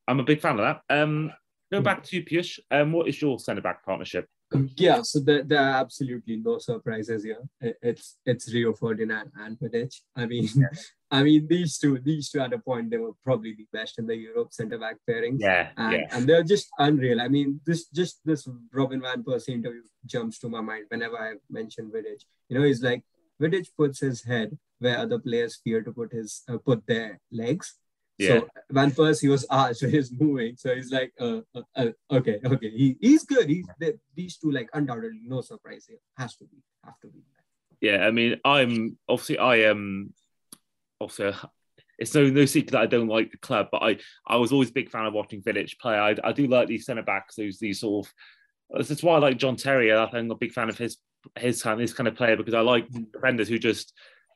I'm 0.06 0.20
a 0.20 0.24
big 0.24 0.40
fan 0.40 0.58
of 0.58 0.78
that. 0.88 1.02
Um, 1.02 1.32
go 1.72 1.80
back 1.80 2.02
to 2.04 2.16
you, 2.16 2.24
Piyush. 2.24 2.58
Um, 2.70 2.92
what 2.92 3.08
is 3.08 3.20
your 3.20 3.38
centre 3.38 3.62
back 3.62 3.84
partnership? 3.84 4.28
Yeah, 4.76 5.02
so 5.02 5.20
there, 5.20 5.42
there 5.42 5.60
are 5.60 5.80
absolutely 5.80 6.36
no 6.36 6.58
surprises 6.58 7.24
here. 7.24 7.42
It's 7.60 8.16
it's 8.24 8.52
Rio 8.52 8.72
Ferdinand 8.72 9.30
and 9.36 9.58
Vidic. 9.58 9.94
I 10.16 10.26
mean, 10.26 10.48
yeah. 10.54 10.68
I 11.10 11.22
mean 11.22 11.46
these 11.48 11.78
two 11.78 11.98
these 11.98 12.30
two 12.30 12.40
at 12.40 12.52
a 12.52 12.58
point 12.58 12.90
they 12.90 12.98
were 12.98 13.12
probably 13.24 13.54
the 13.54 13.66
best 13.72 13.98
in 13.98 14.06
the 14.06 14.16
Europe 14.16 14.52
centre 14.52 14.78
back 14.78 14.96
pairing. 15.08 15.38
Yeah, 15.38 15.70
and, 15.76 15.92
yeah. 15.92 16.06
and 16.12 16.26
they're 16.28 16.42
just 16.42 16.68
unreal. 16.78 17.20
I 17.20 17.28
mean, 17.28 17.60
this 17.66 17.86
just 17.88 18.20
this 18.24 18.48
Robin 18.72 19.00
van 19.00 19.22
Persie 19.22 19.50
interview 19.50 19.82
jumps 20.06 20.38
to 20.40 20.48
my 20.48 20.60
mind 20.60 20.86
whenever 20.88 21.16
I 21.16 21.34
mention 21.50 21.90
Vidic. 21.90 22.22
You 22.48 22.58
know, 22.58 22.64
he's 22.64 22.82
like 22.82 23.02
Vidic 23.40 23.68
puts 23.76 24.00
his 24.00 24.24
head 24.24 24.56
where 24.78 24.98
other 24.98 25.18
players 25.18 25.60
fear 25.62 25.82
to 25.82 25.92
put 25.92 26.12
his 26.12 26.42
uh, 26.48 26.58
put 26.58 26.86
their 26.86 27.20
legs 27.30 27.74
yeah. 28.18 28.40
So 28.40 28.48
Van 28.70 28.92
he 29.20 29.28
was 29.28 29.46
asked, 29.50 29.80
so 29.80 29.88
he's 29.88 30.12
moving. 30.12 30.56
So 30.56 30.74
he's 30.74 30.92
like, 30.92 31.12
uh, 31.20 31.40
uh, 31.54 31.62
uh, 31.76 31.86
okay, 32.12 32.38
okay, 32.44 32.70
he, 32.70 32.96
he's 33.00 33.24
good. 33.24 33.48
He's 33.48 33.66
these 34.14 34.36
two 34.36 34.50
like 34.50 34.68
undoubtedly 34.72 35.20
no 35.24 35.40
surprise 35.40 35.86
here. 35.88 35.98
Has 36.16 36.36
to 36.36 36.44
be, 36.44 36.58
have 36.84 36.98
to 37.00 37.08
be. 37.08 37.20
Yeah, 37.80 38.06
I 38.06 38.10
mean, 38.10 38.40
I'm 38.44 38.98
obviously 39.08 39.38
I 39.38 39.56
am 39.56 40.14
also. 41.00 41.34
It's 41.96 42.14
no 42.14 42.28
no 42.28 42.44
secret 42.44 42.72
that 42.72 42.82
I 42.82 42.86
don't 42.86 43.08
like 43.08 43.30
the 43.30 43.38
club, 43.38 43.68
but 43.70 43.82
I 43.82 43.98
I 44.26 44.36
was 44.36 44.52
always 44.52 44.70
a 44.70 44.74
big 44.74 44.90
fan 44.90 45.06
of 45.06 45.12
watching 45.14 45.42
Vidic 45.42 45.78
play. 45.78 45.94
I, 45.94 46.16
I 46.24 46.32
do 46.32 46.46
like 46.46 46.66
these 46.66 46.86
centre 46.86 47.02
backs, 47.02 47.36
those 47.36 47.58
these 47.58 47.80
sort 47.80 48.06
of. 48.06 48.88
That's 48.88 49.02
why 49.02 49.14
I 49.14 49.18
like 49.18 49.38
John 49.38 49.56
Terry. 49.56 49.92
I 49.92 50.04
think 50.06 50.16
I'm 50.16 50.30
a 50.30 50.36
big 50.36 50.52
fan 50.52 50.68
of 50.68 50.78
his 50.78 50.96
his 51.38 51.62
kind 51.62 51.80
his 51.80 51.94
kind 51.94 52.08
of 52.08 52.16
player 52.16 52.36
because 52.36 52.54
I 52.54 52.60
like 52.60 52.88
mm. 52.88 53.12
defenders 53.12 53.48
who 53.48 53.58
just 53.58 53.92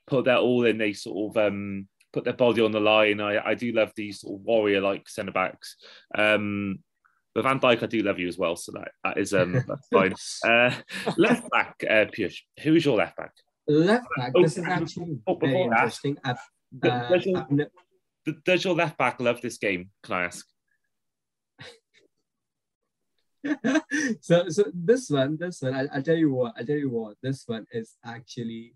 put 0.07 0.25
their 0.25 0.37
all 0.37 0.65
in. 0.65 0.77
They 0.77 0.93
sort 0.93 1.35
of 1.35 1.47
um 1.47 1.87
put 2.13 2.23
their 2.23 2.33
body 2.33 2.61
on 2.61 2.71
the 2.71 2.79
line. 2.79 3.21
I, 3.21 3.49
I 3.49 3.53
do 3.55 3.71
love 3.71 3.91
these 3.95 4.21
sort 4.21 4.39
of 4.39 4.45
warrior 4.45 4.81
like 4.81 5.07
centre 5.09 5.31
backs. 5.31 5.75
Um, 6.15 6.79
but 7.35 7.43
Van 7.43 7.59
Dijk, 7.59 7.83
I 7.83 7.85
do 7.85 8.01
love 8.01 8.19
you 8.19 8.27
as 8.27 8.37
well, 8.37 8.55
so 8.55 8.71
that, 8.71 8.91
that 9.03 9.17
is 9.17 9.33
um, 9.33 9.53
that's 9.53 9.87
fine. 9.93 10.13
Uh, 10.45 10.73
left 11.17 11.49
back, 11.51 11.75
uh. 11.89 12.05
Who 12.63 12.75
is 12.75 12.85
your 12.85 12.97
left 12.97 13.17
back? 13.17 13.31
Left 13.67 14.07
back. 14.17 14.31
Oh, 14.35 14.41
this 14.41 14.57
is 14.57 14.65
actually 14.65 15.19
very 15.39 15.61
interesting. 15.61 16.17
uh, 16.25 16.33
does, 16.81 17.25
your, 17.25 17.47
does 18.43 18.63
your 18.63 18.73
left 18.73 18.97
back 18.97 19.19
love 19.19 19.41
this 19.41 19.57
game? 19.57 19.91
Can 20.03 20.15
I 20.15 20.23
ask? 20.25 20.45
so 24.21 24.49
so 24.49 24.65
this 24.73 25.09
one 25.09 25.37
this 25.37 25.61
one 25.61 25.73
I, 25.73 25.95
will 25.95 26.03
tell 26.03 26.17
you 26.17 26.33
what 26.33 26.55
i'll 26.57 26.65
tell 26.65 26.75
you 26.75 26.89
what 26.89 27.15
this 27.23 27.43
one 27.47 27.65
is 27.71 27.95
actually 28.03 28.73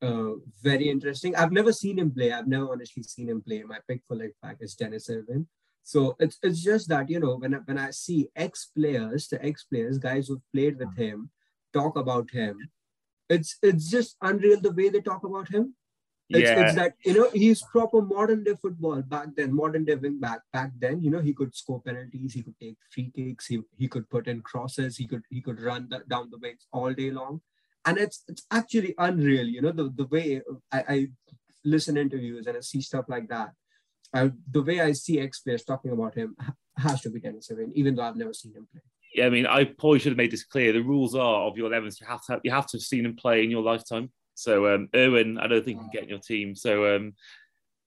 uh, 0.00 0.32
very 0.62 0.88
interesting. 0.88 1.34
I've 1.34 1.52
never 1.52 1.72
seen 1.72 1.98
him 1.98 2.10
play. 2.10 2.32
I've 2.32 2.46
never 2.46 2.70
honestly 2.70 3.02
seen 3.02 3.28
him 3.28 3.42
play. 3.42 3.62
My 3.62 3.78
pick 3.88 4.02
for 4.06 4.16
left 4.16 4.34
back 4.42 4.58
is 4.60 4.74
Denis 4.74 5.10
Irwin. 5.10 5.46
So 5.82 6.16
it's 6.18 6.38
it's 6.42 6.62
just 6.62 6.88
that 6.90 7.08
you 7.08 7.18
know 7.18 7.36
when 7.36 7.54
I, 7.54 7.58
when 7.64 7.78
I 7.78 7.90
see 7.90 8.28
ex 8.36 8.70
players, 8.76 9.28
the 9.28 9.44
ex 9.44 9.64
players, 9.64 9.98
guys 9.98 10.28
who've 10.28 10.52
played 10.52 10.78
with 10.78 10.96
him, 10.96 11.30
talk 11.72 11.96
about 11.96 12.30
him, 12.30 12.58
it's 13.28 13.56
it's 13.62 13.90
just 13.90 14.16
unreal 14.22 14.60
the 14.60 14.72
way 14.72 14.88
they 14.88 15.00
talk 15.00 15.24
about 15.24 15.48
him. 15.48 15.74
It's, 16.30 16.42
yeah. 16.42 16.60
it's 16.60 16.74
that 16.74 16.94
you 17.06 17.14
know 17.14 17.30
he's 17.32 17.62
proper 17.72 18.02
modern 18.02 18.44
day 18.44 18.54
football 18.60 19.00
back 19.00 19.28
then, 19.34 19.56
modern 19.56 19.86
day 19.86 19.94
wing 19.94 20.20
back 20.20 20.42
back 20.52 20.72
then. 20.78 21.00
You 21.00 21.10
know 21.10 21.20
he 21.20 21.32
could 21.32 21.56
score 21.56 21.80
penalties, 21.80 22.34
he 22.34 22.42
could 22.42 22.60
take 22.60 22.76
free 22.90 23.10
kicks, 23.16 23.46
he, 23.46 23.62
he 23.78 23.88
could 23.88 24.10
put 24.10 24.28
in 24.28 24.42
crosses, 24.42 24.98
he 24.98 25.06
could 25.06 25.22
he 25.30 25.40
could 25.40 25.60
run 25.60 25.88
the, 25.88 26.04
down 26.06 26.28
the 26.30 26.38
wings 26.38 26.66
all 26.70 26.92
day 26.92 27.10
long 27.10 27.40
and 27.88 27.98
it's 27.98 28.22
it's 28.28 28.44
actually 28.50 28.94
unreal 28.98 29.46
you 29.46 29.62
know 29.62 29.72
the, 29.72 29.92
the 29.96 30.06
way 30.06 30.40
I, 30.72 30.84
I 30.88 31.06
listen 31.64 31.96
interviews 31.96 32.46
and 32.46 32.56
I 32.56 32.60
see 32.60 32.80
stuff 32.80 33.06
like 33.08 33.28
that 33.28 33.50
I, 34.14 34.30
the 34.50 34.62
way 34.62 34.80
I 34.80 34.92
see 34.92 35.20
ex 35.20 35.40
players 35.40 35.64
talking 35.64 35.92
about 35.92 36.14
him 36.14 36.36
has 36.78 37.00
to 37.02 37.10
be 37.10 37.20
Denis 37.20 37.50
Irwin, 37.50 37.72
even 37.74 37.94
though 37.94 38.02
I've 38.02 38.16
never 38.16 38.32
seen 38.32 38.54
him 38.54 38.66
play. 38.70 38.80
Yeah, 39.14 39.26
I 39.26 39.30
mean, 39.30 39.46
I 39.46 39.64
probably 39.64 39.98
should 39.98 40.12
have 40.12 40.18
made 40.18 40.30
this 40.30 40.44
clear. 40.44 40.72
The 40.72 40.80
rules 40.80 41.14
are 41.14 41.46
of 41.46 41.56
your 41.56 41.70
11s, 41.70 42.00
you 42.00 42.06
have 42.06 42.24
to 42.26 42.32
have, 42.32 42.40
you 42.44 42.50
have 42.50 42.66
to 42.68 42.76
have 42.76 42.82
seen 42.82 43.06
him 43.06 43.16
play 43.16 43.42
in 43.42 43.50
your 43.50 43.62
lifetime. 43.62 44.10
So 44.34 44.72
um, 44.72 44.88
Irwin, 44.94 45.38
I 45.38 45.46
don't 45.46 45.64
think 45.64 45.78
you 45.78 45.82
can 45.82 45.90
get 45.92 46.02
in 46.04 46.08
your 46.10 46.20
team. 46.20 46.54
So 46.54 46.94
um, 46.94 47.14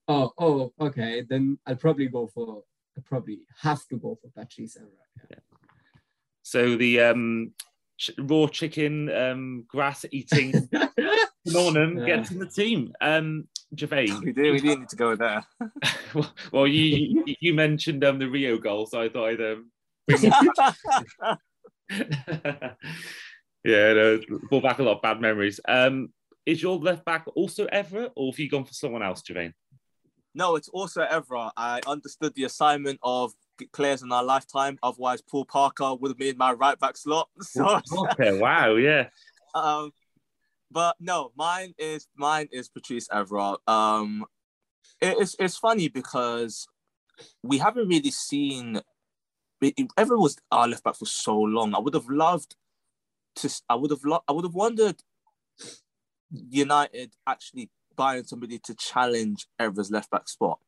oh, 0.08 0.32
oh, 0.38 0.74
okay. 0.82 1.24
Then 1.28 1.58
I'll 1.66 1.76
probably 1.76 2.08
go 2.08 2.28
for. 2.28 2.64
I 2.97 3.02
probably 3.06 3.39
have 3.62 3.88
to 3.88 3.95
go 3.95 4.18
for 4.22 4.30
Patrice 4.36 4.78
Evra. 4.78 5.30
Yeah. 5.30 5.38
So 6.41 6.76
the 6.76 6.99
um, 6.99 7.54
raw 8.18 8.47
chicken, 8.47 9.10
um, 9.10 9.66
grass 9.68 10.06
eating 10.12 10.70
phenomenon 11.47 11.97
yeah. 11.99 12.06
gets 12.06 12.32
in 12.32 12.39
the 12.39 12.47
team. 12.47 12.93
Um. 13.02 13.47
We 13.74 14.34
do. 14.34 14.52
We 14.52 14.60
do 14.60 14.76
need 14.76 14.89
to 14.89 14.97
go 14.97 15.16
there. 15.16 15.45
well, 16.52 16.68
you 16.68 17.24
you 17.39 17.54
mentioned 17.54 18.04
um, 18.04 18.20
the 18.20 18.28
Rio 18.28 18.58
goal, 18.58 18.86
so 18.86 18.99
I 18.99 19.08
thought 19.08 19.30
I'd 19.30 19.39
um, 19.39 19.72
yeah, 23.64 23.93
no, 23.93 24.20
brought 24.49 24.64
back 24.64 24.80
a 24.80 24.84
lot 24.84 24.97
of 24.97 25.02
bad 25.02 25.22
memories. 25.22 25.62
Um, 25.68 26.10
is 26.45 26.62
your 26.62 26.78
left 26.80 27.06
back 27.06 27.26
also 27.36 27.66
Evra, 27.68 28.10
or 28.18 28.34
have 28.34 28.39
you 28.39 28.49
gone 28.49 28.66
for 28.66 28.74
someone 28.74 29.04
else, 29.04 29.22
Girvane? 29.22 29.54
No, 30.36 30.58
it's 30.58 30.68
also 30.68 31.06
Evra. 31.06 31.52
I 31.56 31.80
understood 31.88 32.34
the 32.36 32.43
assignment 32.43 32.99
of 33.04 33.32
players 33.72 34.01
in 34.01 34.12
our 34.12 34.24
lifetime. 34.24 34.78
Otherwise, 34.84 35.22
Paul 35.22 35.45
Parker 35.45 35.95
would 35.95 36.09
have 36.12 36.18
been 36.18 36.38
my 36.38 36.53
right 36.53 36.80
back 36.80 36.97
slot. 36.97 37.30
So, 37.41 37.80
okay, 38.12 38.38
wow, 38.39 38.76
yeah. 38.76 39.07
Um, 39.53 39.91
but 40.72 40.95
no, 40.99 41.32
mine 41.36 41.74
is 41.78 42.07
mine 42.16 42.47
is 42.51 42.70
Patrice 42.70 43.07
Evra. 43.09 43.57
Um, 43.68 44.26
it, 45.01 45.18
it's 45.20 45.36
it's 45.39 45.57
funny 45.57 45.89
because 45.89 46.68
we 47.43 47.57
haven't 47.57 47.88
really 47.88 48.12
seen. 48.12 48.82
Evra 49.62 50.20
was 50.20 50.38
our 50.51 50.68
left 50.68 50.84
back 50.84 50.95
for 50.95 51.05
so 51.05 51.38
long. 51.38 51.76
I 51.76 51.80
would 51.80 51.93
have 51.93 52.09
loved 52.09 52.55
to. 53.38 53.62
I 53.70 53.76
would 53.76 53.91
have. 53.91 54.03
Lo- 54.05 54.24
I 54.28 54.32
would 54.32 54.45
have 54.45 54.55
wondered. 54.55 55.01
United 56.34 57.14
actually 57.28 57.70
buying 57.97 58.24
somebody 58.24 58.57
to 58.57 58.74
challenge 58.76 59.47
Evra's 59.59 59.91
left 59.91 60.09
back 60.09 60.30
spot 60.30 60.59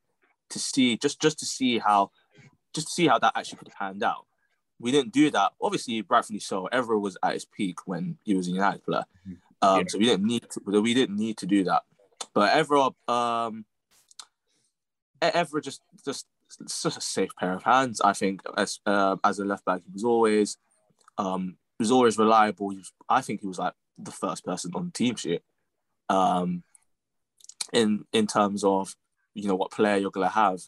to 0.50 0.60
see 0.60 0.98
just 0.98 1.22
just 1.22 1.40
to 1.40 1.46
see 1.46 1.80
how 1.80 2.12
just 2.74 2.88
to 2.88 2.94
see 2.94 3.08
how 3.08 3.20
that 3.20 3.34
actually 3.36 3.58
could 3.58 3.68
have 3.70 3.78
panned 3.78 4.04
out. 4.04 4.26
We 4.80 4.92
didn't 4.92 5.14
do 5.14 5.30
that. 5.32 5.54
Obviously, 5.62 6.04
rightfully 6.08 6.40
so. 6.40 6.68
Evra 6.74 7.00
was 7.00 7.18
at 7.24 7.34
his 7.34 7.46
peak 7.46 7.80
when 7.86 8.18
he 8.24 8.34
was 8.34 8.48
a 8.48 8.52
United 8.52 8.84
player, 8.84 9.06
um, 9.62 9.80
yeah. 9.80 9.84
so 9.88 9.98
we 9.98 10.06
didn't 10.06 10.26
need 10.26 10.46
to, 10.50 10.82
we 10.82 10.94
didn't 10.94 11.16
need 11.16 11.38
to 11.38 11.46
do 11.46 11.64
that. 11.64 11.84
But 12.34 12.52
Evra, 12.52 12.94
um, 13.08 13.66
just 15.62 15.82
just 16.04 16.28
such 16.68 16.98
a 16.98 17.02
safe 17.02 17.32
pair 17.40 17.54
of 17.54 17.64
hands. 17.64 18.02
I 18.02 18.14
think 18.14 18.42
as 18.58 18.80
uh, 18.86 19.16
as 19.24 19.40
a 19.40 19.46
left 19.46 19.66
back, 19.66 19.82
he 19.86 19.92
was 19.94 20.04
always 20.04 20.58
um, 21.18 21.58
he 21.78 21.84
was 21.84 21.92
always 21.92 22.18
reliable. 22.18 22.70
He 22.72 22.78
was, 22.78 22.92
I 23.08 23.22
think 23.22 23.42
he 23.42 23.48
was 23.48 23.60
like 23.60 23.74
the 23.98 24.12
first 24.12 24.44
person 24.44 24.72
on 24.76 24.86
the 24.86 24.92
team 24.92 25.16
sheet. 25.16 25.44
Um, 26.10 26.64
in 27.72 28.06
in 28.14 28.28
terms 28.28 28.64
of 28.64 28.96
you 29.34 29.48
know 29.48 29.56
what 29.56 29.72
player 29.72 29.98
you're 29.98 30.12
gonna 30.12 30.30
have. 30.30 30.62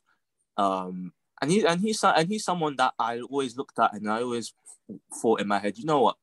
Um, 0.57 1.13
and 1.45 1.51
he 1.51 1.65
and 1.65 1.81
he's 1.81 2.03
and 2.03 2.27
he's 2.27 2.43
someone 2.43 2.75
that 2.77 2.93
I 2.97 3.19
always 3.19 3.55
looked 3.55 3.77
at 3.79 3.93
and 3.93 4.09
I 4.09 4.21
always 4.21 4.53
thought 5.21 5.41
in 5.41 5.47
my 5.47 5.59
head, 5.59 5.77
you 5.77 5.85
know 5.85 6.01
what, 6.01 6.15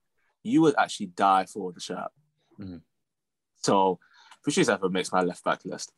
you 0.43 0.63
would 0.63 0.75
actually 0.77 1.07
die 1.07 1.47
for 1.47 1.73
the 1.73 1.81
shirt. 1.81 2.11
Mm-hmm. 2.61 2.79
So 3.59 3.99
Patrice 4.45 4.69
Evra 4.69 4.91
makes 4.91 5.13
my 5.13 5.23
left 5.23 5.45
back 5.45 5.65
list. 5.65 5.93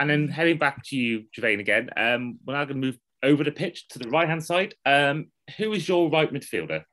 And 0.00 0.08
then 0.10 0.28
heading 0.28 0.58
back 0.58 0.82
to 0.86 0.96
you, 0.96 1.24
Girvane, 1.36 1.60
again. 1.60 1.90
Um, 1.96 2.38
we're 2.44 2.54
now 2.54 2.64
going 2.64 2.80
to 2.80 2.86
move 2.86 2.98
over 3.22 3.44
the 3.44 3.52
pitch 3.52 3.86
to 3.88 3.98
the 3.98 4.08
right 4.08 4.28
hand 4.28 4.42
side. 4.42 4.74
Um, 4.86 5.26
who 5.58 5.72
is 5.72 5.86
your 5.86 6.10
right 6.10 6.32
midfielder? 6.32 6.84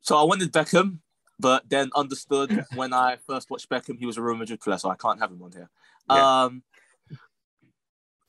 So 0.00 0.16
I 0.16 0.22
wanted 0.22 0.50
Beckham, 0.50 1.00
but 1.38 1.68
then 1.68 1.90
understood 1.94 2.64
when 2.74 2.94
I 2.94 3.18
first 3.28 3.50
watched 3.50 3.68
Beckham, 3.68 3.98
he 3.98 4.06
was 4.06 4.16
a 4.16 4.22
Real 4.22 4.36
Madrid 4.36 4.60
player, 4.60 4.78
so 4.78 4.88
I 4.88 4.96
can't 4.96 5.20
have 5.20 5.30
him 5.30 5.42
on 5.42 5.52
here. 5.52 5.68
Yeah. 6.10 6.44
Um, 6.44 6.62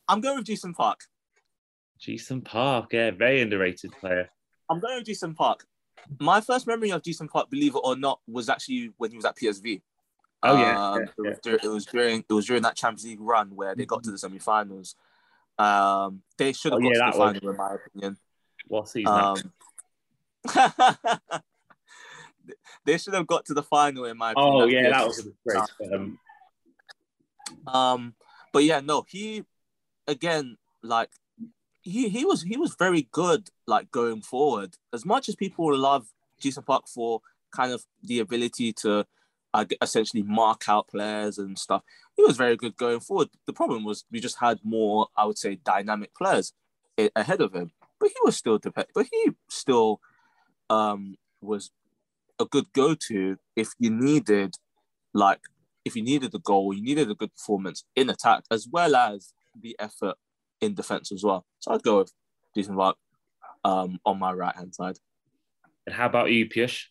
I'm 0.09 0.21
going 0.21 0.37
with 0.37 0.47
Ji-sung 0.47 0.73
Park. 0.73 1.01
Ji-sung 1.99 2.41
Park, 2.41 2.87
yeah, 2.91 3.11
very 3.11 3.41
underrated 3.41 3.91
player. 3.91 4.27
I'm 4.69 4.79
going 4.79 4.97
with 4.97 5.05
Ji-sung 5.05 5.35
Park. 5.35 5.65
My 6.19 6.41
first 6.41 6.65
memory 6.65 6.91
of 6.91 7.03
Ji-sung 7.03 7.27
Park, 7.27 7.49
believe 7.51 7.75
it 7.75 7.81
or 7.83 7.95
not, 7.95 8.19
was 8.27 8.49
actually 8.49 8.91
when 8.97 9.11
he 9.11 9.17
was 9.17 9.25
at 9.25 9.37
PSV. 9.37 9.81
Oh 10.41 10.57
yeah, 10.57 10.91
Um, 10.91 10.99
yeah, 11.01 11.05
it, 11.05 11.13
was 11.17 11.37
it 11.63 11.67
was 11.67 11.85
during 11.85 12.23
it 12.27 12.33
was 12.33 12.45
during 12.45 12.63
that 12.63 12.75
Champions 12.75 13.03
League 13.05 13.19
run 13.19 13.53
where 13.55 13.75
they 13.75 13.85
got 13.85 14.03
to 14.03 14.11
the 14.11 14.17
semi-finals. 14.17 14.95
Um, 15.57 16.21
they 16.37 16.53
should 16.53 16.71
have 16.71 16.79
Oh, 16.81 16.83
got 16.83 16.95
yeah, 16.95 17.05
to 17.05 17.11
the 17.11 17.17
final, 17.17 17.49
in 17.51 17.57
my 17.57 17.75
opinion. 17.75 18.17
What 18.67 18.87
season? 18.87 19.13
Um, 19.13 19.37
they 22.85 22.97
should 22.97 23.13
have 23.13 23.27
got 23.27 23.45
to 23.45 23.53
the 23.53 23.63
final, 23.63 24.05
in 24.05 24.17
my 24.17 24.31
opinion. 24.31 24.53
oh 24.55 24.65
yeah, 24.65 24.89
that 24.89 25.05
was 25.05 25.27
a 25.27 25.31
great. 25.45 25.93
Um, 25.93 26.19
Um, 27.67 28.15
but 28.53 28.63
yeah, 28.63 28.79
no, 28.79 29.03
he 29.07 29.43
again, 30.09 30.57
like 30.83 31.09
he 31.81 32.09
he 32.09 32.25
was 32.25 32.41
he 32.43 32.57
was 32.57 32.75
very 32.77 33.07
good, 33.11 33.49
like 33.67 33.91
going 33.91 34.21
forward. 34.21 34.75
As 34.93 35.05
much 35.05 35.29
as 35.29 35.35
people 35.35 35.75
love 35.77 36.07
Ji-sung 36.39 36.63
Park 36.63 36.87
for 36.87 37.21
kind 37.51 37.71
of 37.71 37.85
the 38.03 38.19
ability 38.19 38.73
to 38.73 39.05
uh, 39.53 39.65
essentially 39.81 40.23
mark 40.23 40.67
out 40.67 40.87
players 40.87 41.37
and 41.37 41.57
stuff, 41.57 41.83
he 42.15 42.23
was 42.23 42.37
very 42.37 42.57
good 42.57 42.75
going 42.77 42.99
forward. 42.99 43.29
The 43.45 43.53
problem 43.53 43.83
was 43.83 44.05
we 44.11 44.19
just 44.19 44.39
had 44.39 44.59
more, 44.63 45.07
I 45.15 45.25
would 45.25 45.37
say, 45.37 45.59
dynamic 45.63 46.13
players 46.15 46.53
ahead 47.15 47.41
of 47.41 47.53
him. 47.53 47.71
But 47.99 48.09
he 48.09 48.15
was 48.23 48.35
still 48.35 48.59
but 48.59 49.07
he 49.11 49.31
still 49.49 49.99
um 50.69 51.15
was 51.41 51.71
a 52.39 52.45
good 52.45 52.71
go-to 52.73 53.37
if 53.55 53.69
you 53.79 53.89
needed 53.89 54.55
like 55.13 55.39
if 55.85 55.95
you 55.95 56.03
needed 56.03 56.33
a 56.35 56.39
goal, 56.39 56.73
you 56.73 56.83
needed 56.83 57.09
a 57.09 57.15
good 57.15 57.33
performance 57.33 57.83
in 57.95 58.09
attack 58.09 58.43
as 58.51 58.67
well 58.71 58.95
as 58.95 59.33
the 59.61 59.75
effort 59.79 60.15
in 60.61 60.73
defense 60.75 61.11
as 61.11 61.23
well. 61.23 61.45
So 61.59 61.71
I'd 61.73 61.83
go 61.83 61.99
with 61.99 62.11
Ji-sung 62.55 62.75
Park 62.75 62.97
um, 63.63 63.99
on 64.05 64.19
my 64.19 64.33
right 64.33 64.55
hand 64.55 64.73
side. 64.75 64.97
and 65.85 65.95
how 65.95 66.05
about 66.07 66.31
you, 66.31 66.47
Piyush? 66.47 66.85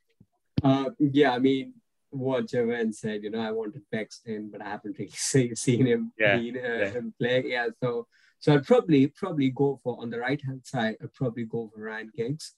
Uh, 0.63 0.91
yeah, 0.99 1.33
I 1.33 1.39
mean, 1.39 1.75
what 2.11 2.47
Girvane 2.47 2.95
said, 2.95 3.23
you 3.23 3.31
know, 3.31 3.41
I 3.41 3.51
wanted 3.53 3.83
Beckham, 3.95 4.51
but 4.51 4.63
I 4.63 4.71
haven't 4.71 4.99
really 4.99 5.11
see, 5.15 5.55
seen 5.55 5.87
him, 5.87 6.13
Yeah, 6.19 6.39
seen, 6.39 6.57
uh, 6.57 6.61
yeah. 6.61 6.91
him 6.91 7.15
play. 7.19 7.45
Yeah, 7.47 7.69
so 7.83 8.07
so 8.41 8.55
I'd 8.55 8.67
probably 8.67 9.09
probably 9.09 9.51
go 9.51 9.79
for 9.83 10.01
on 10.01 10.11
the 10.11 10.19
right 10.19 10.41
hand 10.45 10.63
side. 10.65 10.97
I'd 11.03 11.13
probably 11.13 11.45
go 11.45 11.71
for 11.75 11.83
Ryan 11.83 12.11
Giggs. 12.17 12.55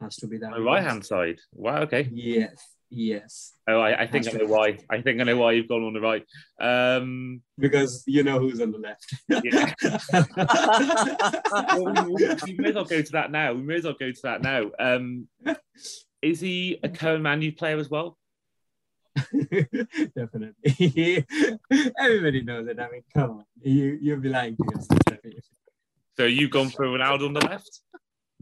Has 0.00 0.16
to 0.16 0.26
be 0.26 0.38
that. 0.38 0.52
On 0.52 0.58
the 0.60 0.64
right 0.64 0.82
hand 0.82 1.04
side. 1.04 1.38
Wow. 1.52 1.82
Okay. 1.82 2.08
Yes, 2.12 2.56
yes, 2.90 3.54
Oh, 3.68 3.78
I, 3.80 4.02
I 4.02 4.06
think 4.08 4.26
I 4.28 4.32
know 4.32 4.46
why. 4.46 4.78
I 4.90 5.00
think 5.00 5.20
I 5.20 5.24
know 5.24 5.36
why 5.36 5.52
you've 5.52 5.68
gone 5.68 5.84
on 5.84 5.92
the 5.92 6.00
right. 6.00 6.24
Um, 6.60 7.40
because 7.56 8.02
you 8.06 8.22
know 8.24 8.38
who's 8.40 8.60
on 8.60 8.72
the 8.72 8.78
left. 8.78 9.14
Yeah. 9.28 9.72
well, 11.78 12.04
we, 12.06 12.12
we- 12.14 12.36
we 12.46 12.56
may 12.58 12.68
as 12.70 12.74
well 12.74 12.84
go 12.84 13.00
to 13.02 13.12
that 13.12 13.30
now. 13.30 13.52
We 13.52 13.62
may 13.62 13.76
as 13.76 13.84
well 13.84 13.94
go 13.98 14.10
to 14.10 14.20
that 14.24 14.42
now. 14.42 14.70
Um, 14.78 15.28
is 16.20 16.40
he 16.40 16.78
a 16.82 16.88
Cohen 16.88 17.22
Man 17.22 17.42
U 17.42 17.52
player 17.52 17.78
as 17.78 17.88
well? 17.88 18.18
Definitely. 20.16 20.54
Everybody 21.98 22.42
knows 22.42 22.68
it. 22.68 22.78
I 22.78 22.90
mean, 22.90 23.02
come 23.14 23.30
on. 23.30 23.44
You 23.62 23.98
you'll 24.00 24.20
be 24.20 24.28
lying 24.28 24.56
to 24.56 24.64
yourself. 24.64 24.98
So 26.16 26.24
you've 26.26 26.50
gone 26.50 26.70
for 26.70 26.86
Ronaldo 26.86 27.26
on 27.26 27.32
the 27.34 27.40
left. 27.46 27.80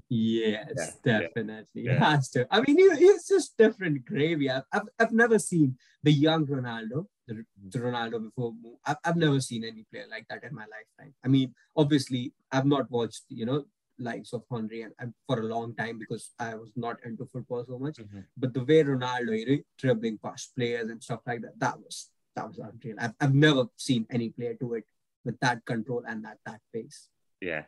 Yes, 0.08 0.96
Yeah, 1.04 1.20
definitely. 1.20 1.82
yeah. 1.82 1.98
Has 1.98 2.30
to. 2.30 2.46
I 2.50 2.60
mean, 2.60 2.78
he- 2.78 2.96
he's 2.96 3.26
just 3.28 3.56
different 3.58 4.04
gravy. 4.04 4.50
I've, 4.50 4.62
I've, 4.72 4.88
I've 4.98 5.12
never 5.12 5.38
seen 5.38 5.76
the 6.02 6.12
young 6.12 6.46
Ronaldo, 6.46 7.06
the, 7.26 7.34
mm. 7.34 7.44
the 7.70 7.78
Ronaldo 7.78 8.22
before. 8.24 8.54
I've, 8.86 8.96
I've 9.04 9.16
never 9.16 9.40
seen 9.40 9.64
any 9.64 9.84
player 9.90 10.06
like 10.10 10.26
that 10.28 10.44
in 10.44 10.54
my 10.54 10.62
lifetime. 10.62 11.14
I 11.24 11.28
mean, 11.28 11.54
obviously, 11.76 12.32
I've 12.50 12.64
not 12.66 12.90
watched, 12.90 13.24
you 13.28 13.44
know, 13.44 13.64
likes 13.98 14.32
of 14.32 14.44
Henry 14.50 14.82
and, 14.82 14.92
and 14.98 15.12
for 15.26 15.40
a 15.40 15.46
long 15.46 15.74
time 15.74 15.98
because 15.98 16.30
I 16.38 16.54
was 16.54 16.70
not 16.76 16.96
into 17.04 17.26
football 17.32 17.64
so 17.66 17.78
much. 17.78 17.96
Mm-hmm. 17.96 18.20
But 18.36 18.54
the 18.54 18.64
way 18.64 18.82
Ronaldo, 18.84 19.38
you 19.38 19.46
know, 19.56 19.62
dribbling 19.76 20.18
past 20.24 20.54
players 20.56 20.88
and 20.88 21.02
stuff 21.02 21.20
like 21.26 21.42
that, 21.42 21.58
that 21.58 21.78
was 21.78 22.08
that 22.36 22.46
was 22.48 22.58
unreal. 22.58 22.96
I've, 23.00 23.14
I've 23.20 23.34
never 23.34 23.66
seen 23.76 24.06
any 24.10 24.30
player 24.30 24.54
do 24.58 24.74
it 24.74 24.84
with 25.24 25.38
that 25.40 25.64
control 25.64 26.02
and 26.06 26.24
that 26.24 26.38
that 26.46 26.60
pace. 26.72 27.08
Yeah, 27.40 27.62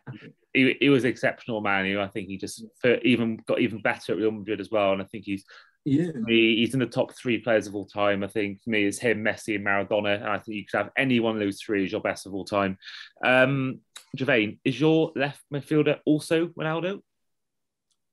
he, 0.53 0.77
he 0.81 0.89
was 0.89 1.05
exceptional, 1.05 1.61
Manu. 1.61 2.01
I 2.01 2.09
think 2.09 2.29
he 2.29 2.37
just 2.37 2.65
for, 2.81 2.97
even 2.99 3.39
got 3.47 3.61
even 3.61 3.81
better 3.81 4.13
at 4.13 4.19
Real 4.19 4.33
Madrid 4.33 4.61
as 4.61 4.71
well. 4.71 4.93
And 4.93 5.01
I 5.01 5.05
think 5.05 5.25
he's 5.25 5.45
Yeah. 5.85 6.11
he, 6.27 6.57
he's 6.57 6.75
in 6.75 6.81
the 6.81 6.87
top 6.87 7.15
three 7.15 7.39
players 7.39 7.67
of 7.69 7.75
all 7.77 7.87
time. 7.87 8.25
I 8.25 8.27
think 8.27 8.63
for 8.63 8.71
me, 8.71 8.85
it's 8.85 8.99
him, 8.99 9.23
Messi, 9.23 9.55
and 9.55 9.65
Maradona. 9.65 10.17
And 10.17 10.25
I 10.29 10.39
think 10.39 10.57
you 10.57 10.65
could 10.67 10.79
have 10.79 10.91
any 10.97 11.21
one 11.21 11.35
of 11.35 11.41
those 11.41 11.61
three 11.61 11.85
as 11.85 11.93
your 11.93 12.01
best 12.01 12.27
of 12.27 12.35
all 12.35 12.45
time. 12.45 12.79
Um, 13.25 13.81
Girvane, 14.17 14.59
is 14.65 14.81
your 14.81 15.13
left 15.15 15.41
midfielder 15.55 16.01
also 16.05 16.49
Ronaldo? 16.49 17.01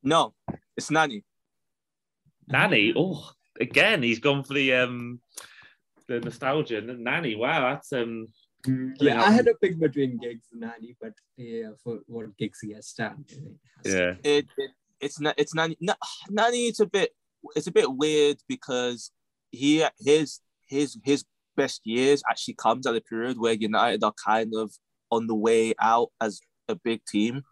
No, 0.03 0.35
it's 0.75 0.91
Nani. 0.91 1.23
Nani. 2.47 2.93
Oh, 2.95 3.31
again, 3.59 4.03
he's 4.03 4.19
gone 4.19 4.43
for 4.43 4.53
the 4.53 4.73
um 4.75 5.19
the 6.07 6.19
nostalgia. 6.19 6.81
Nani. 6.81 7.35
Wow, 7.35 7.73
that's 7.73 7.91
um 7.93 8.27
Yeah, 8.99 9.23
I 9.23 9.31
had 9.31 9.47
a 9.47 9.53
pick 9.55 9.79
between 9.79 10.17
Giggs 10.17 10.47
and 10.51 10.61
Nani, 10.61 10.95
but 11.01 11.13
yeah, 11.37 11.69
for 11.83 11.99
what 12.07 12.35
Giggs 12.37 12.59
he 12.61 12.73
has 12.73 12.91
done. 12.93 13.25
it 13.29 13.39
has 13.85 13.93
yeah. 13.93 14.13
It, 14.23 14.45
it 14.57 14.71
it's 14.99 15.19
not 15.19 15.35
it's 15.37 15.53
Nani. 15.53 15.77
Na- 15.79 15.93
Nani. 16.29 16.67
It's 16.67 16.79
a 16.79 16.85
bit 16.85 17.11
it's 17.55 17.67
a 17.67 17.71
bit 17.71 17.91
weird 17.91 18.37
because 18.47 19.11
he 19.51 19.85
his 19.99 20.41
his 20.65 20.97
his 21.03 21.23
best 21.55 21.81
years 21.85 22.21
actually 22.29 22.53
comes 22.55 22.85
at 22.85 22.95
a 22.95 23.01
period 23.01 23.39
where 23.39 23.53
United 23.53 24.03
are 24.03 24.13
kind 24.25 24.53
of 24.55 24.71
on 25.11 25.27
the 25.27 25.35
way 25.35 25.73
out 25.79 26.09
as 26.21 26.39
a 26.67 26.75
big 26.75 27.01
team. 27.05 27.43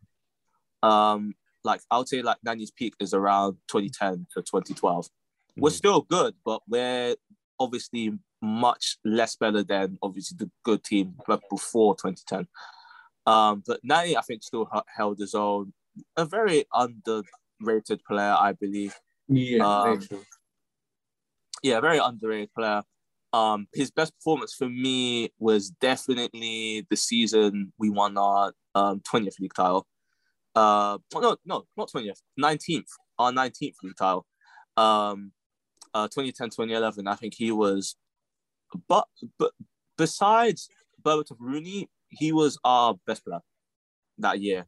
Um, 0.84 1.34
like 1.63 1.82
I 1.89 1.97
would 1.97 2.07
say, 2.09 2.22
like 2.22 2.38
Nani's 2.43 2.72
peak 2.72 2.93
is 2.99 3.13
around 3.13 3.57
2010 3.70 4.28
to 4.36 4.41
2012. 4.41 5.09
We're 5.57 5.70
Mhm. 5.70 5.74
still 5.74 6.01
good, 6.01 6.36
but 6.45 6.61
we're 6.68 7.16
obviously 7.59 8.11
much 8.45 8.97
less 9.03 9.35
better 9.35 9.63
than 9.63 9.97
obviously 10.01 10.37
the 10.37 10.49
good 10.63 10.83
team 10.83 11.15
before 11.49 11.95
2010. 11.95 12.47
Um, 13.25 13.63
but 13.65 13.79
Nani, 13.83 14.15
I 14.15 14.21
think, 14.21 14.43
still 14.43 14.69
held 14.95 15.19
his 15.19 15.33
own. 15.33 15.73
A 16.15 16.25
very 16.25 16.65
underrated 16.73 18.03
player, 18.07 18.35
I 18.37 18.53
believe. 18.53 18.95
Yeah, 19.27 19.65
Um, 19.65 19.99
very. 19.99 20.21
Yeah, 21.63 21.79
very 21.79 21.97
underrated 21.97 22.53
player. 22.53 22.83
Um, 23.33 23.67
his 23.73 23.91
best 23.91 24.13
performance 24.15 24.53
for 24.53 24.69
me 24.69 25.33
was 25.39 25.69
definitely 25.69 26.85
the 26.89 26.95
season 26.95 27.73
we 27.77 27.89
won 27.89 28.17
our 28.17 28.53
um, 28.75 29.01
20th 29.01 29.39
league 29.39 29.53
title. 29.53 29.87
Uh, 30.55 30.99
no, 31.13 31.35
no, 31.45 31.65
not 31.75 31.89
20th, 31.89 32.21
19th, 32.39 32.87
our 33.19 33.31
19th 33.31 33.75
league 33.83 33.97
title. 33.97 34.25
Um, 34.77 35.31
uh, 35.93 36.07
2010, 36.07 36.49
2011, 36.49 37.07
I 37.07 37.15
think 37.15 37.33
he 37.35 37.51
was, 37.51 37.95
but, 38.88 39.07
but 39.38 39.51
besides 39.97 40.69
Berbatov 41.01 41.38
Rooney, 41.39 41.89
he 42.09 42.32
was 42.32 42.57
our 42.63 42.95
best 43.05 43.26
player 43.26 43.39
that 44.19 44.39
year. 44.39 44.65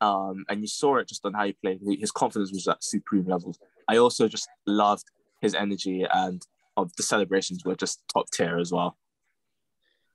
Um, 0.00 0.44
and 0.48 0.62
you 0.62 0.66
saw 0.66 0.96
it 0.96 1.08
just 1.08 1.24
on 1.26 1.34
how 1.34 1.44
he 1.44 1.52
played. 1.52 1.80
His 1.98 2.10
confidence 2.10 2.52
was 2.52 2.66
at 2.68 2.82
supreme 2.82 3.26
levels. 3.26 3.58
I 3.88 3.98
also 3.98 4.28
just 4.28 4.48
loved 4.66 5.04
his 5.42 5.54
energy 5.54 6.06
and 6.10 6.42
of 6.76 6.94
the 6.96 7.02
celebrations 7.02 7.64
were 7.64 7.74
just 7.74 8.02
top 8.12 8.30
tier 8.30 8.58
as 8.58 8.72
well. 8.72 8.96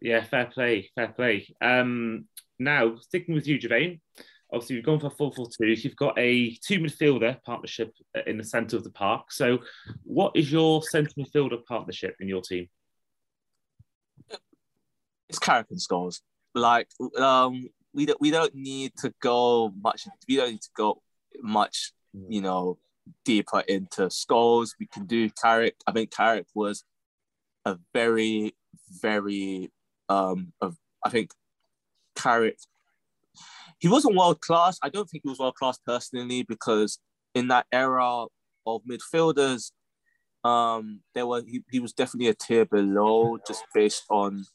Yeah, 0.02 0.24
fair 0.24 0.46
play, 0.46 0.90
fair 0.96 1.10
play. 1.10 1.48
Um, 1.62 2.26
now 2.60 2.96
sticking 2.98 3.36
with 3.36 3.48
you, 3.48 3.60
Girvane. 3.60 4.00
Obviously, 4.54 4.76
you've 4.76 4.86
gone 4.86 5.00
for 5.00 5.10
four 5.10 5.32
four 5.34 5.48
two. 5.48 5.68
You've 5.68 5.96
got 5.96 6.18
a 6.18 6.56
two 6.66 6.80
midfielder 6.80 7.42
partnership 7.44 7.94
in 8.28 8.38
the 8.38 8.44
centre 8.44 8.78
of 8.78 8.84
the 8.84 8.92
park. 8.92 9.32
So, 9.32 9.60
what 10.04 10.34
is 10.36 10.52
your 10.52 10.84
centre 10.84 11.12
midfielder 11.18 11.66
partnership 11.66 12.16
in 12.20 12.28
your 12.28 12.42
team? 12.42 12.70
It's 15.30 15.40
Carrick 15.40 15.68
and 15.70 15.80
Scholes. 15.80 16.22
Like 16.54 16.88
um, 17.18 17.70
we 17.94 18.06
don't 18.06 18.22
we 18.22 18.32
don't 18.32 18.56
need 18.56 18.94
to 18.98 19.14
go 19.22 19.74
much. 19.82 20.08
We 20.28 20.38
don't 20.38 20.52
need 20.52 20.62
to 20.62 20.70
go 20.76 21.02
much. 21.42 21.92
You 22.30 22.42
know, 22.42 22.78
deeper 23.26 23.60
into 23.62 24.04
Scholes. 24.04 24.72
We 24.80 24.88
can 24.88 25.06
do 25.06 25.30
Carrick. 25.30 25.76
I 25.86 25.92
think 25.92 26.12
Carrick 26.12 26.48
was 26.54 26.84
a 27.66 27.78
very 27.94 28.56
very 29.02 29.72
um. 30.10 30.54
Of, 30.62 30.78
I 31.04 31.10
think 31.10 31.32
Carrick. 32.16 32.58
He 33.80 33.90
wasn't 33.90 34.16
world 34.16 34.40
class. 34.40 34.80
I 34.82 34.90
don't 34.90 35.10
think 35.10 35.24
he 35.24 35.30
was 35.30 35.40
world 35.40 35.56
class 35.56 35.78
personally 35.86 36.44
because 36.44 37.00
in 37.34 37.50
that 37.50 37.66
era 37.72 38.26
of 38.66 38.82
midfielders, 38.90 39.72
um, 40.46 41.02
there 41.14 41.28
were 41.28 41.44
he, 41.46 41.64
he 41.70 41.80
was 41.80 41.92
definitely 41.92 42.30
a 42.30 42.34
tier 42.34 42.66
below 42.66 43.38
just 43.46 43.64
based 43.74 44.06
on 44.10 44.46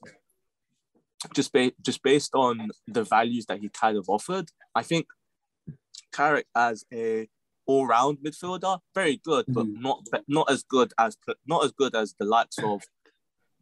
just 1.34 1.52
ba- 1.52 1.72
just 1.82 2.02
based 2.02 2.34
on 2.34 2.70
the 2.86 3.04
values 3.04 3.46
that 3.46 3.60
he 3.60 3.68
kind 3.68 3.96
of 3.96 4.08
offered. 4.08 4.48
I 4.74 4.82
think 4.82 5.06
Carrick 6.12 6.46
as 6.54 6.84
a 6.92 7.28
all-round 7.66 8.18
midfielder, 8.18 8.80
very 8.94 9.16
good, 9.18 9.44
but 9.48 9.66
Mhm. 9.66 9.80
not 9.80 10.08
not 10.26 10.50
as 10.50 10.62
good 10.64 10.92
as 10.98 11.16
not 11.46 11.64
as 11.64 11.72
good 11.72 11.94
as 11.94 12.14
the 12.18 12.24
likes 12.24 12.58
of 12.58 12.82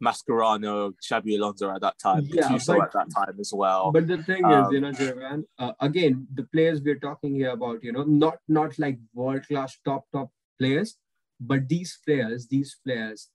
Mascherano, 0.01 0.93
Xabi 1.03 1.35
Alonso 1.37 1.69
at 1.75 1.81
that 1.81 1.99
time, 1.99 2.23
Yeah, 2.25 2.57
but- 2.65 2.81
at 2.83 2.91
that 2.93 3.09
time 3.11 3.37
as 3.39 3.51
well. 3.53 3.91
But 3.91 4.07
the 4.07 4.23
thing 4.23 4.45
Um, 4.45 4.65
is, 4.67 4.71
you 4.71 4.79
know, 4.79 4.91
Girvane, 4.93 5.43
uh, 5.57 5.73
again, 5.81 6.25
the 6.33 6.43
players 6.45 6.81
we're 6.81 6.99
talking 6.99 7.35
here 7.35 7.49
about, 7.49 7.83
you 7.83 7.91
know, 7.91 8.03
not 8.03 8.37
not 8.47 8.79
like 8.79 8.97
world 9.13 9.43
class 9.47 9.77
top 9.83 10.05
top 10.13 10.31
players, 10.57 10.97
but 11.39 11.67
these 11.67 11.99
players, 12.05 12.47
these 12.47 12.77
players 12.85 13.29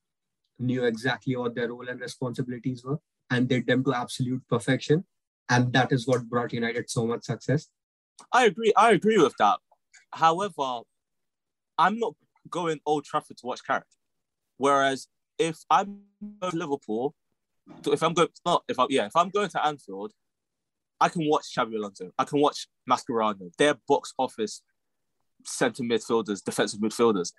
knew 0.59 0.85
exactly 0.85 1.37
what 1.37 1.55
their 1.55 1.69
role 1.69 1.89
and 1.89 2.01
responsibilities 2.01 2.83
were, 2.85 2.99
and 3.31 3.49
they 3.49 3.57
did 3.57 3.67
them 3.67 3.85
to 3.85 3.95
absolute 3.95 4.43
perfection, 4.49 5.05
and 5.49 5.73
that 5.73 5.93
is 5.93 6.07
what 6.07 6.29
brought 6.29 6.53
United 6.53 6.91
so 6.91 7.07
much 7.07 7.25
success. 7.25 7.69
I 8.33 8.47
agree. 8.47 8.73
I 8.77 8.93
agree 8.93 9.19
with 9.19 9.35
that. 9.39 9.59
However, 10.13 10.81
I'm 11.79 11.99
not 11.99 12.15
going 12.49 12.81
Old 12.87 13.05
Trafford 13.05 13.37
to 13.39 13.47
watch 13.47 13.65
Carrick. 13.67 13.85
Whereas 14.57 15.09
if 15.39 15.59
I'm 15.71 16.01
going 16.41 16.53
to 16.53 16.57
Liverpool, 16.59 17.15
if 17.87 18.03
I'm 18.03 18.13
going 18.13 18.29
not 18.45 18.63
if 18.69 18.79
I 18.79 18.87
yeah 18.91 19.07
if 19.07 19.17
I'm 19.17 19.31
going 19.31 19.49
to 19.49 19.67
Anfield, 19.67 20.13
I 21.01 21.09
can 21.09 21.29
watch 21.29 21.55
Xabi 21.57 21.77
Alonso. 21.77 22.11
I 22.19 22.25
can 22.25 22.41
watch 22.41 22.69
Mascherano. 22.89 23.51
They're 23.59 23.77
box 23.89 24.13
office 24.19 24.63
centre 25.45 25.83
midfielders, 25.83 26.43
defensive 26.43 26.81
midfielders. 26.81 27.33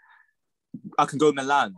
I 0.98 1.06
can 1.06 1.18
go 1.18 1.32
Milan. 1.32 1.76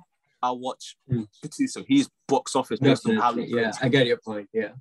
I'll 0.48 0.60
watch 0.60 0.98
Hmm. 1.10 1.24
Gattuso. 1.44 1.86
He's 1.88 2.10
box 2.28 2.56
office 2.56 2.80
based 2.80 3.08
on 3.08 3.18
how 3.18 3.34
he 3.34 3.46
yeah. 3.48 3.72
I 3.82 3.90
get 3.90 4.08
your 4.08 4.18
point. 4.18 4.50
Yeah, 4.54 4.72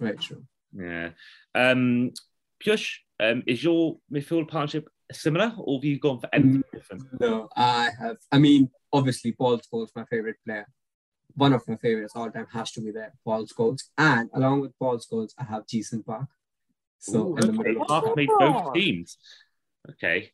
right, 0.00 0.18
true. 0.20 0.44
Yeah. 0.72 1.10
Um, 1.54 2.12
Piyush, 2.62 2.88
um, 3.20 3.42
is 3.46 3.62
your 3.62 3.98
midfield 4.12 4.48
partnership 4.48 4.88
similar, 5.12 5.52
or 5.58 5.78
have 5.78 5.84
you 5.84 5.98
gone 5.98 6.20
for 6.20 6.28
anything 6.32 6.62
different? 6.72 7.02
No, 7.20 7.48
I 7.56 7.90
have. 8.00 8.16
I 8.32 8.38
mean, 8.38 8.70
obviously, 8.92 9.32
Paul 9.32 9.58
Scholes, 9.58 9.90
my 9.94 10.04
favorite 10.04 10.36
player. 10.44 10.66
One 11.36 11.52
of 11.52 11.66
my 11.66 11.76
favorites 11.76 12.12
all 12.14 12.30
time 12.30 12.46
has 12.52 12.70
to 12.72 12.80
be 12.80 12.92
there, 12.92 13.12
Paul 13.24 13.46
Scholes. 13.46 13.82
And 13.98 14.30
along 14.34 14.60
with 14.60 14.78
Paul 14.78 14.98
Scholes, 14.98 15.32
I 15.36 15.42
have 15.42 15.66
Ji-sung 15.66 16.04
Park. 16.04 16.28
So 17.00 17.18
Ooh, 17.18 17.36
in 17.36 17.40
the 17.40 17.48
okay. 17.48 17.58
middle 17.58 17.82
of 17.82 17.88
Park 17.88 18.04
the 18.04 18.14
made 18.14 18.28
both 18.38 18.72
teams. 18.74 19.18
Okay, 19.90 20.30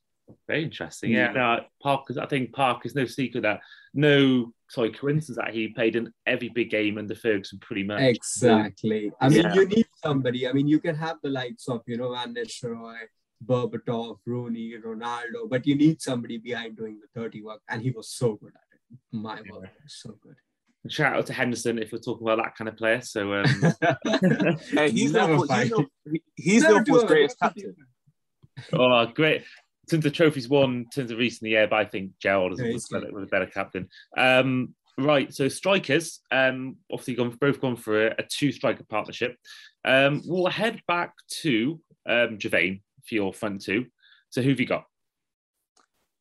very 0.46 0.62
interesting. 0.64 1.12
Yeah, 1.12 1.32
no, 1.32 1.60
Park. 1.82 2.06
Is, 2.10 2.18
I 2.18 2.26
think 2.26 2.52
Park 2.52 2.86
is 2.86 2.94
no 2.94 3.04
secret 3.06 3.42
that 3.42 3.60
no, 3.94 4.52
sorry, 4.68 4.90
coincidence 4.92 5.36
that 5.36 5.54
he 5.54 5.68
played 5.68 5.96
in 5.96 6.12
every 6.26 6.48
big 6.48 6.70
game 6.70 6.98
under 6.98 7.14
Ferguson, 7.14 7.58
pretty 7.58 7.82
much. 7.84 8.00
Exactly. 8.02 9.10
I 9.20 9.28
mean, 9.28 9.42
Yeah. 9.42 9.54
you 9.54 9.66
need 9.66 9.86
somebody. 10.02 10.48
I 10.48 10.52
mean, 10.52 10.68
you 10.68 10.78
can 10.80 10.94
have 10.94 11.16
the 11.22 11.30
likes 11.30 11.68
of, 11.68 11.82
you 11.86 11.96
know, 11.96 12.12
Van 12.12 12.34
Nistelrooy, 12.34 12.96
Berbatov, 13.44 14.18
Rooney, 14.26 14.74
Ronaldo, 14.78 15.48
but 15.48 15.66
you 15.66 15.74
need 15.74 16.00
somebody 16.00 16.38
behind 16.38 16.76
doing 16.76 17.00
the 17.00 17.20
dirty 17.20 17.42
work. 17.42 17.60
And 17.68 17.82
he 17.82 17.90
was 17.90 18.08
so 18.10 18.34
good 18.36 18.52
at 18.54 18.60
it. 18.72 18.98
My 19.12 19.40
Yeah. 19.44 19.52
word, 19.58 19.70
so 19.86 20.16
good. 20.22 20.36
Shout 20.88 21.14
out 21.16 21.26
to 21.26 21.32
Henderson 21.34 21.78
if 21.78 21.92
we're 21.92 21.98
talking 21.98 22.26
about 22.26 22.42
that 22.42 22.56
kind 22.56 22.68
of 22.68 22.76
player. 22.76 23.00
So 23.02 23.32
um, 23.34 23.44
Hey, 24.70 24.90
he's 24.90 25.12
Never 25.12 25.36
Liverpool, 25.36 25.40
he's, 25.42 25.48
fight. 25.48 25.70
Liverpool- 25.70 25.90
he's 26.36 26.62
Never 26.62 26.74
Liverpool's 26.74 27.04
greatest 27.04 27.38
captain. 27.38 27.76
Oh, 28.72 29.06
great. 29.06 29.42
In 29.90 29.96
terms 29.96 30.06
of 30.06 30.12
trophies 30.12 30.48
won, 30.48 30.70
in 30.70 30.90
terms 30.90 31.10
of 31.10 31.18
recent 31.18 31.50
year, 31.50 31.66
but 31.66 31.76
I 31.76 31.84
think 31.84 32.12
Gerrard 32.20 32.52
is 32.52 32.60
Yeah, 32.60 32.72
was, 32.72 32.86
better, 32.86 33.12
was 33.12 33.24
a 33.24 33.26
better 33.26 33.46
captain. 33.46 33.88
Um, 34.16 34.74
right, 34.96 35.34
so 35.34 35.48
strikers, 35.48 36.20
um, 36.30 36.76
obviously 36.92 37.14
gone, 37.14 37.36
both 37.40 37.60
gone 37.60 37.74
for 37.74 38.06
a, 38.06 38.14
a 38.18 38.22
two 38.22 38.52
striker 38.52 38.84
partnership. 38.88 39.36
Um, 39.84 40.22
we'll 40.24 40.46
head 40.46 40.80
back 40.86 41.14
to 41.42 41.80
um, 42.08 42.38
Girvane 42.38 42.82
for 43.04 43.16
your 43.16 43.34
front 43.34 43.62
two. 43.62 43.86
So 44.28 44.42
who've 44.42 44.60
you 44.60 44.66
got? 44.66 44.84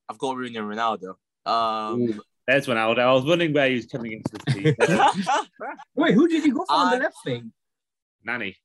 I've 0.09 0.17
got 0.17 0.35
Rooney 0.35 0.57
and 0.57 0.67
Ronaldo. 0.67 1.13
Um, 1.45 2.19
There's 2.47 2.65
Ronaldo. 2.65 2.99
I 2.99 3.13
was 3.13 3.25
wondering 3.25 3.53
where 3.53 3.69
he 3.69 3.75
was 3.75 3.85
coming 3.85 4.13
into 4.13 4.31
the 4.31 4.51
team. 4.51 5.45
Wait, 5.95 6.15
who 6.15 6.27
did 6.27 6.43
you 6.43 6.55
go 6.55 6.65
for 6.65 6.73
on 6.73 6.91
the 6.93 7.03
left 7.03 7.17
wing? 7.23 7.51
Nani. 8.23 8.55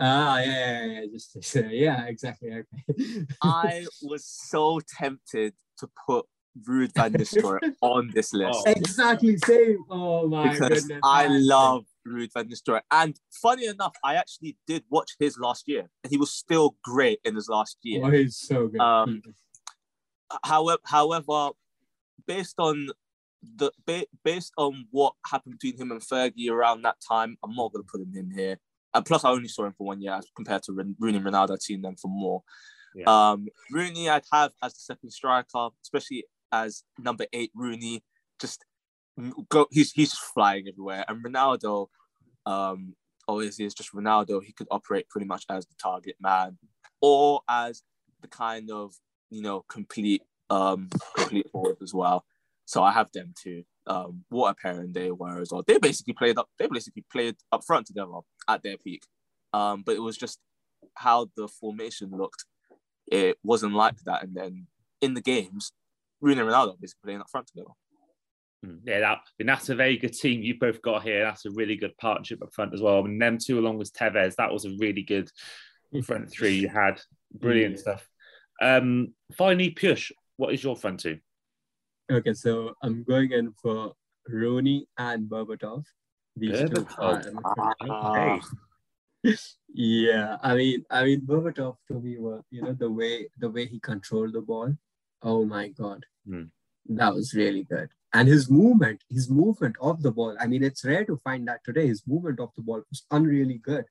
Ah, 0.00 0.38
yeah, 0.38 0.46
yeah, 0.46 0.84
yeah, 0.86 1.06
just, 1.12 1.32
just, 1.34 1.56
uh, 1.56 1.60
yeah, 1.68 2.04
exactly. 2.06 2.50
Okay. 2.52 3.26
I 3.42 3.86
was 4.02 4.24
so 4.24 4.80
tempted 4.98 5.54
to 5.78 5.90
put 6.06 6.26
Ruud 6.68 6.92
van 6.94 7.12
Nistelrooy 7.12 7.74
on 7.80 8.10
this 8.14 8.32
list 8.40 8.58
Oh. 8.66 8.70
exactly 8.70 9.36
same. 9.38 9.84
Oh 9.90 10.26
my 10.26 10.48
because 10.52 10.82
goodness. 10.82 11.00
I 11.04 11.28
that's 11.28 11.44
love 11.44 11.84
Ruud 12.08 12.32
van 12.32 12.48
Nistelrooy. 12.48 12.80
And 12.90 13.16
funny 13.42 13.66
enough, 13.66 13.94
I 14.04 14.14
actually 14.16 14.56
did 14.66 14.84
watch 14.90 15.12
his 15.18 15.38
last 15.38 15.68
year, 15.68 15.88
and 16.02 16.10
he 16.10 16.16
was 16.16 16.32
still 16.32 16.76
great 16.82 17.20
in 17.24 17.34
his 17.36 17.48
last 17.48 17.78
year. 17.82 18.02
Oh, 18.04 18.10
he's 18.10 18.36
so 18.36 18.68
good. 18.68 18.80
Um, 18.80 19.22
However, 20.44 20.78
however, 20.84 21.50
based 22.24 22.54
on 22.58 22.88
the 23.56 23.72
ba- 23.84 24.06
based 24.22 24.52
on 24.56 24.86
what 24.92 25.14
happened 25.26 25.58
between 25.60 25.80
him 25.80 25.90
and 25.90 26.00
Fergie 26.00 26.48
around 26.48 26.82
that 26.82 26.96
time, 27.06 27.36
I'm 27.42 27.54
not 27.56 27.72
going 27.72 27.84
to 27.84 27.90
put 27.90 28.00
him 28.00 28.12
in 28.14 28.30
here. 28.30 28.58
And 28.94 29.04
plus, 29.04 29.24
I 29.24 29.30
only 29.30 29.48
saw 29.48 29.66
him 29.66 29.74
for 29.76 29.86
one 29.86 30.00
year 30.00 30.14
as 30.14 30.26
compared 30.34 30.62
to 30.64 30.72
Rooney 30.72 31.18
and 31.18 31.26
Ronaldo. 31.26 31.52
I'd 31.52 31.62
seen 31.62 31.82
them 31.82 31.96
for 31.96 32.08
more. 32.08 32.42
Yeah. 32.94 33.04
Um, 33.06 33.46
Rooney, 33.70 34.08
I'd 34.08 34.24
have 34.32 34.52
as 34.62 34.74
the 34.74 34.80
second 34.80 35.10
striker, 35.10 35.68
especially 35.82 36.24
as 36.52 36.82
number 36.98 37.26
eight. 37.32 37.52
Rooney 37.54 38.02
just 38.40 38.64
go. 39.48 39.66
He's 39.70 39.92
he's 39.92 40.10
just 40.10 40.22
flying 40.22 40.66
everywhere. 40.68 41.04
And 41.08 41.24
Ronaldo, 41.24 41.86
um, 42.46 42.94
obviously, 43.28 43.64
it's 43.64 43.74
just 43.74 43.94
Ronaldo. 43.94 44.42
He 44.42 44.52
could 44.52 44.68
operate 44.70 45.08
pretty 45.08 45.26
much 45.26 45.44
as 45.48 45.66
the 45.66 45.74
target 45.80 46.16
man, 46.20 46.58
or 47.00 47.42
as 47.48 47.82
the 48.22 48.28
kind 48.28 48.70
of 48.70 48.94
you 49.30 49.42
know 49.42 49.64
complete 49.68 50.22
um 50.50 50.88
complete 51.16 51.48
forward 51.50 51.76
as 51.82 51.94
well. 51.94 52.24
So 52.70 52.84
I 52.84 52.92
have 52.92 53.10
them 53.10 53.34
too. 53.36 53.64
Um, 53.88 54.22
what 54.28 54.50
a 54.50 54.54
pairing 54.54 54.92
they 54.92 55.10
were 55.10 55.40
as 55.40 55.50
well. 55.50 55.64
They 55.66 55.78
basically 55.78 56.14
played 56.14 56.38
up. 56.38 56.48
They 56.56 56.68
basically 56.68 57.04
played 57.10 57.34
up 57.50 57.64
front 57.66 57.88
together 57.88 58.12
at 58.46 58.62
their 58.62 58.76
peak. 58.76 59.02
Um, 59.52 59.82
but 59.84 59.96
it 59.96 59.98
was 59.98 60.16
just 60.16 60.38
how 60.94 61.26
the 61.36 61.48
formation 61.48 62.12
looked. 62.12 62.44
It 63.10 63.38
wasn't 63.42 63.74
like 63.74 63.96
that. 64.04 64.22
And 64.22 64.36
then 64.36 64.68
in 65.00 65.14
the 65.14 65.20
games, 65.20 65.72
Rooney 66.20 66.42
and 66.42 66.48
Ronaldo 66.48 66.80
basically 66.80 67.00
playing 67.08 67.20
up 67.22 67.26
front 67.28 67.48
together. 67.48 67.70
Mm, 68.64 68.82
Yeah, 68.86 69.00
that, 69.00 69.18
I 69.18 69.20
mean, 69.40 69.46
that's 69.48 69.68
a 69.68 69.74
very 69.74 69.96
good 69.96 70.12
team 70.12 70.40
you 70.40 70.56
both 70.56 70.80
got 70.80 71.02
here. 71.02 71.24
That's 71.24 71.46
a 71.46 71.50
really 71.50 71.74
good 71.74 71.96
partnership 71.98 72.40
up 72.40 72.54
front 72.54 72.72
as 72.72 72.80
well. 72.80 73.00
I 73.00 73.02
mean, 73.02 73.18
them 73.18 73.38
two 73.44 73.58
along 73.58 73.78
with 73.78 73.92
Tevez, 73.92 74.36
that 74.36 74.52
was 74.52 74.64
a 74.64 74.76
really 74.78 75.02
good 75.02 75.28
front 76.04 76.30
three 76.30 76.54
you 76.54 76.68
had. 76.68 77.00
Brilliant 77.34 77.74
Yeah. 77.74 77.80
stuff. 77.80 78.08
Um, 78.62 79.12
finally, 79.36 79.74
Piyush, 79.74 80.12
what 80.36 80.54
is 80.54 80.62
your 80.62 80.76
front 80.76 81.00
two? 81.00 81.18
Okay, 82.10 82.34
so 82.34 82.74
I'm 82.82 83.04
going 83.04 83.30
in 83.32 83.52
for 83.62 83.92
Rooney 84.28 84.86
and 84.98 85.28
Berbatov. 85.28 85.84
These 86.36 86.68
two 86.70 86.86
are- 86.98 87.22
Ah. 87.88 88.40
Okay. 89.24 89.36
yeah, 89.74 90.38
I 90.42 90.54
mean, 90.54 90.84
I 90.90 91.04
mean, 91.04 91.20
Berbatov 91.26 91.76
to 91.88 92.00
me 92.00 92.18
was, 92.18 92.42
you 92.50 92.62
know, 92.62 92.72
the 92.72 92.90
way 92.90 93.28
the 93.38 93.50
way 93.50 93.66
he 93.66 93.78
controlled 93.78 94.32
the 94.32 94.40
ball. 94.40 94.74
Oh 95.22 95.44
my 95.44 95.68
god, 95.68 96.06
Hmm. 96.26 96.44
that 96.86 97.14
was 97.14 97.34
really 97.34 97.64
good. 97.64 97.90
And 98.12 98.26
his 98.28 98.50
movement, 98.50 99.04
his 99.08 99.28
movement 99.30 99.76
of 99.80 100.02
the 100.02 100.10
ball. 100.10 100.36
I 100.40 100.46
mean, 100.46 100.64
it's 100.64 100.84
rare 100.84 101.04
to 101.04 101.16
find 101.18 101.46
that 101.48 101.60
today. 101.64 101.86
His 101.86 102.02
movement 102.06 102.40
of 102.40 102.50
the 102.56 102.62
ball 102.62 102.82
was 102.90 103.04
unreally 103.12 103.60
good. 103.62 103.84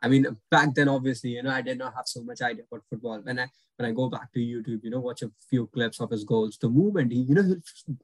I 0.00 0.08
mean, 0.08 0.26
back 0.50 0.74
then, 0.74 0.88
obviously, 0.88 1.30
you 1.30 1.42
know, 1.42 1.50
I 1.50 1.62
did 1.62 1.78
not 1.78 1.94
have 1.94 2.06
so 2.06 2.22
much 2.22 2.40
idea 2.40 2.64
about 2.70 2.84
football. 2.88 3.20
When 3.20 3.38
I 3.38 3.48
when 3.76 3.88
I 3.88 3.92
go 3.92 4.08
back 4.08 4.32
to 4.32 4.40
YouTube, 4.40 4.82
you 4.82 4.90
know, 4.90 5.00
watch 5.00 5.22
a 5.22 5.30
few 5.48 5.66
clips 5.68 6.00
of 6.00 6.10
his 6.10 6.24
goals, 6.24 6.58
the 6.60 6.68
movement, 6.68 7.12
he, 7.12 7.20
you 7.20 7.34
know, 7.34 7.56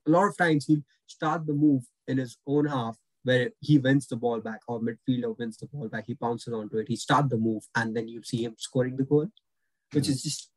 a 0.06 0.10
lot 0.10 0.28
of 0.28 0.36
times 0.36 0.66
he'll 0.66 0.82
start 1.06 1.46
the 1.46 1.52
move 1.52 1.82
in 2.06 2.18
his 2.18 2.36
own 2.46 2.66
half 2.66 2.96
where 3.24 3.50
he 3.60 3.78
wins 3.78 4.06
the 4.06 4.16
ball 4.16 4.40
back 4.40 4.60
or 4.68 4.80
midfielder 4.80 5.36
wins 5.38 5.56
the 5.56 5.66
ball 5.66 5.88
back, 5.88 6.04
he 6.06 6.14
pounces 6.14 6.52
onto 6.52 6.76
it, 6.76 6.88
he 6.88 6.94
starts 6.94 7.30
the 7.30 7.36
move, 7.36 7.64
and 7.74 7.96
then 7.96 8.06
you 8.06 8.22
see 8.22 8.44
him 8.44 8.54
scoring 8.58 8.96
the 8.96 9.02
goal, 9.02 9.26
which 9.92 10.06
hmm. 10.06 10.12
is 10.12 10.22
just 10.22 10.50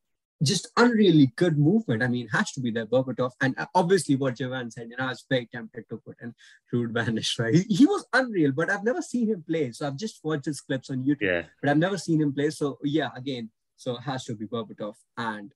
just 0.43 0.67
unreally 0.75 1.33
good 1.35 1.57
movement. 1.57 2.03
I 2.03 2.07
mean, 2.07 2.27
has 2.29 2.51
to 2.53 2.61
be 2.61 2.69
there, 2.71 2.85
Berbatov. 2.85 3.31
And 3.41 3.55
obviously 3.73 4.15
what 4.15 4.35
Girvane 4.35 4.71
said, 4.71 4.87
you 4.89 4.97
know, 4.97 5.05
I 5.05 5.09
was 5.09 5.25
very 5.29 5.47
tempted 5.51 5.85
to 5.89 5.97
put 5.97 6.17
in 6.21 6.33
Ruud 6.73 6.91
van 6.91 7.15
Nistelrooy. 7.15 7.63
He, 7.67 7.75
he 7.75 7.85
was 7.85 8.05
unreal, 8.13 8.51
but 8.51 8.69
I've 8.69 8.83
never 8.83 9.01
seen 9.01 9.29
him 9.29 9.43
play. 9.47 9.71
So 9.71 9.87
I've 9.87 9.97
just 9.97 10.19
watched 10.23 10.45
his 10.45 10.61
clips 10.61 10.89
on 10.91 11.03
YouTube, 11.03 11.21
Yeah. 11.21 11.43
but 11.61 11.69
I've 11.71 11.77
never 11.77 11.97
seen 11.97 12.21
him 12.21 12.33
play. 12.33 12.51
So 12.51 12.77
yeah, 12.83 13.09
again, 13.15 13.49
so 13.75 13.95
it 13.97 14.01
has 14.03 14.25
to 14.25 14.35
be 14.35 14.45
Berbatov 14.45 14.93
and 15.17 15.51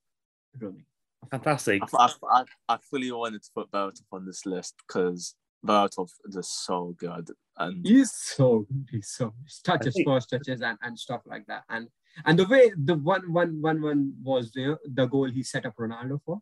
Rooney. 0.59 0.85
Fantastic. 1.29 1.83
I, 1.93 2.05
I, 2.05 2.09
I, 2.31 2.43
I 2.69 2.77
fully 2.89 3.11
wanted 3.11 3.43
to 3.43 3.49
put 3.55 3.69
Berbatov 3.71 4.01
on 4.11 4.25
this 4.25 4.45
list 4.47 4.75
because 4.87 5.35
Berbatov 5.63 6.09
is 6.25 6.33
just 6.35 6.65
so 6.65 6.95
good. 6.97 7.29
And 7.57 7.85
He's 7.85 8.11
so 8.11 8.65
good. 8.67 8.87
He's 8.89 9.09
so 9.09 9.31
his 9.45 9.59
touches, 9.63 9.93
think- 9.93 10.07
first 10.07 10.31
touches, 10.31 10.61
and, 10.61 10.79
and 10.81 10.97
stuff 10.97 11.21
like 11.27 11.45
that. 11.45 11.63
And 11.69 11.87
and 12.25 12.37
the 12.37 12.45
way 12.45 12.71
the 12.75 12.95
one 12.95 13.31
one 13.31 13.61
one 13.61 13.81
one 13.81 14.13
was 14.23 14.51
the 14.51 14.77
the 14.85 15.05
goal 15.05 15.29
he 15.29 15.43
set 15.43 15.65
up 15.65 15.75
Ronaldo 15.77 16.21
for. 16.25 16.39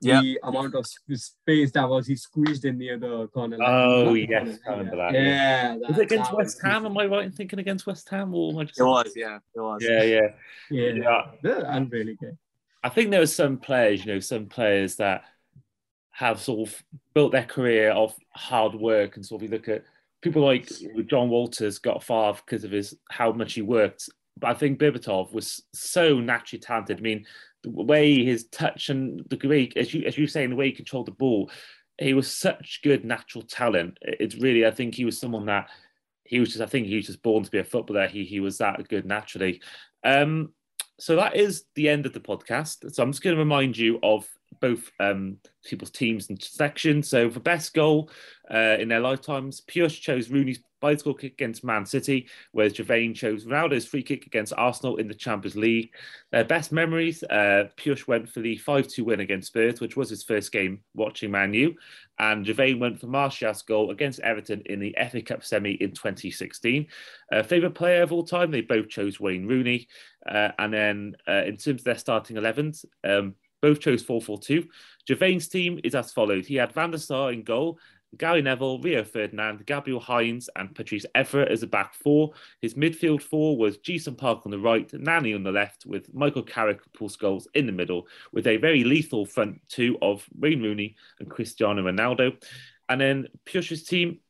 Yeah. 0.00 0.20
The 0.20 0.38
amount 0.42 0.74
of 0.74 0.86
space 0.86 1.72
that 1.72 1.88
was 1.88 2.06
he 2.06 2.16
squeezed 2.16 2.66
in 2.66 2.76
near 2.76 2.98
the 2.98 3.28
corner. 3.28 3.56
Oh, 3.60 4.04
Not 4.04 4.12
the 4.12 4.26
yes, 4.28 4.58
I 4.66 4.70
remember 4.72 4.96
yeah. 4.96 5.10
that, 5.10 5.14
yeah. 5.14 5.22
Yeah, 5.22 5.88
Was 5.88 5.98
it 5.98 6.02
against 6.02 6.30
that 6.30 6.36
West 6.36 6.60
Ham? 6.62 6.84
Am 6.84 6.98
I 6.98 7.06
right 7.06 7.24
in 7.24 7.32
thinking 7.32 7.58
against 7.58 7.86
West 7.86 8.06
Ham? 8.10 8.34
Or 8.34 8.52
am 8.52 8.58
I 8.58 8.64
just... 8.64 8.78
it 8.78 8.84
was, 8.84 9.12
yeah, 9.16 9.38
it 9.54 9.60
was. 9.60 9.82
Yeah, 9.82 10.02
yeah. 10.02 10.28
Yeah, 10.70 10.90
Yeah. 10.90 11.22
They're 11.42 11.64
unreally 11.64 12.18
good. 12.18 12.36
I 12.84 12.90
think 12.90 13.10
there 13.10 13.22
are 13.22 13.26
some 13.26 13.56
players, 13.56 14.04
you 14.04 14.12
know, 14.12 14.20
some 14.20 14.46
players 14.46 14.96
that 14.96 15.24
have 16.10 16.40
sort 16.40 16.68
of 16.68 16.82
built 17.14 17.32
their 17.32 17.44
career 17.44 17.90
off 17.90 18.14
hard 18.34 18.74
work 18.74 19.16
and 19.16 19.24
sort 19.24 19.42
of 19.42 19.48
you 19.48 19.54
look 19.54 19.68
at 19.68 19.84
people 20.22 20.42
like 20.42 20.70
John 21.06 21.28
Walters 21.28 21.78
got 21.78 22.02
far 22.02 22.34
because 22.34 22.64
of 22.64 22.70
his 22.70 22.94
how 23.10 23.32
much 23.32 23.54
he 23.54 23.62
worked. 23.62 24.08
But 24.38 24.50
I 24.50 24.54
think 24.54 24.78
Berbatov 24.78 25.32
was 25.32 25.62
so 25.72 26.20
naturally 26.20 26.60
talented. 26.60 26.98
I 26.98 27.00
mean, 27.00 27.26
the 27.62 27.70
way 27.70 28.24
his 28.24 28.48
touch 28.48 28.90
and 28.90 29.24
the 29.28 29.48
way, 29.48 29.70
as 29.76 29.92
you 29.94 30.04
as 30.04 30.18
you 30.18 30.26
say, 30.26 30.46
the 30.46 30.54
way 30.54 30.66
he 30.66 30.72
controlled 30.72 31.06
the 31.06 31.12
ball, 31.12 31.50
he 31.98 32.14
was 32.14 32.30
such 32.30 32.80
good 32.82 33.04
natural 33.04 33.42
talent. 33.42 33.98
It's 34.02 34.36
really, 34.36 34.66
I 34.66 34.70
think 34.70 34.94
he 34.94 35.04
was 35.04 35.18
someone 35.18 35.46
that 35.46 35.68
he 36.24 36.40
was 36.40 36.50
just, 36.50 36.60
I 36.60 36.66
think 36.66 36.86
he 36.86 36.96
was 36.96 37.06
just 37.06 37.22
born 37.22 37.44
to 37.44 37.50
be 37.50 37.58
a 37.58 37.64
footballer. 37.64 38.08
He 38.08 38.24
he 38.24 38.40
was 38.40 38.58
that 38.58 38.86
good 38.88 39.06
naturally. 39.06 39.62
Um, 40.04 40.52
so 40.98 41.16
that 41.16 41.36
is 41.36 41.64
the 41.74 41.88
end 41.88 42.06
of 42.06 42.12
the 42.12 42.20
podcast. 42.20 42.92
So 42.92 43.02
I'm 43.02 43.12
just 43.12 43.22
going 43.22 43.36
to 43.36 43.42
remind 43.42 43.76
you 43.76 43.98
of 44.02 44.28
both 44.60 44.90
um, 45.00 45.38
people's 45.64 45.90
teams 45.90 46.28
and 46.28 46.42
sections. 46.42 47.08
So 47.08 47.30
for 47.30 47.40
best 47.40 47.74
goal 47.74 48.10
uh, 48.52 48.76
in 48.78 48.88
their 48.88 49.00
lifetimes, 49.00 49.60
Piyush 49.60 50.00
chose 50.00 50.28
Rooney's 50.28 50.60
bicycle 50.80 51.14
kick 51.14 51.32
against 51.32 51.64
Man 51.64 51.86
City, 51.86 52.28
whereas 52.52 52.74
Girvane 52.74 53.14
chose 53.14 53.44
Ronaldo's 53.44 53.86
free 53.86 54.02
kick 54.02 54.26
against 54.26 54.52
Arsenal 54.56 54.96
in 54.96 55.08
the 55.08 55.14
Champions 55.14 55.56
League. 55.56 55.90
Their 56.32 56.44
best 56.44 56.70
memories, 56.70 57.22
uh, 57.24 57.68
Piyush 57.76 58.06
went 58.06 58.28
for 58.28 58.40
the 58.40 58.58
5-2 58.58 59.04
win 59.04 59.20
against 59.20 59.48
Spurs, 59.48 59.80
which 59.80 59.96
was 59.96 60.10
his 60.10 60.22
first 60.22 60.52
game 60.52 60.80
watching 60.94 61.30
Man 61.30 61.54
U, 61.54 61.74
and 62.18 62.44
Girvane 62.44 62.78
went 62.78 63.00
for 63.00 63.06
Martial's 63.06 63.62
goal 63.62 63.90
against 63.90 64.20
Everton 64.20 64.62
in 64.66 64.78
the 64.78 64.94
FA 65.10 65.22
Cup 65.22 65.44
semi 65.44 65.72
in 65.72 65.92
2016. 65.92 66.86
Uh, 67.32 67.42
favourite 67.42 67.74
player 67.74 68.02
of 68.02 68.12
all 68.12 68.24
time, 68.24 68.50
they 68.50 68.60
both 68.60 68.88
chose 68.88 69.18
Wayne 69.18 69.46
Rooney. 69.46 69.88
Uh, 70.28 70.50
and 70.58 70.72
then 70.72 71.16
uh, 71.28 71.44
in 71.44 71.56
terms 71.56 71.80
of 71.80 71.84
their 71.84 71.98
starting 71.98 72.36
11s, 72.36 72.84
um, 73.04 73.34
both 73.62 73.80
chose 73.80 74.02
4 74.02 74.20
4 74.20 74.38
2. 74.38 74.64
Girvane's 75.08 75.48
team 75.48 75.80
is 75.84 75.94
as 75.94 76.12
followed. 76.12 76.46
He 76.46 76.56
had 76.56 76.72
Van 76.72 76.90
der 76.90 76.98
Sar 76.98 77.32
in 77.32 77.42
goal, 77.42 77.78
Gary 78.16 78.42
Neville, 78.42 78.80
Rio 78.80 79.04
Ferdinand, 79.04 79.66
Gabriel 79.66 80.00
Heinze, 80.00 80.48
and 80.56 80.74
Patrice 80.74 81.06
Evra 81.14 81.50
as 81.50 81.62
a 81.62 81.66
back 81.66 81.94
four. 81.94 82.32
His 82.60 82.74
midfield 82.74 83.22
four 83.22 83.56
was 83.56 83.78
Ji-sung 83.78 84.14
Park 84.14 84.42
on 84.44 84.50
the 84.50 84.58
right, 84.58 84.90
Nani 84.92 85.34
on 85.34 85.42
the 85.42 85.52
left, 85.52 85.86
with 85.86 86.12
Michael 86.14 86.42
Carrick 86.42 86.80
and 86.82 86.92
Paul 86.94 87.08
Scholes 87.08 87.46
in 87.54 87.66
the 87.66 87.72
middle, 87.72 88.06
with 88.32 88.46
a 88.46 88.56
very 88.56 88.84
lethal 88.84 89.26
front 89.26 89.60
two 89.68 89.98
of 90.00 90.26
Wayne 90.38 90.62
Rooney 90.62 90.96
and 91.20 91.30
Cristiano 91.30 91.82
Ronaldo. 91.82 92.42
And 92.88 93.00
then 93.00 93.28
Piyush's 93.44 93.84
team, 93.84 94.20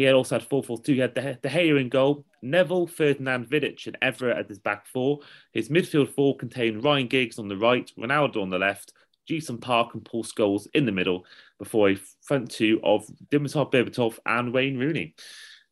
he 0.00 0.06
had 0.06 0.14
also 0.14 0.36
had 0.36 0.48
4 0.48 0.62
4 0.62 0.78
2. 0.80 0.94
He 0.94 0.98
had 0.98 1.12
De 1.12 1.36
Gea 1.42 1.78
in 1.78 1.90
goal, 1.90 2.24
Neville, 2.40 2.86
Ferdinand, 2.86 3.50
Vidic, 3.50 3.86
and 3.86 3.98
Evra 4.00 4.34
at 4.34 4.48
his 4.48 4.58
back 4.58 4.86
four. 4.86 5.18
His 5.52 5.68
midfield 5.68 6.08
four 6.14 6.38
contained 6.38 6.82
Ryan 6.82 7.06
Giggs 7.06 7.38
on 7.38 7.48
the 7.48 7.56
right, 7.58 7.92
Ronaldo 7.98 8.40
on 8.40 8.48
the 8.48 8.58
left, 8.58 8.94
Ji-sung 9.28 9.58
Park 9.58 9.92
and 9.92 10.02
Paul 10.02 10.24
Scholes 10.24 10.66
in 10.72 10.86
the 10.86 10.90
middle, 10.90 11.26
before 11.58 11.90
a 11.90 11.98
front 12.22 12.50
two 12.50 12.80
of 12.82 13.04
Dimitar 13.30 13.70
Berbatov 13.70 14.18
and 14.24 14.54
Wayne 14.54 14.78
Rooney. 14.78 15.14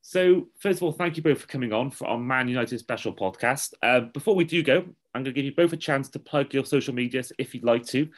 So, 0.03 0.49
first 0.59 0.81
of 0.81 0.83
all, 0.83 0.93
thank 0.93 1.17
you 1.17 1.23
both 1.23 1.41
for 1.41 1.47
coming 1.47 1.73
on 1.73 1.91
for 1.91 2.07
our 2.07 2.19
Man 2.19 2.49
United 2.49 2.79
special 2.81 3.15
podcast. 3.15 3.73
Uh, 3.83 4.01
before 4.01 4.35
we 4.35 4.45
do 4.45 4.63
go, 4.63 4.81
I'm 5.15 5.23
going 5.23 5.25
to 5.25 5.33
give 5.33 5.47
you 5.47 5.55
both 5.55 5.73
a 5.73 5.79
chance 5.79 6.11
to 6.11 6.19
plug 6.19 6.53
your 6.53 6.67
social 6.67 6.93
medias 6.93 7.33
if 7.39 7.55
you'd 7.55 7.65
like 7.65 7.87
to. 7.87 8.11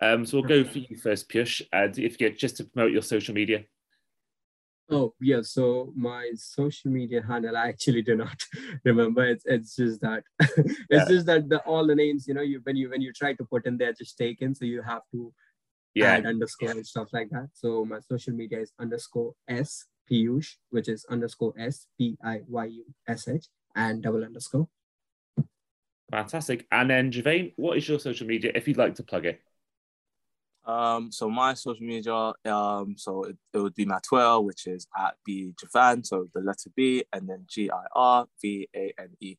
Um, 0.00 0.24
so 0.24 0.38
we'll 0.38 0.48
go 0.48 0.62
for 0.62 0.78
you 0.78 0.96
first, 0.96 1.28
Piyush, 1.28 1.62
uh, 1.72 1.88
if 1.88 1.98
you 1.98 2.18
get 2.18 2.38
just 2.38 2.58
to 2.58 2.64
promote 2.64 2.92
your 2.92 3.02
social 3.02 3.34
media. 3.34 3.64
Oh 4.88 5.14
yeah, 5.20 5.42
so 5.42 5.92
my 5.96 6.30
social 6.36 6.92
media 6.92 7.20
handle 7.20 7.56
I 7.56 7.68
actually 7.68 8.02
do 8.02 8.14
not 8.14 8.40
remember. 8.84 9.24
It's 9.26 9.44
it's 9.44 9.74
just 9.74 10.00
that 10.02 10.22
it's 10.40 10.84
yeah. 10.90 11.04
just 11.08 11.26
that 11.26 11.48
the 11.48 11.58
all 11.60 11.86
the 11.86 11.94
names 11.94 12.28
you 12.28 12.34
know 12.34 12.42
you 12.42 12.60
when 12.62 12.76
you 12.76 12.90
when 12.90 13.02
you 13.02 13.12
try 13.12 13.32
to 13.34 13.44
put 13.44 13.66
in 13.66 13.76
they're 13.78 13.92
just 13.92 14.16
taken, 14.16 14.54
so 14.54 14.64
you 14.64 14.82
have 14.82 15.02
to 15.12 15.32
yeah. 15.94 16.12
add 16.12 16.26
underscore 16.26 16.70
and 16.70 16.86
stuff 16.86 17.08
like 17.12 17.30
that. 17.30 17.48
So 17.52 17.84
my 17.84 17.98
social 17.98 18.34
media 18.34 18.60
is 18.60 18.72
underscore 18.78 19.32
s 19.48 19.86
piyush, 20.10 20.54
which 20.70 20.88
is 20.88 21.04
underscore 21.10 21.54
s 21.58 21.88
p 21.98 22.16
i 22.22 22.42
y 22.48 22.66
u 22.66 22.84
s 23.08 23.26
h 23.26 23.46
and 23.74 24.02
double 24.02 24.22
underscore. 24.22 24.68
Fantastic. 26.10 26.66
And 26.70 26.88
then 26.88 27.10
Girvane, 27.10 27.52
what 27.56 27.76
is 27.76 27.88
your 27.88 27.98
social 27.98 28.26
media 28.26 28.52
if 28.54 28.68
you'd 28.68 28.76
like 28.76 28.94
to 28.96 29.02
plug 29.02 29.26
it? 29.26 29.40
Um, 30.66 31.12
so 31.12 31.30
my 31.30 31.54
social 31.54 31.86
media, 31.86 32.32
um, 32.44 32.96
so 32.98 33.22
it, 33.22 33.36
it 33.54 33.58
would 33.58 33.74
be 33.74 33.84
my 33.84 34.00
Twitter, 34.06 34.40
which 34.40 34.66
is 34.66 34.88
at 34.98 35.14
B 35.24 35.54
Girvane, 35.62 36.04
so 36.04 36.28
the 36.34 36.40
letter 36.40 36.70
B 36.74 37.04
and 37.12 37.28
then 37.28 37.44
G 37.48 37.70
I 37.70 37.84
R 37.94 38.26
V 38.42 38.68
A 38.74 38.92
N 38.98 39.10
E. 39.20 39.36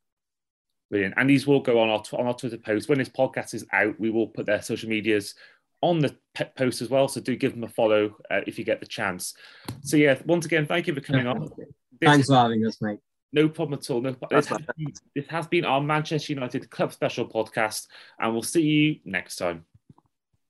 Brilliant. 0.89 1.15
And 1.17 1.29
these 1.29 1.45
will 1.45 1.59
go 1.59 1.79
on 1.81 1.89
our 1.89 2.01
on 2.13 2.27
our 2.27 2.33
Twitter 2.33 2.57
post. 2.57 2.87
When 2.87 2.97
this 2.97 3.09
podcast 3.09 3.53
is 3.53 3.65
out, 3.73 3.99
we 3.99 4.09
will 4.09 4.27
put 4.27 4.45
their 4.45 4.61
social 4.61 4.89
medias 4.89 5.35
on 5.81 5.99
the 5.99 6.15
post 6.55 6.81
as 6.81 6.89
well. 6.89 7.09
So 7.09 7.19
do 7.19 7.35
give 7.35 7.53
them 7.53 7.65
a 7.65 7.67
follow 7.67 8.15
uh, 8.31 8.41
if 8.47 8.57
you 8.57 8.63
get 8.63 8.79
the 8.79 8.87
chance. 8.87 9.33
So 9.81 9.97
yeah, 9.97 10.17
once 10.25 10.45
again, 10.45 10.65
thank 10.65 10.87
you 10.87 10.95
for 10.95 11.01
coming 11.01 11.27
on. 11.27 11.41
This, 11.41 11.67
Thanks 12.01 12.27
for 12.27 12.35
having 12.35 12.65
us, 12.65 12.81
mate. 12.81 12.99
No 13.33 13.49
problem 13.49 13.79
at 13.79 13.89
all. 13.89 13.99
No, 13.99 14.15
this, 14.29 14.47
has 14.47 14.59
been, 14.77 14.93
this 15.13 15.27
has 15.27 15.47
been 15.47 15.65
our 15.65 15.81
Manchester 15.81 16.31
United 16.31 16.69
Club 16.69 16.93
Special 16.93 17.27
podcast, 17.27 17.87
and 18.19 18.31
we'll 18.31 18.43
see 18.43 18.61
you 18.61 18.99
next 19.03 19.35
time. 19.35 19.65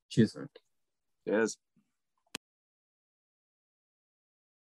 Cheers. 0.09 0.38
Cheers. 1.28 1.57